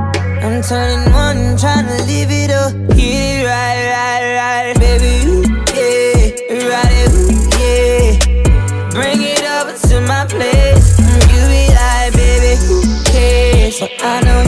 Turning 0.68 1.12
one, 1.12 1.57
trying 1.57 1.86
to 1.88 1.97
live 2.05 2.30
it 2.32 2.51
up. 2.51 2.72
It 2.95 3.43
right, 3.45 3.89
right, 3.91 4.36
right. 4.38 4.80
Baby, 4.80 5.26
ooh, 5.28 5.41
yeah. 5.74 6.70
Ride 6.70 6.95
it, 7.01 7.12
ooh, 7.18 7.34
yeah. 7.59 8.89
Bring 8.91 9.22
it 9.22 9.43
over 9.43 9.74
to 9.89 10.01
my 10.01 10.26
place. 10.28 10.99
Mm, 10.99 11.22
You 11.34 11.41
be 11.49 11.68
like, 11.74 12.14
baby, 12.14 12.55
who 12.62 12.84
cares? 13.12 13.80
So 13.80 13.88
I 13.99 14.22
know 14.24 14.43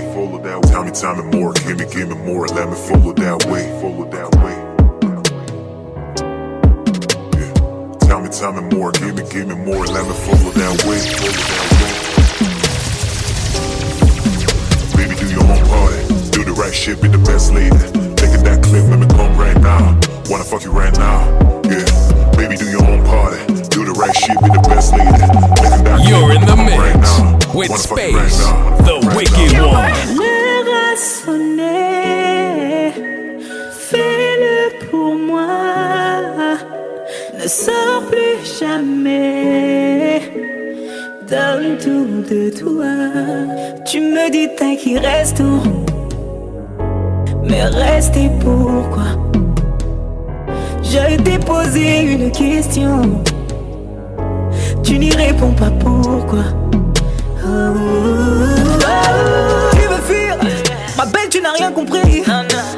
way, 0.00 0.14
follow 0.14 0.38
that. 0.42 0.62
Tell 0.70 0.84
me, 0.84 0.90
tell 0.90 1.14
me 1.16 1.22
more, 1.36 1.52
give 1.52 1.78
me, 1.78 1.84
give 1.86 2.08
me 2.08 2.14
more, 2.24 2.46
let 2.48 2.68
me 2.68 2.76
follow 2.76 3.12
that 3.14 3.44
way, 3.46 3.68
follow 3.80 4.04
that 4.10 4.34
way. 4.42 4.56
Yeah. 7.38 7.52
Tell 8.08 8.20
me, 8.20 8.28
tell 8.28 8.52
me 8.52 8.62
more, 8.74 8.92
give 8.92 9.14
me, 9.14 9.22
give 9.30 9.48
me 9.48 9.54
more, 9.54 9.86
let 9.86 10.06
me 10.06 10.14
follow 10.14 10.50
that 10.52 10.84
way, 10.86 10.98
follow 11.16 11.44
that 11.50 11.66
way. 11.80 11.92
Baby, 14.96 15.14
do 15.20 15.26
your 15.30 15.44
own 15.44 15.64
party. 15.68 16.00
Do 16.30 16.44
the 16.44 16.52
right 16.52 16.74
shit, 16.74 17.00
be 17.02 17.08
the 17.08 17.18
best 17.18 17.52
lady. 17.52 17.76
Taking 18.16 18.44
that 18.44 18.62
clip, 18.62 18.84
let 18.88 18.98
me 18.98 19.06
come 19.06 19.36
right 19.36 19.60
now. 19.60 19.98
Wanna 20.28 20.44
fuck 20.44 20.64
you 20.64 20.72
right 20.72 20.96
now. 20.98 21.26
Yeah. 21.64 21.84
Baby, 22.36 22.56
do 22.56 22.70
your 22.70 22.84
own 22.84 23.04
party. 23.04 23.59
Right 24.00 24.16
shit, 24.16 24.38
be 24.42 24.48
the 24.48 24.60
best 24.68 24.92
lady. 24.92 26.08
You're 26.08 26.32
in 26.32 26.42
the 26.46 26.56
right 26.56 26.96
mix 26.96 27.18
now. 27.18 27.38
with 27.54 27.70
right 27.70 27.80
Space, 27.80 28.38
now. 28.40 28.76
the 28.88 28.96
wicked 29.14 29.52
one. 29.60 29.92
L'heure 30.16 30.70
a 30.84 30.96
sonné, 30.96 32.92
fais-le 33.88 34.58
pour 34.90 35.14
moi. 35.16 36.56
Ne 37.38 37.46
sors 37.46 38.02
plus 38.10 38.40
jamais, 38.58 40.20
donne 41.28 41.76
tout 41.78 42.22
de 42.30 42.42
toi. 42.58 42.92
Tu 43.84 44.00
me 44.00 44.30
dis 44.30 44.48
t'as 44.56 44.76
qu'il 44.76 44.98
reste 44.98 45.36
tout, 45.38 45.62
mais 47.44 47.64
rester 47.64 48.30
pourquoi? 48.40 49.10
Je 50.82 51.16
t'ai 51.22 51.38
posé 51.38 52.00
une 52.14 52.30
question, 52.32 53.22
tu 54.82 54.98
n'y 54.98 55.10
réponds 55.10 55.52
pas 55.52 55.70
pourquoi? 55.70 56.44
Tu 59.72 59.86
veux 59.88 60.02
fuir? 60.02 60.36
Ma 60.96 61.06
belle, 61.06 61.28
tu 61.30 61.40
n'as 61.40 61.52
rien 61.52 61.72
compris. 61.72 62.22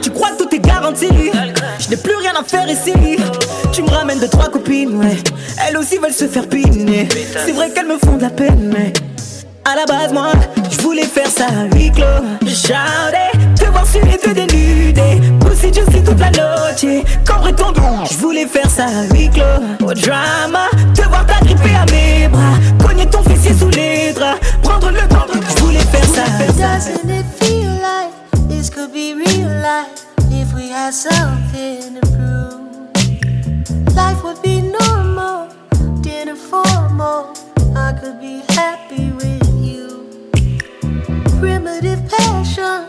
Tu 0.00 0.10
crois 0.10 0.30
que 0.30 0.42
tout 0.42 0.54
est 0.54 0.58
garanti. 0.58 1.08
Je 1.78 1.90
n'ai 1.90 1.96
plus 1.96 2.16
rien 2.16 2.32
à 2.38 2.44
faire 2.44 2.68
ici. 2.68 2.92
Tu 3.72 3.82
me 3.82 3.88
ramènes 3.90 4.20
de 4.20 4.26
trois 4.26 4.48
copines, 4.48 4.96
ouais. 4.96 5.16
Elles 5.66 5.76
aussi 5.76 5.98
veulent 5.98 6.12
se 6.12 6.26
faire 6.26 6.48
piner. 6.48 7.08
C'est 7.44 7.52
vrai 7.52 7.70
qu'elles 7.70 7.88
me 7.88 7.98
font 7.98 8.16
de 8.16 8.22
la 8.22 8.30
peine, 8.30 8.70
mais. 8.72 8.92
À 9.64 9.76
la 9.76 9.86
base, 9.86 10.12
moi, 10.12 10.32
je 10.70 10.78
voulais 10.82 11.04
faire 11.04 11.28
ça 11.28 11.46
à 11.46 11.74
huis 11.74 11.90
clos. 11.92 12.04
Te 13.72 13.78
voir 13.78 13.86
sur 13.86 14.04
les 14.04 14.18
deux 14.18 14.34
dénudés. 14.34 15.20
Pussy 15.40 15.72
juicy 15.72 16.02
toute 16.04 16.18
la 16.18 16.30
noche. 16.30 16.84
Cambre 17.26 17.54
ton. 17.54 17.72
Je 18.10 18.16
voulais 18.18 18.46
faire 18.46 18.68
ça 18.68 18.84
à 18.84 19.14
huis 19.14 19.30
clos. 19.30 19.86
Au 19.86 19.94
drama, 19.94 20.68
te 20.94 21.02
voir 21.08 21.24
t'agripper 21.26 21.74
à 21.74 21.86
mes 21.86 22.28
bras. 22.28 22.58
Cogner 22.84 23.06
ton 23.06 23.22
fessier 23.22 23.54
sous 23.54 23.70
les 23.70 24.12
draps. 24.12 24.40
Prendre 24.62 24.90
le 24.90 25.08
temps. 25.08 25.26
Je 25.32 25.62
voulais 25.62 25.78
faire 25.78 26.04
ça. 26.04 26.22
Doesn't 26.58 27.10
it 27.10 27.24
feel 27.40 27.70
like 27.80 28.12
this 28.48 28.70
could 28.70 28.92
be 28.92 29.14
real 29.14 29.48
life 29.48 30.06
if 30.30 30.52
we 30.54 30.70
had 30.70 30.92
something 30.92 32.00
to 32.00 32.06
prove? 32.08 32.60
Life 33.94 34.22
would 34.24 34.40
be 34.42 34.62
normal, 34.62 35.48
dinner 36.02 36.36
formal. 36.36 37.32
I 37.74 37.92
could 37.92 38.20
be 38.20 38.42
happy 38.54 39.10
with 39.16 39.42
you. 39.60 40.06
Primitive 41.40 42.00
passion, 42.08 42.86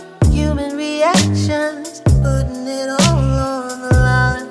human 0.53 0.77
reactions, 0.77 2.01
putting 2.21 2.67
it 2.67 2.88
all 2.88 3.17
on 3.17 3.81
the 3.81 3.89
line. 3.97 4.47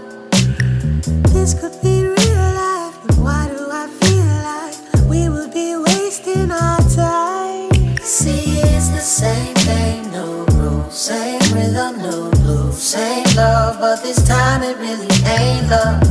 This 1.32 1.54
could 1.54 1.80
be 1.80 2.02
real 2.02 2.48
life, 2.58 2.96
but 3.06 3.18
why 3.18 3.46
do 3.46 3.68
I 3.70 3.86
feel 4.02 4.26
like 4.50 5.08
we 5.08 5.28
would 5.28 5.52
be 5.54 5.76
wasting 5.76 6.50
our 6.50 6.80
time? 6.90 7.70
See, 7.98 8.58
it's 8.74 8.88
the 8.88 8.98
same 8.98 9.54
thing, 9.54 10.10
no 10.10 10.44
rules, 10.54 10.92
same 10.92 11.40
rhythm, 11.54 12.02
no 12.02 12.32
blues, 12.32 12.82
same 12.82 13.24
love, 13.36 13.78
but 13.78 14.02
this 14.02 14.26
time 14.26 14.64
it 14.64 14.76
really 14.78 15.06
ain't 15.38 15.70
love. 15.70 16.02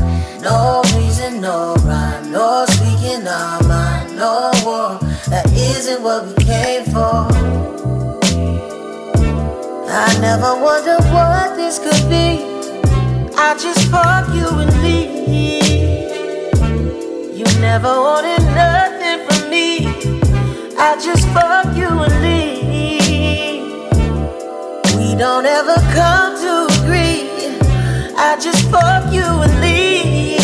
No 0.42 0.82
reason, 0.96 1.42
no 1.42 1.76
rhyme, 1.84 2.32
no 2.32 2.66
speaking 2.70 3.28
our 3.28 3.62
mind, 3.64 4.16
no 4.16 4.52
war. 4.64 5.00
That 5.28 5.52
isn't 5.52 6.02
what 6.02 6.28
we 6.28 6.41
I 10.04 10.18
never 10.20 10.56
wondered 10.60 11.04
what 11.14 11.56
this 11.56 11.78
could 11.78 12.10
be. 12.10 12.42
I 13.38 13.54
just 13.54 13.88
fuck 13.92 14.34
you 14.34 14.48
and 14.48 14.82
leave. 14.82 16.58
You 17.38 17.46
never 17.62 17.88
wanted 17.88 18.42
nothing 18.56 19.20
from 19.28 19.50
me. 19.52 19.86
I 20.76 20.98
just 21.00 21.28
fuck 21.36 21.78
you 21.78 21.88
and 21.88 22.22
leave. 22.24 23.62
We 24.98 25.14
don't 25.16 25.46
ever 25.46 25.76
come 25.94 26.36
to 26.46 26.66
agree. 26.82 27.30
I 28.18 28.40
just 28.42 28.68
fuck 28.72 29.14
you 29.14 29.24
and 29.24 29.62
leave. 29.62 30.42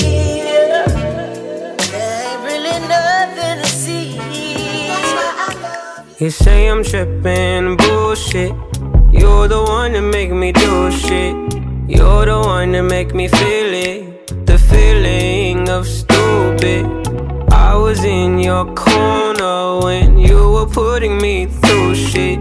There 1.91 2.13
ain't 2.29 2.41
really 2.45 2.77
nothing 2.87 3.57
to 3.63 3.67
see. 3.67 4.19
You 6.23 6.29
say 6.29 6.67
I'm 6.69 6.83
tripping, 6.83 7.75
bullshit. 7.77 8.53
You're 9.19 9.47
the 9.47 9.63
one 9.63 9.93
that 9.93 10.01
make 10.01 10.31
me 10.31 10.51
do 10.51 10.91
shit. 10.91 11.35
You're 11.87 12.25
the 12.25 12.39
one 12.39 12.71
that 12.73 12.83
make 12.83 13.13
me 13.13 13.27
feel 13.27 13.73
it. 13.73 14.45
The 14.45 14.57
feeling 14.57 15.69
of 15.69 15.87
stupid. 15.87 16.85
I 17.51 17.75
was 17.75 18.03
in 18.03 18.39
your 18.39 18.65
corner 18.75 19.79
when 19.83 20.17
you 20.17 20.51
were 20.51 20.65
putting 20.67 21.17
me 21.17 21.47
through 21.47 21.95
shit. 21.95 22.39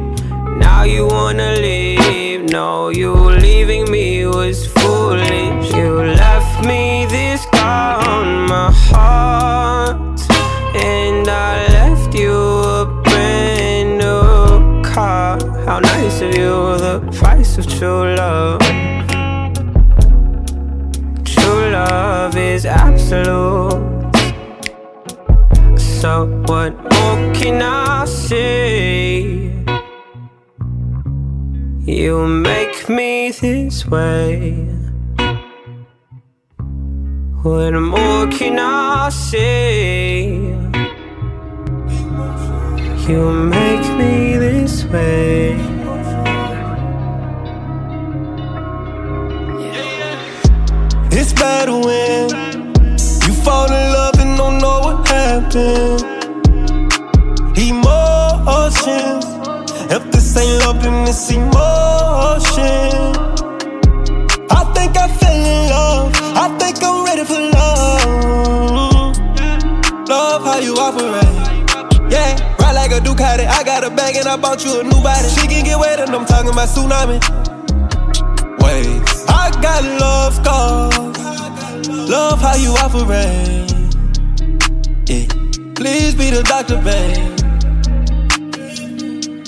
Now 0.59 0.83
you 0.85 1.07
wanna 1.07 1.53
leave. 1.57 2.45
No, 2.51 2.91
you 2.91 3.13
leaving 3.15 3.91
me 3.91 4.27
was 4.27 4.67
foolish. 4.67 5.73
You 5.73 6.03
left 6.25 6.67
me 6.67 7.07
this 7.07 7.43
scar 7.43 8.07
on 8.09 8.47
my 8.47 8.71
heart. 8.73 10.21
And 10.75 11.27
I 11.29 11.67
left 11.69 12.15
you 12.15 12.33
a 12.33 12.85
brand 13.05 13.99
new 13.99 14.83
car. 14.83 15.39
How 15.67 15.81
nice 15.81 16.21
of 16.21 16.35
you, 16.37 16.66
the 16.99 17.13
price 17.13 17.59
of 17.59 17.67
true 17.67 18.15
love. 18.15 18.61
True 21.25 21.71
love 21.71 22.37
is 22.37 22.65
absolute. 22.65 23.73
So, 25.77 26.27
what 26.47 26.73
more 26.75 27.35
can 27.35 27.61
I 27.61 28.05
say? 28.07 29.53
You 31.85 32.27
make 32.27 32.89
me 32.89 33.31
this 33.31 33.87
way. 33.87 34.53
What 37.43 37.73
more 37.73 38.27
can 38.29 38.59
I 38.59 39.11
say? 39.11 40.25
You 43.07 43.33
make 43.33 43.87
me 43.99 44.39
this 44.39 44.85
way. 44.87 45.76
It's 51.19 51.33
battle 51.33 51.81
when 51.81 52.29
you 52.29 53.33
fall 53.43 53.73
in 53.73 53.93
love 53.97 54.19
and 54.19 54.37
don't 54.37 54.59
know 54.59 54.81
what 54.81 55.09
happened. 55.09 56.05
Emotions. 57.57 59.25
If 59.91 60.11
this 60.13 60.37
ain't 60.37 60.63
love, 60.63 60.83
then 60.83 61.09
it's 61.09 61.31
emotion. 61.31 63.17
I 64.51 64.63
think 64.75 64.99
I 64.99 65.09
fell 65.09 65.47
in 65.55 65.71
love. 65.71 66.13
I 66.37 66.55
think 66.59 66.85
I'm 66.85 67.03
ready 67.07 67.25
for 67.25 67.41
love. 67.41 69.17
Love 70.07 70.43
how 70.45 70.59
you 70.59 70.75
operate. 70.77 72.13
Yeah. 72.13 72.37
Ride 72.61 72.75
like 72.75 72.93
a 72.93 73.01
Ducati. 73.01 73.47
I 73.47 73.65
got 73.65 73.85
a 73.85 73.91
bag 73.91 74.17
and 74.17 74.29
I 74.29 74.37
bought 74.37 74.63
you 74.63 74.81
a 74.81 74.85
new 74.85 75.03
body. 75.03 75.31
She 75.31 75.49
can 75.49 75.65
get 75.65 75.79
wet 75.79 75.99
and 75.99 76.15
I'm 76.15 76.27
talking 76.27 76.51
about 76.51 76.69
tsunami. 76.69 77.21
Waves. 78.63 79.25
I 79.29 79.51
got 79.63 79.83
love 79.83 80.35
scars. 80.35 81.06
Love 82.09 82.41
how 82.41 82.55
you 82.55 82.71
operate. 82.79 83.67
Yeah. 85.11 85.27
Please 85.75 86.15
be 86.15 86.31
the 86.31 86.45
doctor, 86.47 86.77
babe. 86.79 87.19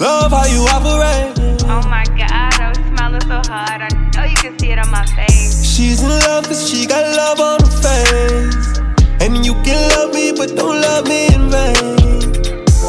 Love 0.00 0.32
how 0.32 0.44
you 0.46 0.66
operate. 0.66 1.38
Oh 1.70 1.86
my 1.88 2.02
god, 2.18 2.54
oh, 2.58 2.64
I 2.64 2.68
was 2.70 2.78
smiling 2.78 3.20
so 3.22 3.40
hard. 3.48 3.82
I 3.82 3.88
know 4.16 4.24
you 4.24 4.36
can 4.36 4.58
see 4.58 4.72
it 4.72 4.78
on 4.80 4.90
my 4.90 5.06
face. 5.06 5.64
She's 5.64 6.02
in 6.02 6.08
love 6.08 6.46
cause 6.48 6.68
she 6.68 6.84
got 6.84 7.06
love 7.16 7.38
on 7.38 7.60
her 7.60 7.70
face. 7.78 8.78
And 9.22 9.46
you 9.46 9.54
can 9.62 9.78
love 9.94 10.12
me, 10.12 10.32
but 10.32 10.56
don't 10.56 10.80
love 10.80 11.06
me 11.06 11.26
in 11.28 11.50
vain. 11.50 12.34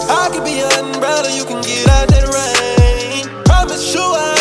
I 0.10 0.30
can 0.34 0.44
be 0.44 0.58
your 0.58 0.74
umbrella, 0.82 1.30
you 1.30 1.46
can 1.46 1.62
get 1.62 1.88
out 1.90 2.08
that 2.08 2.26
rain. 2.26 3.46
Promise 3.46 3.94
you 3.94 4.02
I 4.02 4.39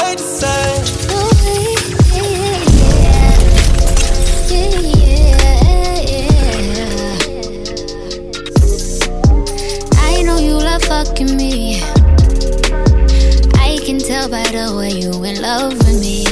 By 14.30 14.42
the 14.42 14.76
way 14.76 14.90
you 14.90 15.24
in 15.24 15.40
love 15.40 15.72
with 15.78 16.00
me. 16.00 16.24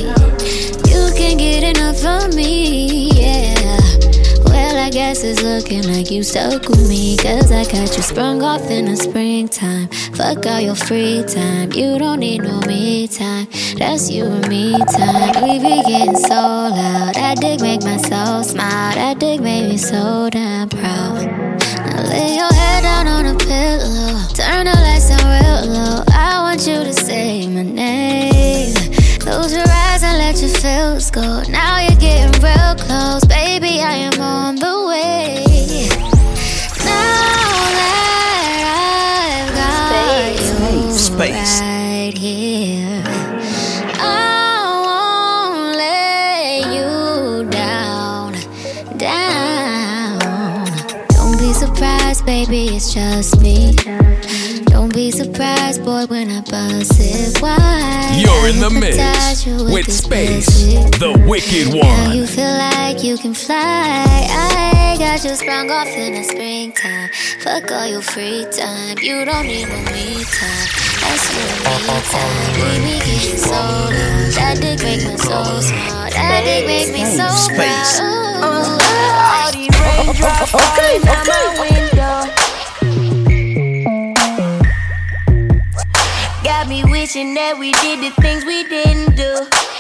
You 0.93 1.13
can't 1.17 1.39
get 1.39 1.65
enough 1.65 2.05
of 2.05 2.35
me, 2.35 3.09
yeah. 3.13 3.55
Well, 4.45 4.77
I 4.77 4.91
guess 4.91 5.25
it's 5.25 5.43
looking 5.43 5.83
like 5.91 6.11
you 6.11 6.23
stuck 6.23 6.69
with 6.69 6.91
me. 6.91 7.17
Cause 7.17 7.51
I 7.51 7.65
got 7.65 7.97
you 7.97 8.03
sprung 8.03 8.43
off 8.43 8.71
in 8.71 8.85
the 8.85 8.97
springtime. 8.97 9.89
Fuck 10.13 10.45
all 10.45 10.61
your 10.61 10.75
free 10.75 11.25
time. 11.27 11.73
You 11.73 11.99
don't 11.99 12.21
need 12.21 12.43
no 12.43 12.61
me 12.67 13.09
time. 13.09 13.49
That's 13.79 14.11
you 14.11 14.27
and 14.27 14.47
me 14.47 14.77
time. 14.93 15.43
We 15.43 15.59
be 15.59 15.83
getting 15.89 16.17
so 16.17 16.37
loud. 16.37 17.15
That 17.15 17.39
dick 17.41 17.61
make 17.61 17.83
my 17.83 17.97
soul 17.97 18.45
smile. 18.45 18.95
That 18.95 19.19
dick 19.19 19.41
made 19.41 19.71
me 19.71 19.79
so 19.79 20.29
damn 20.31 20.69
proud. 20.69 21.25
Now 21.25 22.03
lay 22.11 22.37
your 22.37 22.53
head 22.53 22.83
down 22.83 23.07
on 23.07 23.26
pillow. 23.47 24.19
Turn 24.35 24.67
the 24.67 24.77
lights 24.87 25.09
down 25.09 25.25
real 25.35 25.75
low. 25.75 26.05
I 26.09 26.43
want 26.43 26.67
you 26.67 26.83
to 26.85 26.93
say 26.93 27.47
my 27.47 27.63
name. 27.63 28.75
Close 29.21 29.53
your 29.53 29.67
eyes 29.67 30.03
and 30.03 30.19
let 30.19 30.41
your 30.41 30.55
feels 30.63 31.11
go. 31.11 31.43
Now 31.49 31.81
you're 31.81 31.99
getting 31.99 32.35
real 32.43 32.75
close, 32.75 33.25
baby. 33.25 33.81
I 33.81 33.95
am 34.09 34.21
on 34.21 34.57
the 34.57 34.76
It's 52.77 52.93
just 52.93 53.41
me. 53.41 53.73
Don't 54.67 54.93
be 54.93 55.11
surprised, 55.11 55.83
boy, 55.83 56.05
when 56.13 56.29
I 56.31 56.43
bust 56.43 56.93
it 57.01 57.41
wide. 57.41 58.21
You're 58.21 58.49
in 58.53 58.61
the 58.61 58.69
mix 58.69 58.97
Hypnotize 58.97 59.47
you 59.47 59.65
with 59.73 59.87
this 59.87 60.05
Space, 60.05 60.45
pussy. 60.45 60.75
the 61.01 61.13
wicked 61.27 61.69
one. 61.73 61.81
Now 61.89 62.13
you 62.13 62.27
feel 62.27 62.53
like 62.53 63.03
you 63.03 63.17
can 63.17 63.33
fly. 63.33 63.57
I 64.29 64.97
got 64.99 65.25
you 65.25 65.35
sprung 65.37 65.71
off 65.71 65.89
in 65.89 66.13
the 66.21 66.25
springtime. 66.25 67.09
Fuck 67.41 67.73
all 67.73 67.87
your 67.87 68.03
free 68.03 68.45
time. 68.53 68.99
You 69.01 69.25
don't 69.25 69.47
need 69.47 69.69
no 69.73 69.79
me 69.97 70.21
time. 70.37 70.69
That's 71.01 71.33
your 71.33 71.49
me 71.81 71.97
time. 72.13 72.53
Baby, 72.61 72.95
getting 73.09 73.39
so 73.41 73.57
loud. 73.57 74.33
That 74.37 74.59
dick 74.61 74.83
make 74.85 75.01
me 75.01 75.17
so 75.17 75.41
smart. 75.65 76.13
That 76.13 76.43
dick 76.45 76.67
make 76.67 76.93
me 76.93 77.05
so 77.09 77.25
Space. 77.41 78.01
proud. 78.01 78.77
All 79.17 79.53
these 79.53 79.73
raindrops 79.81 80.51
falling 80.53 81.09
out 81.09 81.27
my 81.27 81.41
window. 81.65 82.06
Got 86.47 86.69
me 86.69 86.85
wishing 86.85 87.35
that 87.35 87.59
we 87.59 87.73
did 87.73 87.99
the 87.99 88.11
things 88.23 88.45
we 88.45 88.63
didn't 88.69 89.17
do. 89.17 89.76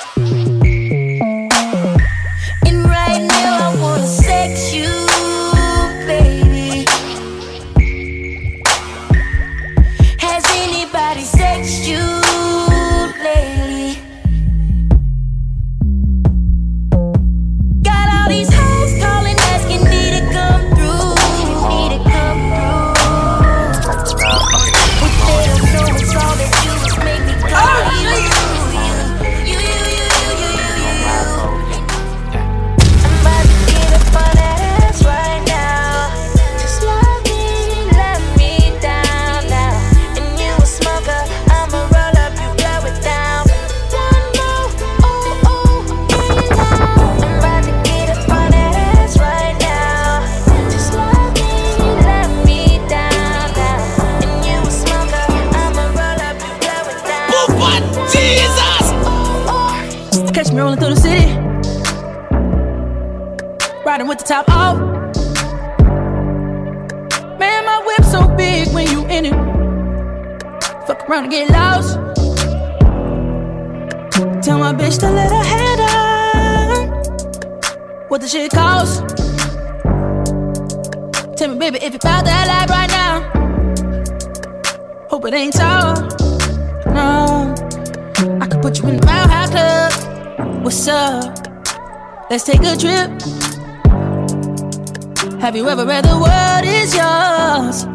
Have 95.57 95.65
you 95.65 95.71
ever 95.71 95.87
read 95.87 96.05
the 96.05 96.19
world 96.19 96.65
is 96.67 96.95
yours? 96.95 97.87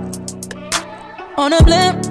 On 1.37 1.53
a 1.53 1.61
blimp. 1.61 2.01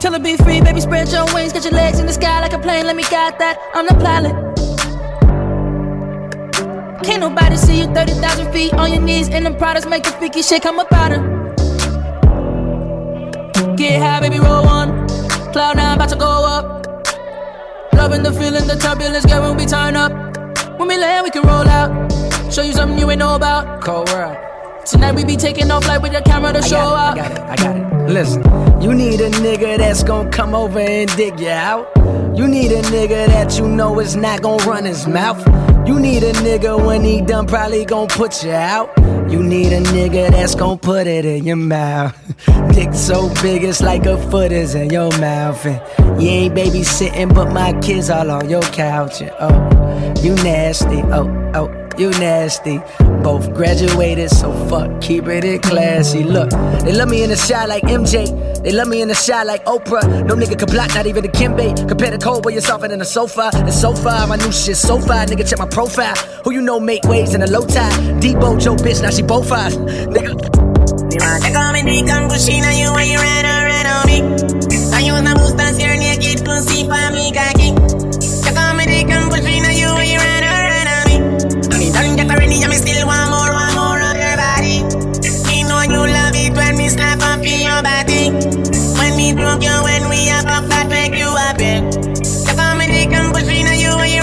Tell 0.00 0.12
her 0.12 0.18
be 0.18 0.36
free, 0.36 0.60
baby, 0.60 0.80
spread 0.80 1.08
your 1.12 1.24
wings, 1.32 1.52
get 1.52 1.62
your 1.62 1.72
legs 1.72 2.00
in 2.00 2.06
the 2.06 2.12
sky 2.12 2.40
like 2.40 2.52
a 2.52 2.58
plane. 2.58 2.86
Let 2.86 2.96
me 2.96 3.04
guide 3.04 3.38
that. 3.38 3.58
I'm 3.74 3.86
the 3.86 3.94
pilot. 3.94 4.34
Can't 7.04 7.20
nobody 7.20 7.56
see 7.56 7.78
you 7.78 7.86
30,000 7.94 8.52
feet 8.52 8.74
on 8.74 8.92
your 8.92 9.02
knees, 9.02 9.28
and 9.28 9.46
them 9.46 9.54
products 9.56 9.86
make 9.86 10.02
the 10.02 10.10
freaky 10.10 10.42
shit 10.42 10.60
come 10.60 10.80
up 10.80 10.92
out 10.92 11.12
her. 11.12 11.22
Get 13.76 14.02
high, 14.02 14.18
baby, 14.18 14.40
roll 14.40 14.64
one. 14.64 15.06
Cloud 15.52 15.76
nine, 15.76 15.94
about 15.94 16.08
to 16.08 16.16
go 16.16 16.26
up. 16.26 16.84
Loving 17.92 18.24
the 18.24 18.32
feeling, 18.32 18.66
the 18.66 18.74
turbulence, 18.74 19.26
girl, 19.26 19.42
when 19.42 19.56
we 19.56 19.64
turn 19.64 19.94
up. 19.94 20.10
When 20.76 20.88
we 20.88 20.96
land, 20.96 21.22
we 21.22 21.30
can 21.30 21.46
roll 21.46 21.68
out. 21.68 21.99
Show 22.50 22.62
you 22.62 22.72
something 22.72 22.98
you 22.98 23.08
ain't 23.08 23.20
know 23.20 23.36
about. 23.36 23.80
Cold 23.80 24.08
world. 24.08 24.36
Tonight 24.84 25.14
we 25.14 25.24
be 25.24 25.36
taking 25.36 25.70
off 25.70 25.86
like 25.86 26.02
with 26.02 26.12
your 26.12 26.22
camera 26.22 26.52
to 26.52 26.58
I 26.58 26.62
show 26.62 26.78
up. 26.78 27.16
I 27.16 27.16
got 27.16 27.30
it, 27.30 27.38
I 27.38 27.56
got 27.56 27.76
it. 27.76 28.10
Listen, 28.10 28.42
you 28.82 28.92
need 28.92 29.20
a 29.20 29.30
nigga 29.30 29.78
that's 29.78 30.02
gonna 30.02 30.30
come 30.30 30.52
over 30.52 30.80
and 30.80 31.08
dig 31.16 31.38
you 31.38 31.48
out. 31.48 31.88
You 32.36 32.48
need 32.48 32.72
a 32.72 32.82
nigga 32.82 33.28
that 33.28 33.56
you 33.56 33.68
know 33.68 34.00
is 34.00 34.16
not 34.16 34.42
gonna 34.42 34.64
run 34.64 34.84
his 34.84 35.06
mouth. 35.06 35.46
You 35.86 36.00
need 36.00 36.24
a 36.24 36.32
nigga 36.32 36.84
when 36.84 37.04
he 37.04 37.20
done 37.20 37.46
probably 37.46 37.84
gonna 37.84 38.08
put 38.08 38.42
you 38.42 38.50
out. 38.50 38.90
You 39.30 39.44
need 39.44 39.72
a 39.72 39.80
nigga 39.82 40.32
that's 40.32 40.56
gonna 40.56 40.76
put 40.76 41.06
it 41.06 41.24
in 41.24 41.44
your 41.44 41.54
mouth. 41.54 42.16
Dick 42.74 42.94
so 42.94 43.32
big 43.42 43.62
it's 43.62 43.80
like 43.80 44.06
a 44.06 44.18
foot 44.28 44.50
is 44.50 44.74
in 44.74 44.90
your 44.90 45.16
mouth. 45.20 45.64
And 45.66 46.20
you 46.20 46.28
ain't 46.28 46.56
babysitting, 46.56 47.32
but 47.32 47.52
my 47.52 47.78
kids 47.80 48.10
all 48.10 48.28
on 48.28 48.50
your 48.50 48.62
couch. 48.62 49.20
And 49.20 49.30
oh, 49.38 50.14
you 50.20 50.34
nasty. 50.34 51.00
Oh, 51.12 51.52
oh 51.54 51.80
you 51.98 52.10
nasty. 52.10 52.80
Both 53.22 53.54
graduated, 53.54 54.30
so 54.30 54.52
fuck, 54.68 55.00
keep 55.00 55.26
it 55.26 55.62
classy. 55.62 56.24
Look, 56.24 56.50
they 56.50 56.92
love 56.92 57.08
me 57.08 57.22
in 57.22 57.30
the 57.30 57.36
shot 57.36 57.68
like 57.68 57.82
MJ. 57.84 58.62
They 58.62 58.72
love 58.72 58.88
me 58.88 59.02
in 59.02 59.08
the 59.08 59.14
shot 59.14 59.46
like 59.46 59.64
Oprah. 59.64 60.26
No 60.26 60.34
nigga 60.34 60.58
can 60.58 60.68
block, 60.68 60.94
not 60.94 61.06
even 61.06 61.22
the 61.22 61.28
Kimbe. 61.28 61.88
Compare 61.88 62.10
the 62.10 62.18
cold 62.18 62.44
where 62.44 62.52
you're 62.52 62.62
softer 62.62 62.88
than 62.88 62.98
the 62.98 63.04
sofa. 63.04 63.50
The 63.52 63.72
sofa, 63.72 64.26
my 64.28 64.36
new 64.36 64.52
shit 64.52 64.76
so 64.76 64.98
far. 64.98 65.26
Nigga, 65.26 65.48
check 65.48 65.58
my 65.58 65.68
profile. 65.68 66.14
Who 66.44 66.52
you 66.52 66.60
know 66.60 66.80
make 66.80 67.04
waves 67.04 67.34
in 67.34 67.42
a 67.42 67.46
low 67.46 67.66
tide? 67.66 67.92
Debo, 68.22 68.60
Joe, 68.60 68.76
bitch, 68.76 69.02
now 69.02 69.10
she 69.10 69.22
both 69.22 69.48
five. 69.48 69.72
Nigga. 69.72 70.60
Te 71.10 71.50
come 71.52 71.82
di 71.82 72.02
con 72.04 72.28
cucina, 72.28 72.72
you 72.72 72.92
when 72.92 73.08
you 73.08 73.18
ran 73.18 73.44
around 73.44 73.86
on 73.86 74.06
me. 74.06 74.22
Hay 74.92 75.10
una 75.10 75.34
mustancia 75.34 75.94
naked, 75.96 76.44
pussy 76.44 76.86
pa' 76.86 77.10
mi 77.10 77.32
kaki. 77.32 77.74
Te 77.74 78.52
come 78.52 78.86
di 78.86 79.04
con 79.04 79.28
cucina, 79.30 79.72
you 79.72 79.92
when 79.94 80.08
you 80.08 80.18
ran 80.18 80.44
around 80.44 80.59
don't 81.18 82.16
get 82.16 82.30
already, 82.30 82.56
yeah, 82.56 82.68
me 82.68 82.76
still 82.76 83.06
want 83.06 83.30
more, 83.30 83.50
want 83.50 83.74
more 83.74 84.00
of 84.00 84.16
your 84.16 84.36
body. 84.36 84.84
Me 85.48 85.64
know 85.64 85.82
you 85.82 86.06
love 86.06 86.36
it 86.36 86.54
when 86.54 86.76
me 86.76 86.88
slap 86.88 87.20
up 87.22 87.44
in 87.44 87.66
your 87.66 87.82
body. 87.82 88.30
When 88.98 89.16
me 89.16 89.32
drunk 89.32 89.62
you, 89.62 89.74
when 89.82 90.08
we 90.08 90.26
have 90.26 90.46
up 90.46 90.64
that 90.68 90.88
make 90.88 91.14
you 91.16 91.30
happy. 91.30 91.82
Te 92.46 92.52
come 92.54 92.86
di 92.86 93.06
con 93.06 93.32
cucina, 93.32 93.74
you 93.74 93.92
when 93.96 94.10
you 94.10 94.22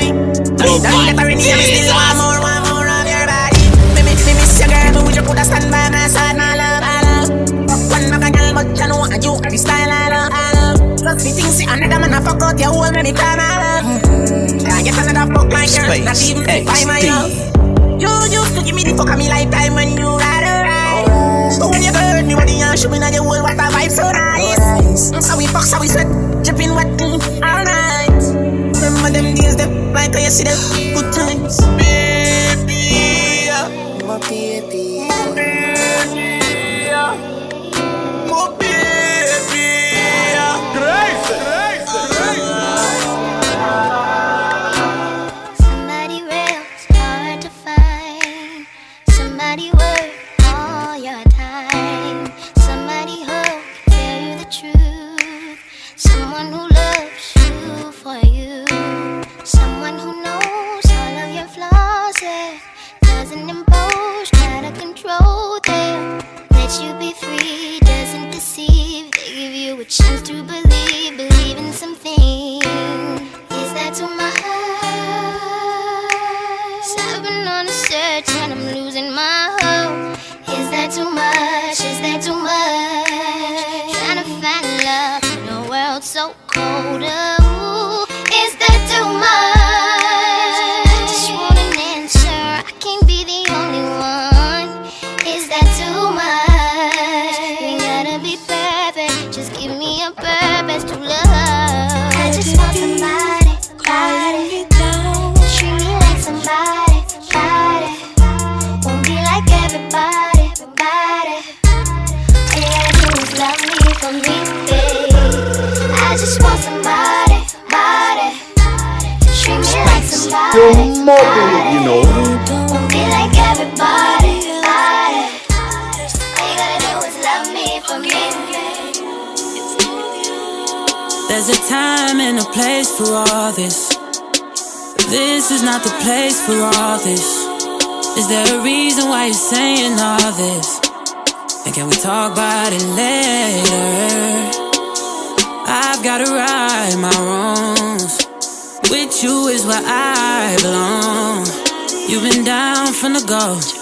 me. 0.00 0.08
Honey, 0.58 0.78
don't 0.82 1.04
get 1.06 1.18
already, 1.18 1.42
yeah, 1.42 1.56
me 1.56 1.64
still 1.66 1.94
want 1.94 2.16
more, 2.18 2.40
want 2.40 2.62
more 2.70 2.88
of 2.88 3.06
your 3.06 3.26
body. 3.26 3.62
Me 3.94 4.00
miss, 4.06 4.22
me 4.26 4.32
miss 4.34 4.58
your 4.58 4.68
girl, 4.68 4.90
but 4.94 5.02
would 5.06 5.16
you 5.16 5.22
put 5.22 5.38
a 5.38 5.44
stand 5.44 5.70
by 5.70 5.90
my 5.90 6.06
side, 6.08 6.36
my 6.36 6.56
love, 6.56 6.82
I 6.82 6.98
love. 7.06 7.30
One 7.90 8.06
back 8.10 8.24
a 8.26 8.30
girl, 8.32 8.50
but 8.54 8.66
you 8.74 8.86
know 8.88 8.98
what 8.98 9.14
you 9.22 9.32
every 9.44 9.58
style, 9.58 9.90
I 9.90 10.08
love, 10.08 10.30
I 10.32 10.46
love. 10.56 10.78
Plus 10.98 11.24
me 11.24 11.30
think 11.32 11.50
see 11.52 11.66
another 11.66 11.98
man 11.98 12.14
a 12.14 12.20
fuck 12.22 12.42
out 12.42 12.58
your 12.58 12.70
whole 12.70 12.90
me 12.90 13.12
cry, 13.12 13.36
my 13.36 13.48
love. 13.58 13.81
I 15.32 15.40
fuck 15.40 15.48
my 15.48 15.66
girl, 15.66 16.04
not 16.04 16.20
even 16.28 16.44
if 16.48 16.68
I 16.68 16.84
my 16.84 17.00
love. 17.00 17.32
You 18.00 18.08
used 18.30 18.54
to 18.56 18.62
give 18.64 18.74
me 18.74 18.84
the 18.84 18.94
fuck 18.96 19.10
of 19.10 19.18
me 19.18 19.28
lifetime 19.28 19.74
when 19.74 19.96
you 19.96 20.06
ride 20.06 20.44
around. 20.44 21.52
So 21.52 21.68
when 21.70 21.82
you 21.82 21.92
heard 21.92 22.26
me, 22.26 22.34
when 22.34 22.48
you 22.48 22.76
show 22.76 22.90
me 22.90 22.98
now 22.98 23.08
your 23.08 23.22
whole 23.24 23.42
what 23.42 23.54
a 23.54 23.68
vibe 23.72 23.90
so 23.90 24.10
nice. 24.10 25.26
So 25.26 25.36
we 25.36 25.46
fuck, 25.46 25.62
so 25.64 25.80
we 25.80 25.88
sweat, 25.88 26.06
dripping 26.44 26.74
wet 26.74 26.86
mm, 26.98 27.20
all 27.40 27.64
night. 27.64 28.22
Remember 28.76 29.10
them 29.10 29.34
days, 29.34 29.56
them 29.56 29.92
like 29.92 30.12
you 30.12 30.30
see 30.30 30.44
them 30.44 30.58
good 30.94 31.12
times, 31.12 31.60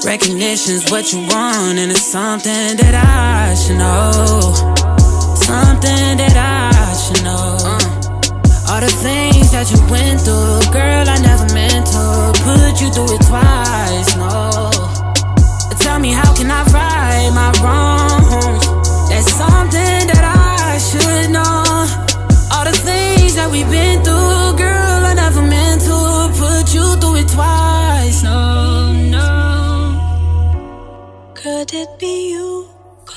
Recognition's 0.05 0.91
what 0.91 1.13
you 1.13 1.21
want, 1.21 1.79
and 1.79 1.91
it's 1.91 2.01
something 2.01 2.77
that 2.81 2.95
I 2.97 3.55
should 3.55 3.77
know. 3.77 4.55
Something 5.37 6.17
that 6.17 6.37
I 6.41 6.73
should 6.97 7.23
know. 7.23 7.59
Uh, 7.61 8.73
all 8.73 8.81
the 8.81 8.89
things 9.05 9.53
that 9.53 9.69
you 9.69 9.77
went 9.93 10.25
through, 10.25 10.73
girl, 10.73 11.05
I 11.05 11.21
never 11.21 11.53
meant 11.53 11.85
to 11.93 12.33
put 12.41 12.81
you 12.81 12.89
through 12.89 13.13
it 13.13 13.23
twice. 13.29 14.17
No. 14.17 14.73
Tell 15.85 16.01
me, 16.01 16.13
how 16.13 16.33
can 16.35 16.51
I 16.51 16.65
right 16.73 17.31
my 17.37 17.53
wrongs? 17.61 18.65
That's 19.13 19.29
something 19.37 20.09
that 20.09 20.25
I 20.25 20.81
should 20.81 21.29
know. 21.29 21.61
All 22.57 22.65
the 22.65 22.73
things 22.73 23.37
that 23.37 23.51
we've 23.53 23.69
been 23.69 24.03
through, 24.03 24.50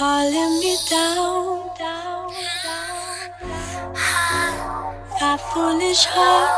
calling 0.04 0.54
me 0.60 0.76
down? 0.90 1.72
That 5.20 5.40
foolish 5.50 6.04
heart 6.14 6.50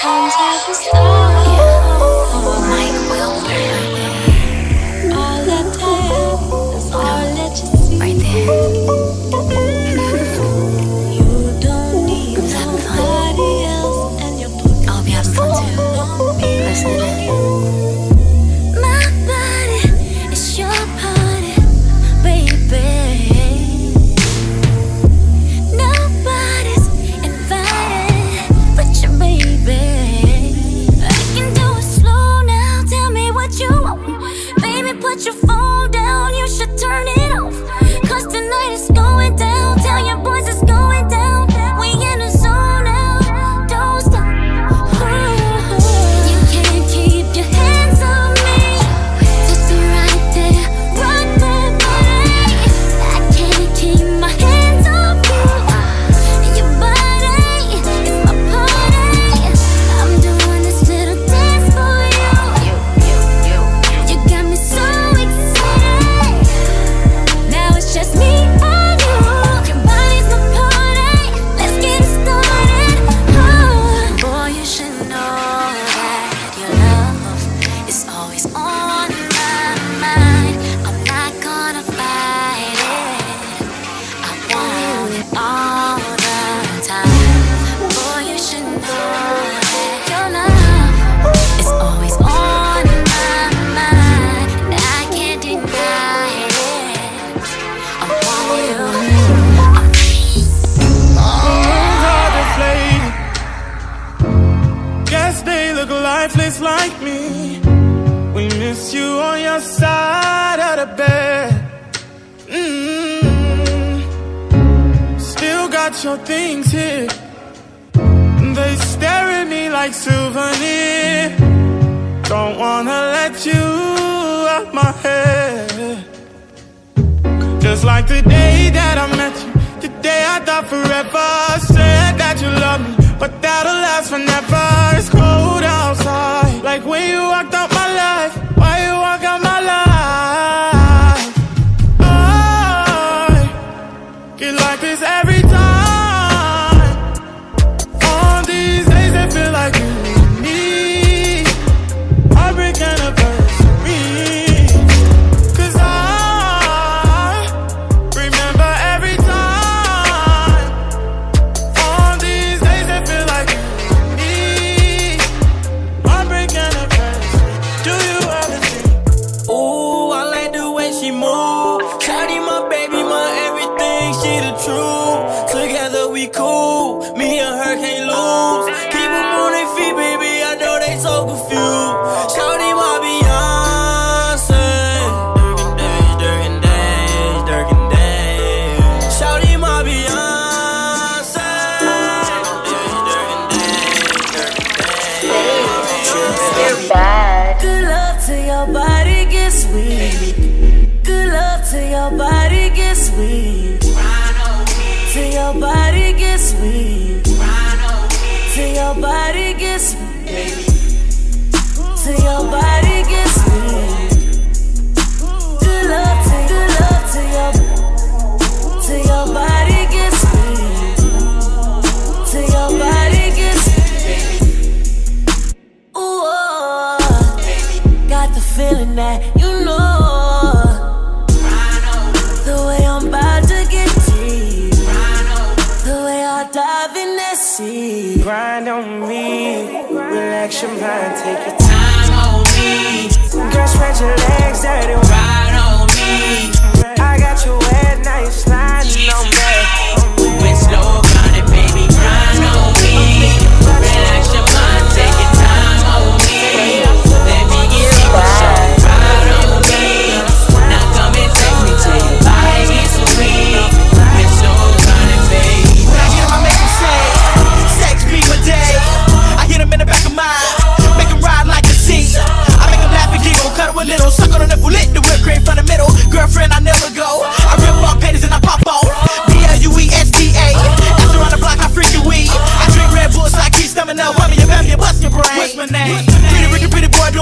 comes 0.00 0.34
at 0.50 0.58
the 0.66 0.74
start. 0.82 1.34
Mike. 2.70 3.00
All 5.20 5.38
all 7.02 7.26
that 7.38 7.54
you 7.60 7.68
see. 7.84 7.98
Right 8.00 8.18
there. 8.24 8.46
you 11.18 11.28
don't 11.60 11.96
need 12.06 12.38
nobody 12.38 13.50
else, 13.76 14.00
and 14.22 14.34
you're. 14.40 14.54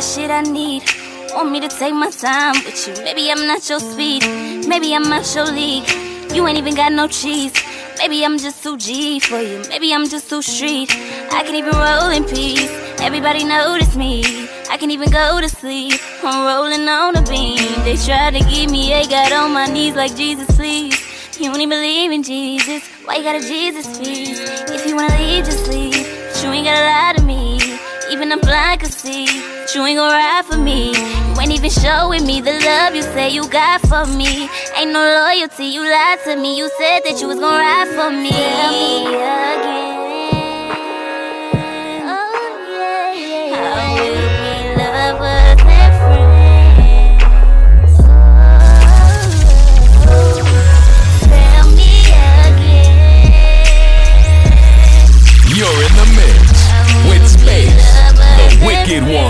Got 0.00 0.06
shit 0.06 0.30
I 0.30 0.40
need. 0.40 0.82
Want 1.34 1.52
me 1.52 1.60
to 1.60 1.68
take 1.68 1.92
my 1.92 2.10
time 2.10 2.54
with 2.64 2.88
you. 2.88 3.04
Maybe 3.04 3.30
I'm 3.30 3.46
not 3.46 3.68
your 3.68 3.80
speed. 3.80 4.22
Maybe 4.66 4.94
I'm 4.94 5.02
not 5.02 5.34
your 5.34 5.44
league. 5.44 5.84
You 6.32 6.48
ain't 6.48 6.56
even 6.56 6.74
got 6.74 6.90
no 6.92 7.06
cheese. 7.06 7.52
Maybe 7.98 8.24
I'm 8.24 8.38
just 8.38 8.62
too 8.62 8.78
G 8.78 9.20
for 9.20 9.38
you. 9.38 9.62
Maybe 9.68 9.92
I'm 9.92 10.08
just 10.08 10.30
too 10.30 10.40
street. 10.40 10.88
I 10.90 11.42
can 11.44 11.54
even 11.54 11.74
roll 11.74 12.08
in 12.08 12.24
peace. 12.24 12.70
Everybody 13.02 13.44
notice 13.44 13.94
me. 13.94 14.24
I 14.70 14.78
can 14.78 14.90
even 14.90 15.10
go 15.10 15.38
to 15.38 15.50
sleep. 15.50 16.00
I'm 16.24 16.46
rolling 16.46 16.88
on 16.88 17.16
a 17.16 17.22
beam. 17.24 17.58
They 17.84 17.96
try 17.96 18.30
to 18.30 18.40
give 18.48 18.70
me 18.70 18.94
a 18.94 19.06
got 19.06 19.32
on 19.32 19.52
my 19.52 19.66
knees 19.66 19.96
like 19.96 20.16
Jesus, 20.16 20.46
please. 20.56 20.98
You 21.38 21.52
don't 21.52 21.60
even 21.60 21.68
believe 21.68 22.10
in 22.10 22.22
Jesus. 22.22 22.88
Why 23.04 23.16
you 23.16 23.22
got 23.22 23.36
a 23.36 23.46
Jesus 23.46 23.98
piece? 23.98 24.40
If 24.70 24.86
you 24.86 24.96
wanna 24.96 25.14
leave, 25.18 25.44
just 25.44 25.68
leave. 25.68 25.92
But 25.92 26.42
you 26.42 26.52
ain't 26.52 26.64
gotta 26.64 26.86
lie 26.86 27.12
to 27.18 27.22
me. 27.22 27.78
Even 28.10 28.32
a 28.32 28.38
blind 28.38 28.80
could 28.80 28.94
see. 28.94 29.49
But 29.70 29.76
you 29.76 29.86
ain't 29.86 29.98
gon' 29.98 30.10
ride 30.10 30.44
for 30.46 30.56
me. 30.56 30.90
You 30.90 31.40
ain't 31.40 31.52
even 31.52 31.70
showing 31.70 32.26
me 32.26 32.40
the 32.40 32.50
love 32.50 32.96
you 32.96 33.02
say 33.02 33.28
you 33.30 33.48
got 33.48 33.80
for 33.82 34.04
me. 34.04 34.48
Ain't 34.76 34.90
no 34.90 34.98
loyalty, 34.98 35.66
you 35.66 35.82
lied 35.82 36.18
to 36.24 36.34
me. 36.34 36.58
You 36.58 36.68
said 36.76 37.02
that 37.04 37.20
you 37.20 37.28
was 37.28 37.38
gon' 37.38 37.54
ride 37.54 37.86
for 37.94 38.10
me. 38.10 38.30
Again 38.30 39.06
Oh 42.02 42.34
yeah 42.68 43.14
yeah 43.14 43.94
you 43.94 44.74
love 44.76 45.20
with 45.20 45.60
oh, 45.60 45.66
them 45.70 45.92
Tell 51.30 51.66
me 51.76 52.10
again. 52.48 52.90
How 58.90 59.06
will 59.06 59.29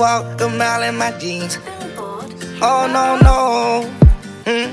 walk 0.00 0.40
a 0.40 0.48
mile 0.48 0.82
in 0.82 0.96
my 0.96 1.12
jeans. 1.18 1.58
Oh 2.62 2.88
no, 2.88 3.20
no. 3.20 3.84
Mm. 4.46 4.72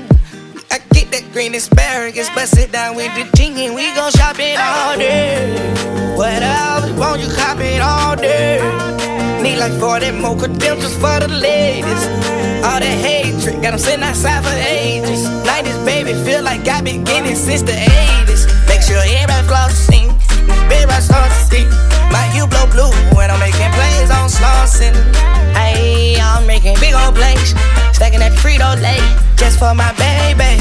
I 0.72 0.78
get 0.94 1.10
that 1.12 1.30
green 1.34 1.54
asparagus, 1.54 2.30
but 2.34 2.48
sit 2.48 2.72
down 2.72 2.96
with 2.96 3.12
the 3.14 3.24
and 3.44 3.74
we 3.74 3.94
gon' 3.94 4.10
shop 4.12 4.36
it 4.38 4.58
all 4.58 4.96
day. 4.96 5.52
What 6.16 6.42
else 6.42 6.90
won't 6.98 7.20
you 7.20 7.28
cop 7.36 7.58
it 7.60 7.82
all 7.82 8.16
day? 8.16 8.56
Need 9.42 9.58
like 9.58 9.76
40 9.78 10.12
more 10.12 10.34
credentials 10.34 10.94
for 10.94 11.20
the 11.20 11.28
ladies. 11.28 12.02
All 12.64 12.80
that 12.80 12.98
hatred, 13.04 13.60
got 13.60 13.72
them 13.72 13.78
sitting 13.78 14.02
outside 14.02 14.42
for 14.42 14.56
ages. 14.56 15.28
90s, 15.44 15.84
baby, 15.84 16.14
feel 16.24 16.42
like 16.42 16.66
I've 16.66 16.84
been 16.84 17.04
getting 17.04 17.36
since 17.36 17.60
the 17.60 17.76
80s. 17.76 18.48
Make 18.66 18.80
sure 18.80 18.96
everybody 18.96 19.46
flossing, 19.46 20.08
everybody 20.72 21.02
starts 21.02 21.50
to 21.50 21.56
see. 21.56 21.97
My 22.12 22.24
you 22.34 22.46
blow 22.46 22.66
blue 22.70 22.92
when 23.16 23.30
I'm 23.30 23.40
making 23.40 23.70
plays 23.72 24.10
on 24.10 24.28
Slauson. 24.28 24.94
Hey, 25.54 26.16
I'm 26.20 26.46
making 26.46 26.76
big 26.80 26.94
old 26.94 27.14
plays, 27.14 27.54
stacking 27.92 28.20
that 28.20 28.32
Frito 28.32 28.76
Lay 28.80 29.00
just 29.36 29.58
for 29.58 29.74
my 29.74 29.92
baby. 29.96 30.60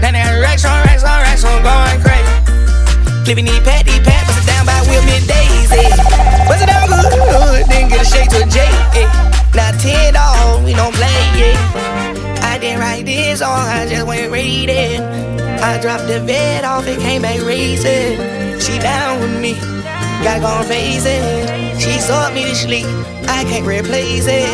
Now 0.00 0.12
that 0.12 0.38
racks 0.42 0.64
on 0.64 0.82
racks 0.84 1.04
on 1.04 1.20
racks, 1.22 1.44
I'm 1.44 1.62
going 1.62 2.00
crazy. 2.02 3.24
Flipping 3.24 3.46
these 3.46 3.62
pat, 3.62 3.86
these 3.86 4.02
pat, 4.02 4.26
bust 4.26 4.42
it 4.42 4.46
down 4.50 4.66
by 4.66 4.78
Will 4.90 5.04
Mid 5.06 5.22
Daisy. 5.30 5.86
Bust 6.50 6.62
it 6.62 6.66
down 6.66 6.90
good, 6.90 7.66
then 7.70 7.88
get 7.88 8.02
a 8.02 8.04
shake 8.04 8.28
to 8.30 8.42
a 8.42 8.46
J. 8.50 8.66
Eh. 8.98 9.06
Now 9.54 9.70
ten 9.78 10.14
dog, 10.14 10.64
we 10.64 10.74
don't 10.74 10.94
play, 10.94 11.22
yeah. 11.38 12.40
I 12.42 12.58
didn't 12.58 12.80
write 12.80 13.06
this 13.06 13.38
song, 13.40 13.50
I 13.52 13.86
just 13.88 14.06
went 14.06 14.32
read 14.32 14.68
it. 14.68 15.00
I 15.62 15.78
dropped 15.80 16.08
the 16.08 16.20
vet 16.20 16.64
off, 16.64 16.86
it 16.86 16.98
came 16.98 17.22
back 17.22 17.40
racing. 17.42 18.18
She 18.58 18.78
down 18.78 19.20
with 19.20 19.40
me, 19.40 19.54
gotta 20.22 20.40
go 20.40 20.48
and 20.48 20.66
face 20.66 21.04
it. 21.06 21.80
She 21.80 21.98
sought 21.98 22.32
me 22.34 22.44
to 22.44 22.54
sleep, 22.54 22.86
I 23.28 23.44
can't 23.44 23.66
replace 23.66 24.26
it. 24.26 24.48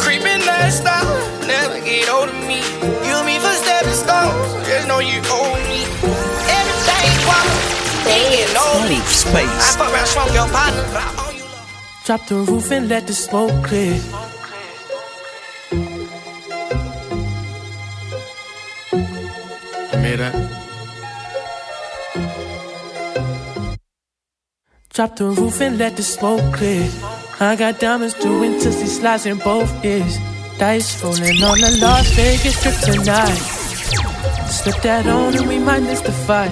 Creeping 0.00 0.42
that 0.46 0.72
style, 0.72 1.18
never 1.46 1.80
get 1.80 2.08
old 2.08 2.28
of 2.28 2.40
me. 2.46 2.60
You 3.06 3.16
me 3.24 3.38
for 3.38 3.54
stepping 3.62 3.98
stones, 4.04 4.66
just 4.66 4.86
know 4.88 5.00
you 5.00 5.20
owe 5.26 5.54
me. 5.68 5.82
Everything 6.58 7.14
wild. 7.26 7.78
Sleep 8.88 9.02
space. 9.02 9.34
I 9.34 9.76
fuck 9.76 9.92
around, 9.92 10.06
smoke 10.06 10.32
your 10.32 10.48
partner. 10.48 10.82
but 10.92 11.02
I 11.02 11.14
owe 11.18 11.30
you 11.30 11.44
Drop 12.04 12.26
the 12.26 12.36
roof 12.36 12.70
and 12.70 12.88
let 12.88 13.06
the 13.06 13.12
smoke 13.12 13.64
clear. 13.64 14.00
Made 20.00 20.57
Drop 24.98 25.14
the 25.14 25.26
roof 25.26 25.60
and 25.60 25.78
let 25.78 25.94
the 25.96 26.02
smoke 26.02 26.42
clear. 26.52 26.90
I 27.38 27.54
got 27.54 27.78
diamonds 27.78 28.14
doing 28.14 28.58
tootsie 28.58 28.86
slides 28.86 29.26
in 29.26 29.38
both 29.38 29.70
ears. 29.84 30.18
Dice 30.58 31.00
rolling 31.04 31.40
on 31.40 31.56
the 31.60 31.78
Las 31.80 32.10
Vegas 32.16 32.58
strip 32.58 32.74
tonight. 32.80 33.38
Slip 34.50 34.74
that 34.82 35.06
on 35.06 35.36
and 35.36 35.46
we 35.46 35.60
might 35.60 35.84
miss 35.84 36.00
the 36.00 36.10
fight. 36.10 36.50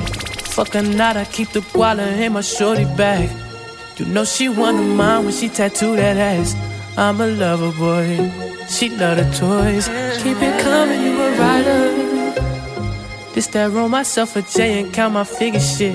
Fuck 0.54 0.74
not, 0.74 1.16
I 1.16 1.24
keep 1.24 1.48
the 1.48 1.58
guala 1.74 2.06
in 2.06 2.34
my 2.34 2.40
shorty 2.40 2.84
bag. 2.84 3.30
You 3.96 4.06
know 4.06 4.24
she 4.24 4.48
one 4.48 4.76
of 4.78 4.86
mine 4.94 5.24
when 5.24 5.34
she 5.34 5.48
tattooed 5.48 5.98
that 5.98 6.16
ass. 6.16 6.54
I'm 6.96 7.20
a 7.20 7.26
lover 7.26 7.72
boy. 7.72 8.30
She 8.68 8.90
love 8.90 9.16
the 9.16 9.24
toys. 9.34 9.88
Keep 10.22 10.40
it 10.40 10.62
coming, 10.62 11.02
you 11.02 11.20
a 11.20 11.30
rider. 11.36 12.05
This 13.36 13.48
that 13.48 13.70
roll 13.70 13.90
myself 13.90 14.34
a 14.34 14.40
J 14.40 14.80
and 14.80 14.94
count 14.94 15.12
my 15.12 15.22
figure 15.22 15.60
shit. 15.60 15.94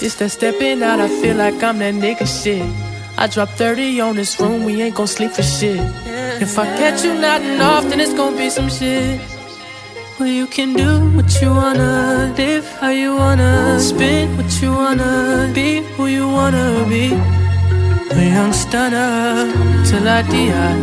This 0.00 0.16
that 0.16 0.28
stepping 0.28 0.82
out, 0.82 1.00
I 1.00 1.08
feel 1.08 1.34
like 1.34 1.62
I'm 1.62 1.78
that 1.78 1.94
nigga 1.94 2.26
shit. 2.26 2.62
I 3.16 3.26
drop 3.26 3.48
30 3.48 4.02
on 4.02 4.16
this 4.16 4.38
room, 4.38 4.64
we 4.66 4.82
ain't 4.82 4.94
gon' 4.94 5.06
sleep 5.06 5.30
for 5.30 5.42
shit. 5.42 5.80
If 6.42 6.58
I 6.58 6.66
catch 6.76 7.02
you 7.02 7.14
nodding 7.14 7.58
off, 7.62 7.84
then 7.88 8.00
it's 8.00 8.12
gon' 8.12 8.36
be 8.36 8.50
some 8.50 8.68
shit. 8.68 9.18
Well, 10.20 10.28
you 10.28 10.46
can 10.46 10.74
do 10.74 11.08
what 11.16 11.40
you 11.40 11.54
wanna, 11.54 12.34
live 12.36 12.66
how 12.78 12.90
you 12.90 13.16
wanna, 13.16 13.80
spin 13.80 14.36
what 14.36 14.52
you 14.60 14.70
wanna, 14.70 15.50
be 15.54 15.80
who 15.96 16.04
you 16.06 16.28
wanna 16.28 16.84
be. 16.86 17.14
A 18.12 18.24
young 18.36 18.52
stunner 18.52 19.50
till 19.88 20.06
I 20.06 20.20
die. 20.20 20.76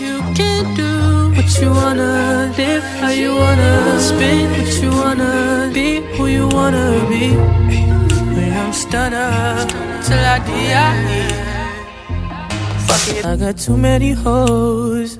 You 0.00 0.22
can 0.34 0.74
do 0.74 1.36
what 1.36 1.60
you 1.60 1.68
wanna, 1.68 2.41
live 2.82 3.00
how 3.00 3.10
you 3.10 3.34
wanna, 3.34 4.00
spin 4.00 4.50
what 4.50 4.82
you 4.82 4.90
wanna, 4.90 5.70
be 5.72 6.00
who 6.16 6.26
you 6.26 6.48
wanna 6.48 7.04
be. 7.08 7.26
Young 8.52 8.72
stunner 8.72 9.56
till 10.04 10.18
I 10.18 10.38
die. 10.38 11.52
Fuck 12.86 13.16
it. 13.16 13.24
I 13.26 13.36
got 13.36 13.58
too 13.58 13.76
many 13.76 14.12
hoes. 14.12 15.18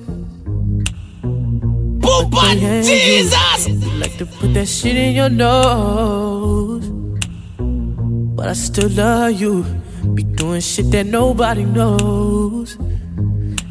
Oh 2.05 2.29
Booba 2.31 2.83
Jesus! 2.83 3.69
You 3.69 3.91
like 3.99 4.17
to 4.19 4.27
put 4.27 4.55
that 4.55 4.67
shit 4.67 4.97
in 4.97 5.15
your 5.15 5.31
nose. 5.31 6.89
But 8.37 8.49
I 8.49 8.53
still 8.55 8.91
love 8.91 9.33
you. 9.33 9.65
Be 10.15 10.25
doing 10.25 10.61
shit 10.61 10.91
that 10.91 11.07
nobody 11.07 11.65
knows. 11.65 12.77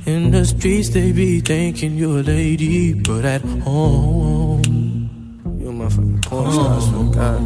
In 0.06 0.32
the 0.32 0.44
streets, 0.46 0.90
they 0.90 1.12
be 1.12 1.42
thinking 1.42 1.96
you're 1.96 2.20
a 2.20 2.24
lady, 2.24 2.94
but 2.94 3.24
at 3.24 3.42
home, 3.42 4.64
you're 5.60 5.72
my 5.72 5.90
fucking 5.90 6.22
porn 6.22 6.52
star, 6.52 6.82
swear 6.82 7.04
God. 7.14 7.42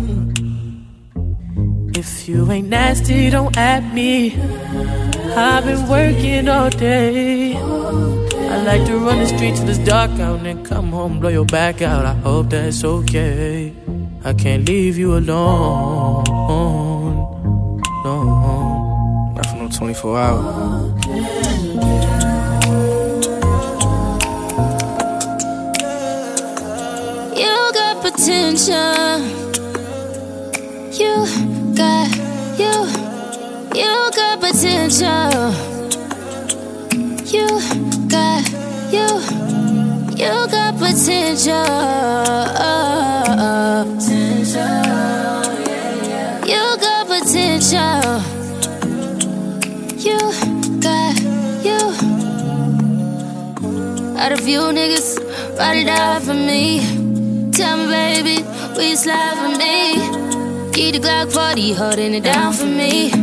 If 1.98 2.30
you 2.30 2.49
ain't 2.49 2.69
nasty, 2.69 3.30
don't 3.30 3.57
at 3.57 3.94
me. 3.94 4.38
I've 5.36 5.65
been 5.65 5.88
working 5.90 6.48
all 6.48 6.69
day. 6.69 7.57
I 7.57 8.61
like 8.64 8.86
to 8.86 8.99
run 8.99 9.19
the 9.19 9.27
streets 9.27 9.60
till 9.60 9.69
it's 9.69 9.80
dark 9.80 10.11
out 10.11 10.38
and 10.38 10.45
then 10.45 10.64
come 10.64 10.91
home, 10.91 11.19
blow 11.19 11.30
your 11.30 11.45
back 11.45 11.82
out. 11.82 12.06
I 12.06 12.14
hope 12.14 12.52
that's 12.52 12.86
okay. 12.86 13.73
I 14.23 14.34
can't 14.34 14.65
leave 14.65 14.98
you 14.98 15.18
alone. 15.18 16.23
No, 18.06 19.34
not 19.36 19.45
for 19.45 19.56
no 19.57 19.68
24 19.68 20.18
hours. 20.18 21.55
Potential. 28.06 29.18
You 30.94 31.14
got 31.73 32.07
you. 32.61 32.76
You 33.73 33.94
got 34.15 34.40
potential. 34.40 35.49
You 37.26 37.48
got 38.07 38.45
you. 38.94 39.10
You 40.22 40.34
got 40.53 40.77
potential. 40.77 41.65
You 46.52 46.64
got 46.86 47.07
potential. 47.07 48.22
You 50.06 50.19
got 50.80 51.15
you. 51.68 51.80
Out 54.19 54.32
of 54.32 54.48
you 54.48 54.60
niggas, 54.77 55.57
ride 55.57 55.77
it 55.77 55.88
out 55.88 56.22
for 56.22 56.36
me. 56.36 56.95
Tell 57.56 57.77
me, 57.77 57.88
baby, 57.88 58.44
will 58.76 58.82
you 58.82 58.98
slide 58.98 59.38
for 59.40 59.57
me? 59.57 59.95
Keep 60.73 60.95
the 60.95 60.99
Glock 60.99 61.32
40, 61.32 61.72
holding 61.72 62.14
it 62.14 62.26
down 62.26 62.52
for 62.52 62.65
me. 62.65 63.14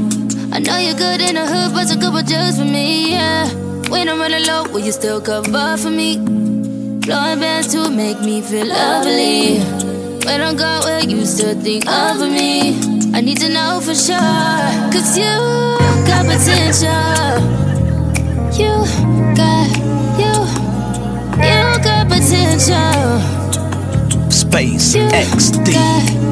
I 0.51 0.59
know 0.59 0.79
you're 0.79 0.95
good 0.97 1.21
in 1.21 1.35
the 1.35 1.45
hood, 1.45 1.75
but 1.75 1.87
good 2.01 2.13
but 2.15 2.25
just 2.25 2.59
for 2.59 2.65
me, 2.65 3.11
yeah. 3.11 3.47
When 3.91 4.09
I'm 4.09 4.19
running 4.19 4.47
low, 4.47 4.63
will 4.73 4.81
you 4.81 4.93
still 4.93 5.21
cover 5.21 5.77
for 5.77 5.91
me? 5.91 6.17
Blowing 6.17 7.41
bands 7.41 7.75
to 7.75 7.91
make 7.91 8.23
me 8.23 8.41
feel 8.41 8.69
lovely. 8.69 9.59
When 10.25 10.41
I'm 10.41 10.57
gone, 10.57 10.83
will 10.85 11.05
you 11.05 11.27
still 11.27 11.55
think 11.61 11.87
of 11.87 12.21
me? 12.21 12.81
I 13.13 13.21
need 13.21 13.37
to 13.41 13.51
know 13.51 13.83
for 13.83 13.95
sure, 13.95 14.17
cause 14.17 15.15
you 15.15 15.29
got 16.09 16.25
potential. 16.25 17.37
You 18.57 18.73
got, 19.37 19.69
you, 20.17 20.33
you 21.37 21.85
got 21.85 22.09
potential. 22.09 23.43
SPACExDEE. 24.53 26.32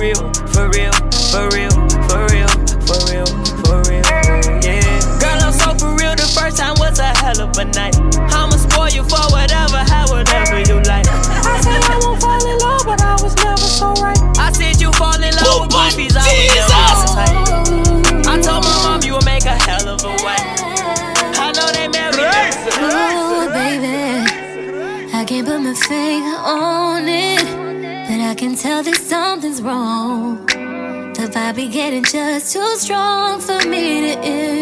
Real, 0.00 0.32
for 0.54 0.70
real, 0.70 0.92
for 1.30 1.50
real, 1.50 1.69
can 28.50 28.58
tell 28.58 28.82
that 28.82 28.96
something's 28.96 29.62
wrong. 29.62 30.44
The 30.46 31.30
vibe 31.32 31.54
be 31.54 31.68
getting 31.68 32.02
just 32.02 32.52
too 32.52 32.76
strong 32.76 33.38
for 33.38 33.60
me 33.68 34.00
to 34.00 34.12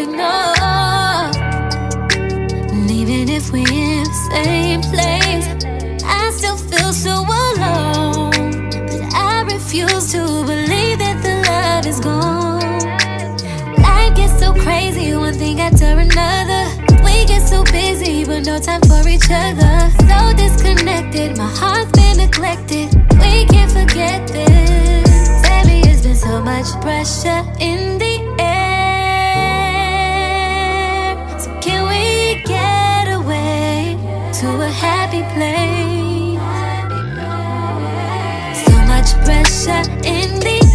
ignore. 0.01 1.31
And 2.71 2.91
even 2.91 3.29
if 3.29 3.51
we're 3.51 3.67
in 3.67 4.03
the 4.03 4.19
same 4.31 4.81
place, 4.81 5.47
I 6.03 6.31
still 6.37 6.57
feel 6.57 6.93
so 6.93 7.15
alone. 7.41 8.31
But 8.89 9.13
I 9.15 9.43
refuse 9.51 10.11
to 10.11 10.21
believe 10.45 10.99
that 10.99 11.17
the 11.23 11.35
love 11.49 11.87
is 11.87 11.99
gone. 11.99 12.59
Life 13.81 14.15
gets 14.15 14.37
so 14.39 14.53
crazy, 14.53 15.15
one 15.15 15.33
thing 15.33 15.59
after 15.59 15.97
another. 15.97 16.78
So 17.49 17.63
busy, 17.63 18.25
but 18.25 18.45
no 18.45 18.59
time 18.59 18.81
for 18.81 19.07
each 19.09 19.29
other. 19.31 19.89
So 20.07 20.33
disconnected, 20.37 21.35
my 21.35 21.47
heart's 21.47 21.91
been 21.93 22.17
neglected. 22.17 22.93
We 23.13 23.45
can't 23.47 23.71
forget 23.71 24.27
this. 24.27 25.49
Lately, 25.49 25.79
it's 25.89 26.01
been 26.03 26.15
so 26.15 26.41
much 26.43 26.67
pressure 26.81 27.43
in 27.59 27.97
the 27.97 28.19
air. 28.39 29.49
So, 31.39 31.49
can 31.59 31.87
we 31.89 32.43
get 32.45 33.07
away 33.17 33.97
to 34.39 34.47
a 34.61 34.69
happy 34.69 35.23
place? 35.33 36.37
So 38.63 38.73
much 38.93 39.09
pressure 39.25 39.83
in 40.05 40.39
the 40.39 40.68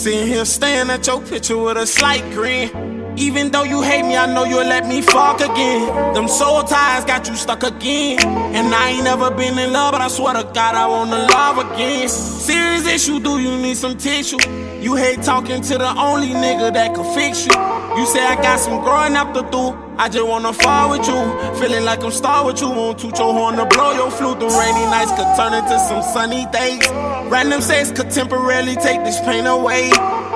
Sitting 0.00 0.28
here 0.28 0.46
staring 0.46 0.88
at 0.88 1.06
your 1.06 1.20
picture 1.20 1.58
with 1.58 1.76
a 1.76 1.86
slight 1.86 2.22
grin. 2.32 2.70
Even 3.18 3.50
though 3.50 3.64
you 3.64 3.82
hate 3.82 4.00
me, 4.00 4.16
I 4.16 4.24
know 4.32 4.44
you'll 4.44 4.64
let 4.64 4.86
me 4.86 5.02
fuck 5.02 5.42
again. 5.42 6.14
Them 6.14 6.26
soul 6.26 6.62
ties 6.62 7.04
got 7.04 7.28
you 7.28 7.36
stuck 7.36 7.64
again. 7.64 8.18
And 8.56 8.74
I 8.74 8.92
ain't 8.92 9.04
never 9.04 9.30
been 9.30 9.58
in 9.58 9.74
love, 9.74 9.92
but 9.92 10.00
I 10.00 10.08
swear 10.08 10.32
to 10.32 10.44
God, 10.54 10.74
I 10.74 10.86
wanna 10.86 11.28
love 11.28 11.58
again. 11.58 12.08
Serious 12.08 12.86
issue, 12.86 13.20
do 13.20 13.40
you 13.40 13.54
need 13.58 13.76
some 13.76 13.98
tissue? 13.98 14.38
You 14.80 14.96
hate 14.96 15.22
talking 15.22 15.60
to 15.60 15.76
the 15.76 15.92
only 15.98 16.28
nigga 16.28 16.72
that 16.72 16.94
could 16.94 17.14
fix 17.14 17.44
you. 17.44 17.52
You 17.98 18.06
say 18.06 18.24
I 18.24 18.36
got 18.40 18.58
some 18.58 18.82
growing 18.82 19.16
up 19.16 19.34
to 19.34 19.42
do. 19.50 19.76
I 19.98 20.08
just 20.08 20.26
wanna 20.26 20.54
fall 20.54 20.92
with 20.96 21.06
you. 21.06 21.60
Feeling 21.60 21.84
like 21.84 22.02
I'm 22.02 22.10
star 22.10 22.46
with 22.46 22.58
you. 22.62 22.70
Want 22.70 23.00
to 23.00 23.08
your 23.08 23.34
horn 23.34 23.56
to 23.56 23.66
blow 23.66 23.92
your 23.92 24.10
flute. 24.10 24.40
The 24.40 24.46
rainy 24.46 24.86
nights 24.86 25.12
could 25.12 25.28
turn 25.36 25.52
into 25.52 25.78
some 25.78 26.02
sunny 26.02 26.46
days. 26.46 26.88
Random 27.30 27.60
sex 27.60 27.92
could 27.92 28.10
temporarily 28.10 28.74
take 28.74 29.04
this 29.04 29.20
pain 29.20 29.46
away. 29.46 29.90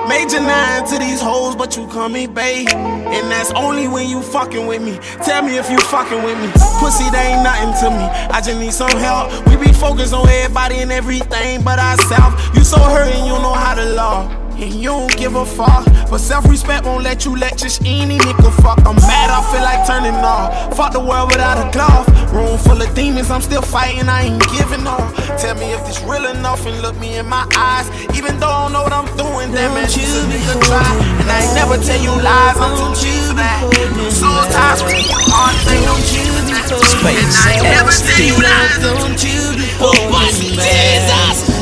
Major 0.07 0.39
nine 0.39 0.87
to 0.87 0.97
these 0.97 1.19
hoes, 1.19 1.53
but 1.53 1.75
you 1.75 1.85
call 1.87 2.07
me 2.07 2.25
babe. 2.25 2.69
And 2.69 3.29
that's 3.29 3.51
only 3.51 3.89
when 3.89 4.07
you 4.07 4.21
fucking 4.21 4.65
with 4.65 4.81
me. 4.81 4.97
Tell 5.25 5.43
me 5.43 5.57
if 5.57 5.69
you 5.69 5.77
fucking 5.77 6.23
with 6.23 6.39
me. 6.39 6.47
Pussy, 6.79 7.09
they 7.09 7.33
ain't 7.33 7.43
nothing 7.43 7.73
to 7.83 7.89
me. 7.91 8.05
I 8.31 8.39
just 8.39 8.57
need 8.59 8.71
some 8.71 8.91
help. 8.91 9.29
We 9.49 9.57
be 9.57 9.73
focused 9.73 10.13
on 10.13 10.29
everybody 10.29 10.77
and 10.77 10.91
everything 10.91 11.63
but 11.63 11.79
ourselves. 11.79 12.41
You 12.55 12.63
so 12.63 12.79
hurt 12.79 13.13
and 13.13 13.25
you 13.27 13.33
know 13.33 13.53
how 13.53 13.75
to 13.75 13.83
love. 13.83 14.44
And 14.57 14.73
you 14.73 14.89
don't 14.89 15.15
give 15.17 15.35
a 15.35 15.45
fuck. 15.45 15.85
But 16.09 16.19
self 16.19 16.45
respect 16.49 16.85
won't 16.85 17.03
let 17.03 17.25
you 17.25 17.35
let 17.35 17.57
just 17.57 17.81
any 17.85 18.17
nigga 18.17 18.51
fuck. 18.61 18.79
I'm 18.85 18.95
mad, 18.95 19.29
I 19.29 19.41
feel 19.51 19.63
like 19.63 19.85
turning 19.87 20.15
off. 20.15 20.75
Fuck 20.75 20.93
the 20.93 20.99
world 20.99 21.31
without 21.31 21.57
a 21.59 21.71
glove. 21.71 22.07
Room 22.33 22.57
full 22.57 22.81
of 22.81 22.93
demons, 22.95 23.31
I'm 23.31 23.41
still 23.41 23.61
fighting, 23.61 24.09
I 24.09 24.23
ain't 24.23 24.41
giving 24.51 24.85
up. 24.87 25.13
Tell 25.39 25.55
me 25.55 25.71
if 25.71 25.85
this 25.85 26.01
real 26.03 26.25
enough 26.25 26.65
and 26.65 26.81
look 26.81 26.97
me 26.99 27.17
in 27.17 27.27
my 27.27 27.47
eyes. 27.55 27.87
Even 28.17 28.39
though 28.39 28.51
I 28.51 28.63
don't 28.63 28.73
know 28.73 28.83
what 28.83 28.93
I'm 28.93 29.09
doing, 29.17 29.51
damn 29.55 29.73
man, 29.73 29.87
you 29.91 30.03
a 30.03 30.21
nigga 30.27 30.55
try. 30.67 30.83
And 31.19 31.27
I 31.31 31.43
ain't 31.43 31.55
never 31.55 31.77
tell 31.79 32.01
you 32.01 32.11
lies, 32.11 32.57
I'm 32.59 32.75
too 32.75 32.91
cheap 32.99 33.21
for 33.27 33.35
that. 33.39 33.63
Soul 34.11 34.43
ties 34.51 34.83
with 34.83 34.99
you, 34.99 35.15
hard 35.31 35.55
thing, 35.63 35.83
don't 35.83 36.07
you 36.11 36.23
be 36.43 36.55
Space 36.65 37.23
And 37.23 37.31
I 37.35 37.53
ain't 37.55 37.63
never 37.63 37.91
tell 37.91 38.21
you 38.21 38.35
lies, 38.41 38.79
Don't 38.83 39.19
you 39.23 39.55
be 39.55 39.67
holding 39.79 40.39
me 40.39 41.54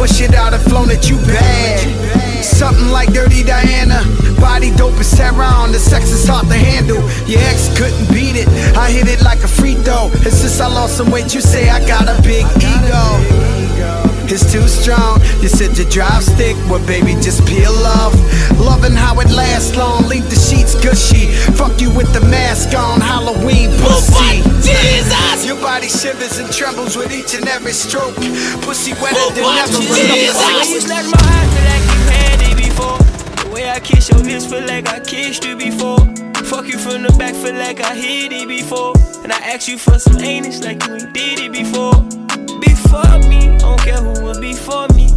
push 0.00 0.22
it 0.22 0.34
out 0.34 0.54
and 0.54 0.62
flown 0.62 0.88
that 0.88 1.10
you 1.10 1.16
bad. 1.28 1.76
Something 2.42 2.88
like 2.88 3.12
Dirty 3.12 3.44
Diana, 3.44 4.00
body 4.40 4.72
dope 4.74 4.96
as 4.96 5.06
Sarah 5.06 5.52
on 5.60 5.72
the 5.72 5.78
sex 5.78 6.08
is 6.10 6.26
hard 6.26 6.48
to 6.48 6.56
handle. 6.56 7.04
Your 7.28 7.44
ex 7.52 7.68
couldn't 7.76 8.08
beat 8.08 8.32
it, 8.32 8.48
I 8.80 8.90
hit 8.90 9.08
it 9.08 9.20
like 9.20 9.44
a 9.44 9.48
free 9.48 9.74
throw. 9.84 10.08
And 10.24 10.32
since 10.32 10.58
I 10.58 10.68
lost 10.68 10.96
some 10.96 11.10
weight, 11.10 11.34
you 11.34 11.42
say 11.42 11.68
I 11.68 11.84
got 11.86 12.08
a 12.08 12.16
big 12.22 12.48
ego. 12.64 13.04
It's 14.32 14.50
too 14.50 14.64
strong. 14.68 15.20
You 15.40 15.48
said 15.48 15.76
you 15.78 15.88
drive 15.88 16.22
stick, 16.22 16.54
well, 16.68 16.84
baby, 16.86 17.14
just 17.14 17.46
peel 17.46 17.72
off. 17.86 18.12
Loving 18.60 18.92
how 18.92 19.18
it 19.20 19.30
lasts 19.30 19.74
long, 19.74 20.06
leave 20.06 20.28
the 20.28 20.36
sheets 20.36 20.74
gushy. 20.74 21.32
Fuck 21.56 21.80
you 21.80 21.88
with 21.96 22.12
the 22.12 22.20
mask 22.20 22.76
on, 22.76 23.00
Halloween 23.00 23.70
pussy. 23.80 24.42
Jesus! 24.60 25.46
Your 25.46 25.56
body 25.56 25.88
shivers 25.88 26.38
and 26.38 26.52
trembles 26.52 26.94
with 26.94 27.10
each 27.10 27.34
and 27.34 27.48
every 27.48 27.72
stroke. 27.72 28.14
Pussy 28.60 28.92
wetter 29.00 29.32
than 29.32 29.44
ever. 29.44 29.80
Jesus! 29.80 30.36
I 30.36 30.66
You 30.68 30.80
snatch 30.80 31.08
my 31.08 31.22
heart, 31.24 31.48
feel 31.56 31.66
like 31.72 31.86
you 31.88 32.00
had 32.12 32.40
it 32.44 32.56
before. 32.60 32.98
The 33.44 33.50
way 33.54 33.70
I 33.70 33.80
kiss 33.80 34.10
your 34.10 34.20
lips, 34.20 34.44
feel 34.44 34.66
like 34.66 34.88
I 34.88 35.00
kissed 35.00 35.44
you 35.44 35.56
before. 35.56 36.00
Fuck 36.44 36.66
you 36.68 36.78
from 36.78 37.02
the 37.02 37.14
back, 37.18 37.34
feel 37.34 37.54
like 37.54 37.80
I 37.80 37.94
hit 37.94 38.32
it 38.32 38.46
before. 38.46 38.92
And 39.22 39.32
I 39.32 39.38
asked 39.38 39.68
you 39.68 39.78
for 39.78 39.98
some 39.98 40.18
anus, 40.18 40.62
like 40.62 40.84
you 40.86 40.94
ain't 40.96 41.14
did 41.14 41.40
it 41.40 41.52
before. 41.52 41.94
Before 42.60 43.18
me, 43.28 43.56
don't 43.58 43.80
care 43.80 44.02
who 44.02 44.22
will 44.22 44.40
be 44.40 44.52
for 44.52 44.86
me. 44.94 45.08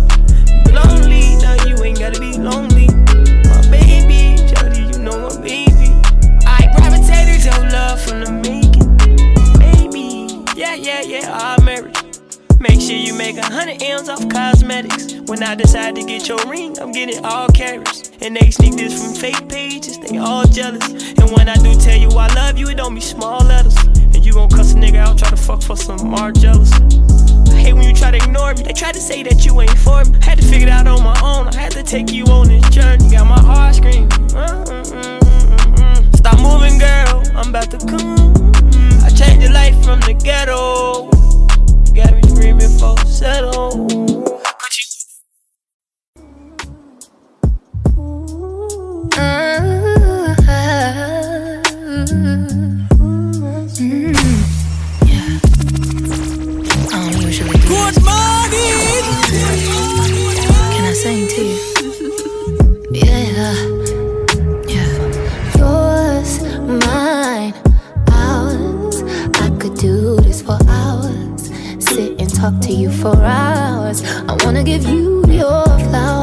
Lonely, 0.73 1.35
now 1.37 1.55
you 1.65 1.81
ain't 1.83 1.99
gotta 1.99 2.19
be 2.19 2.33
lonely. 2.33 2.87
My 3.47 3.61
baby, 3.69 4.35
Jody, 4.51 4.81
you 4.91 4.99
know 4.99 5.19
my 5.29 5.39
baby. 5.41 5.93
I 6.45 6.69
gravitated 6.75 7.45
your 7.45 7.69
love 7.69 8.01
from 8.01 8.21
the 8.21 8.31
making. 8.31 8.97
Baby, 9.59 10.43
yeah, 10.59 10.75
yeah, 10.75 11.01
yeah, 11.01 11.29
I'll 11.31 11.63
marry. 11.63 11.91
Make 12.59 12.81
sure 12.81 12.95
you 12.95 13.13
make 13.13 13.37
a 13.37 13.45
hundred 13.45 13.81
M's 13.81 14.09
off 14.09 14.27
cosmetics. 14.29 15.12
When 15.27 15.41
I 15.41 15.55
decide 15.55 15.95
to 15.95 16.03
get 16.03 16.27
your 16.27 16.45
ring, 16.49 16.77
I'm 16.79 16.91
getting 16.91 17.23
all 17.23 17.47
carats. 17.47 18.11
And 18.21 18.35
they 18.35 18.51
sneak 18.51 18.75
this 18.75 19.01
from 19.01 19.13
fake 19.13 19.47
pages, 19.47 19.97
they 19.97 20.17
all 20.17 20.45
jealous. 20.45 20.85
And 20.89 21.31
when 21.31 21.47
I 21.47 21.55
do 21.55 21.73
tell 21.79 21.97
you 21.97 22.09
I 22.09 22.27
love 22.33 22.57
you, 22.57 22.67
it 22.67 22.75
don't 22.75 22.93
be 22.93 23.01
small 23.01 23.39
letters. 23.43 23.75
And 23.85 24.25
you 24.25 24.33
gon' 24.33 24.49
cuss 24.49 24.73
a 24.73 24.75
nigga 24.75 24.97
out, 24.97 25.17
try 25.17 25.29
to 25.29 25.37
fuck 25.37 25.61
for 25.61 25.77
some 25.77 26.09
more 26.09 26.31
jealous. 26.31 26.73
I 26.73 27.55
hate 27.55 27.73
when 27.73 27.87
you 27.87 27.95
try 27.95 28.11
to 28.11 28.17
ignore 28.17 28.53
me. 28.53 28.63
They 28.63 28.73
try 28.73 28.91
to 28.91 28.99
say 28.99 29.23
that 29.23 29.45
you 29.45 29.59
ain't 29.61 29.77
for 29.77 30.03
me. 30.03 30.17
I 30.21 30.25
Had 30.25 30.39
to 30.39 30.45
figure 30.45 30.67
it 30.67 30.71
out 30.71 30.87
on 30.87 31.01
my 31.01 31.17
own. 31.23 31.47
I 31.47 31.55
had 31.55 31.71
to 31.73 31.83
take 31.83 32.11
you 32.11 32.25
on 32.25 32.49
this 32.49 32.67
journey. 32.69 33.09
Got 33.09 33.27
my 33.27 33.39
heart 33.39 33.75
screaming. 33.75 34.11
Stop 36.15 36.39
moving, 36.39 36.79
girl. 36.79 37.23
I'm 37.35 37.49
about 37.49 37.71
to 37.71 37.77
come. 37.77 38.33
I 39.01 39.09
changed 39.09 39.43
your 39.43 39.53
life 39.53 39.81
from 39.85 40.01
the 40.01 40.13
ghetto. 40.13 41.07
Got 41.93 42.13
me 42.13 42.21
screaming 42.29 42.77
for 42.77 42.97
settle. 43.05 44.22
Talk 72.43 72.59
to 72.59 72.73
you 72.73 72.91
for 72.91 73.15
hours. 73.23 74.03
I 74.27 74.35
wanna 74.43 74.63
give 74.63 74.83
you 74.83 75.23
your 75.29 75.63
flowers 75.85 76.22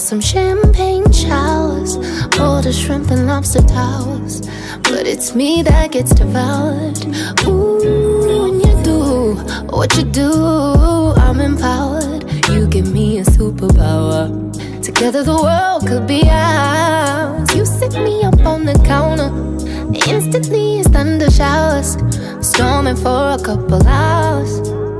some 0.00 0.20
champagne 0.20 1.12
showers. 1.12 1.96
All 2.38 2.62
the 2.62 2.72
shrimp 2.72 3.10
and 3.10 3.26
lobster 3.26 3.62
towers. 3.62 4.40
But 4.82 5.06
it's 5.06 5.34
me 5.34 5.62
that 5.62 5.92
gets 5.92 6.14
devoured. 6.14 6.98
Ooh, 7.46 8.20
when 8.26 8.60
you 8.60 8.82
do 8.82 9.34
what 9.68 9.94
you 9.96 10.04
do, 10.04 11.12
I'm 11.16 11.40
empowered. 11.40 12.24
You 12.48 12.66
give 12.66 12.90
me 12.90 13.18
a 13.18 13.24
superpower. 13.24 14.24
Together 14.82 15.22
the 15.22 15.36
world 15.36 15.86
could 15.86 16.06
be 16.06 16.22
ours. 16.30 17.54
You 17.54 17.66
sit 17.66 17.92
me 17.94 18.22
up 18.22 18.40
on 18.40 18.64
the 18.64 18.74
counter. 18.86 19.30
Instantly 20.08 20.80
it's 20.80 20.88
thunder 20.88 21.30
showers. 21.30 21.98
Storming 22.40 22.96
for 22.96 23.36
a 23.36 23.38
couple 23.42 23.86
hours. 23.86 24.79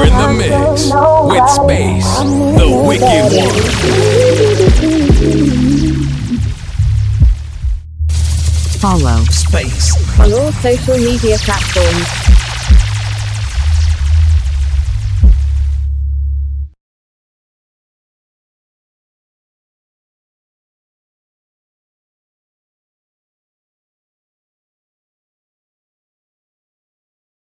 You're 0.00 0.08
in 0.08 0.16
the 0.16 0.32
mix 0.32 0.90
with 1.28 1.50
Space, 1.50 2.10
the 2.56 2.68
Wicked 2.88 3.36
One. 3.36 3.56
Follow 8.80 9.24
Space 9.24 10.18
on 10.18 10.32
all 10.32 10.52
social 10.52 10.96
media 10.96 11.36
platforms 11.40 12.49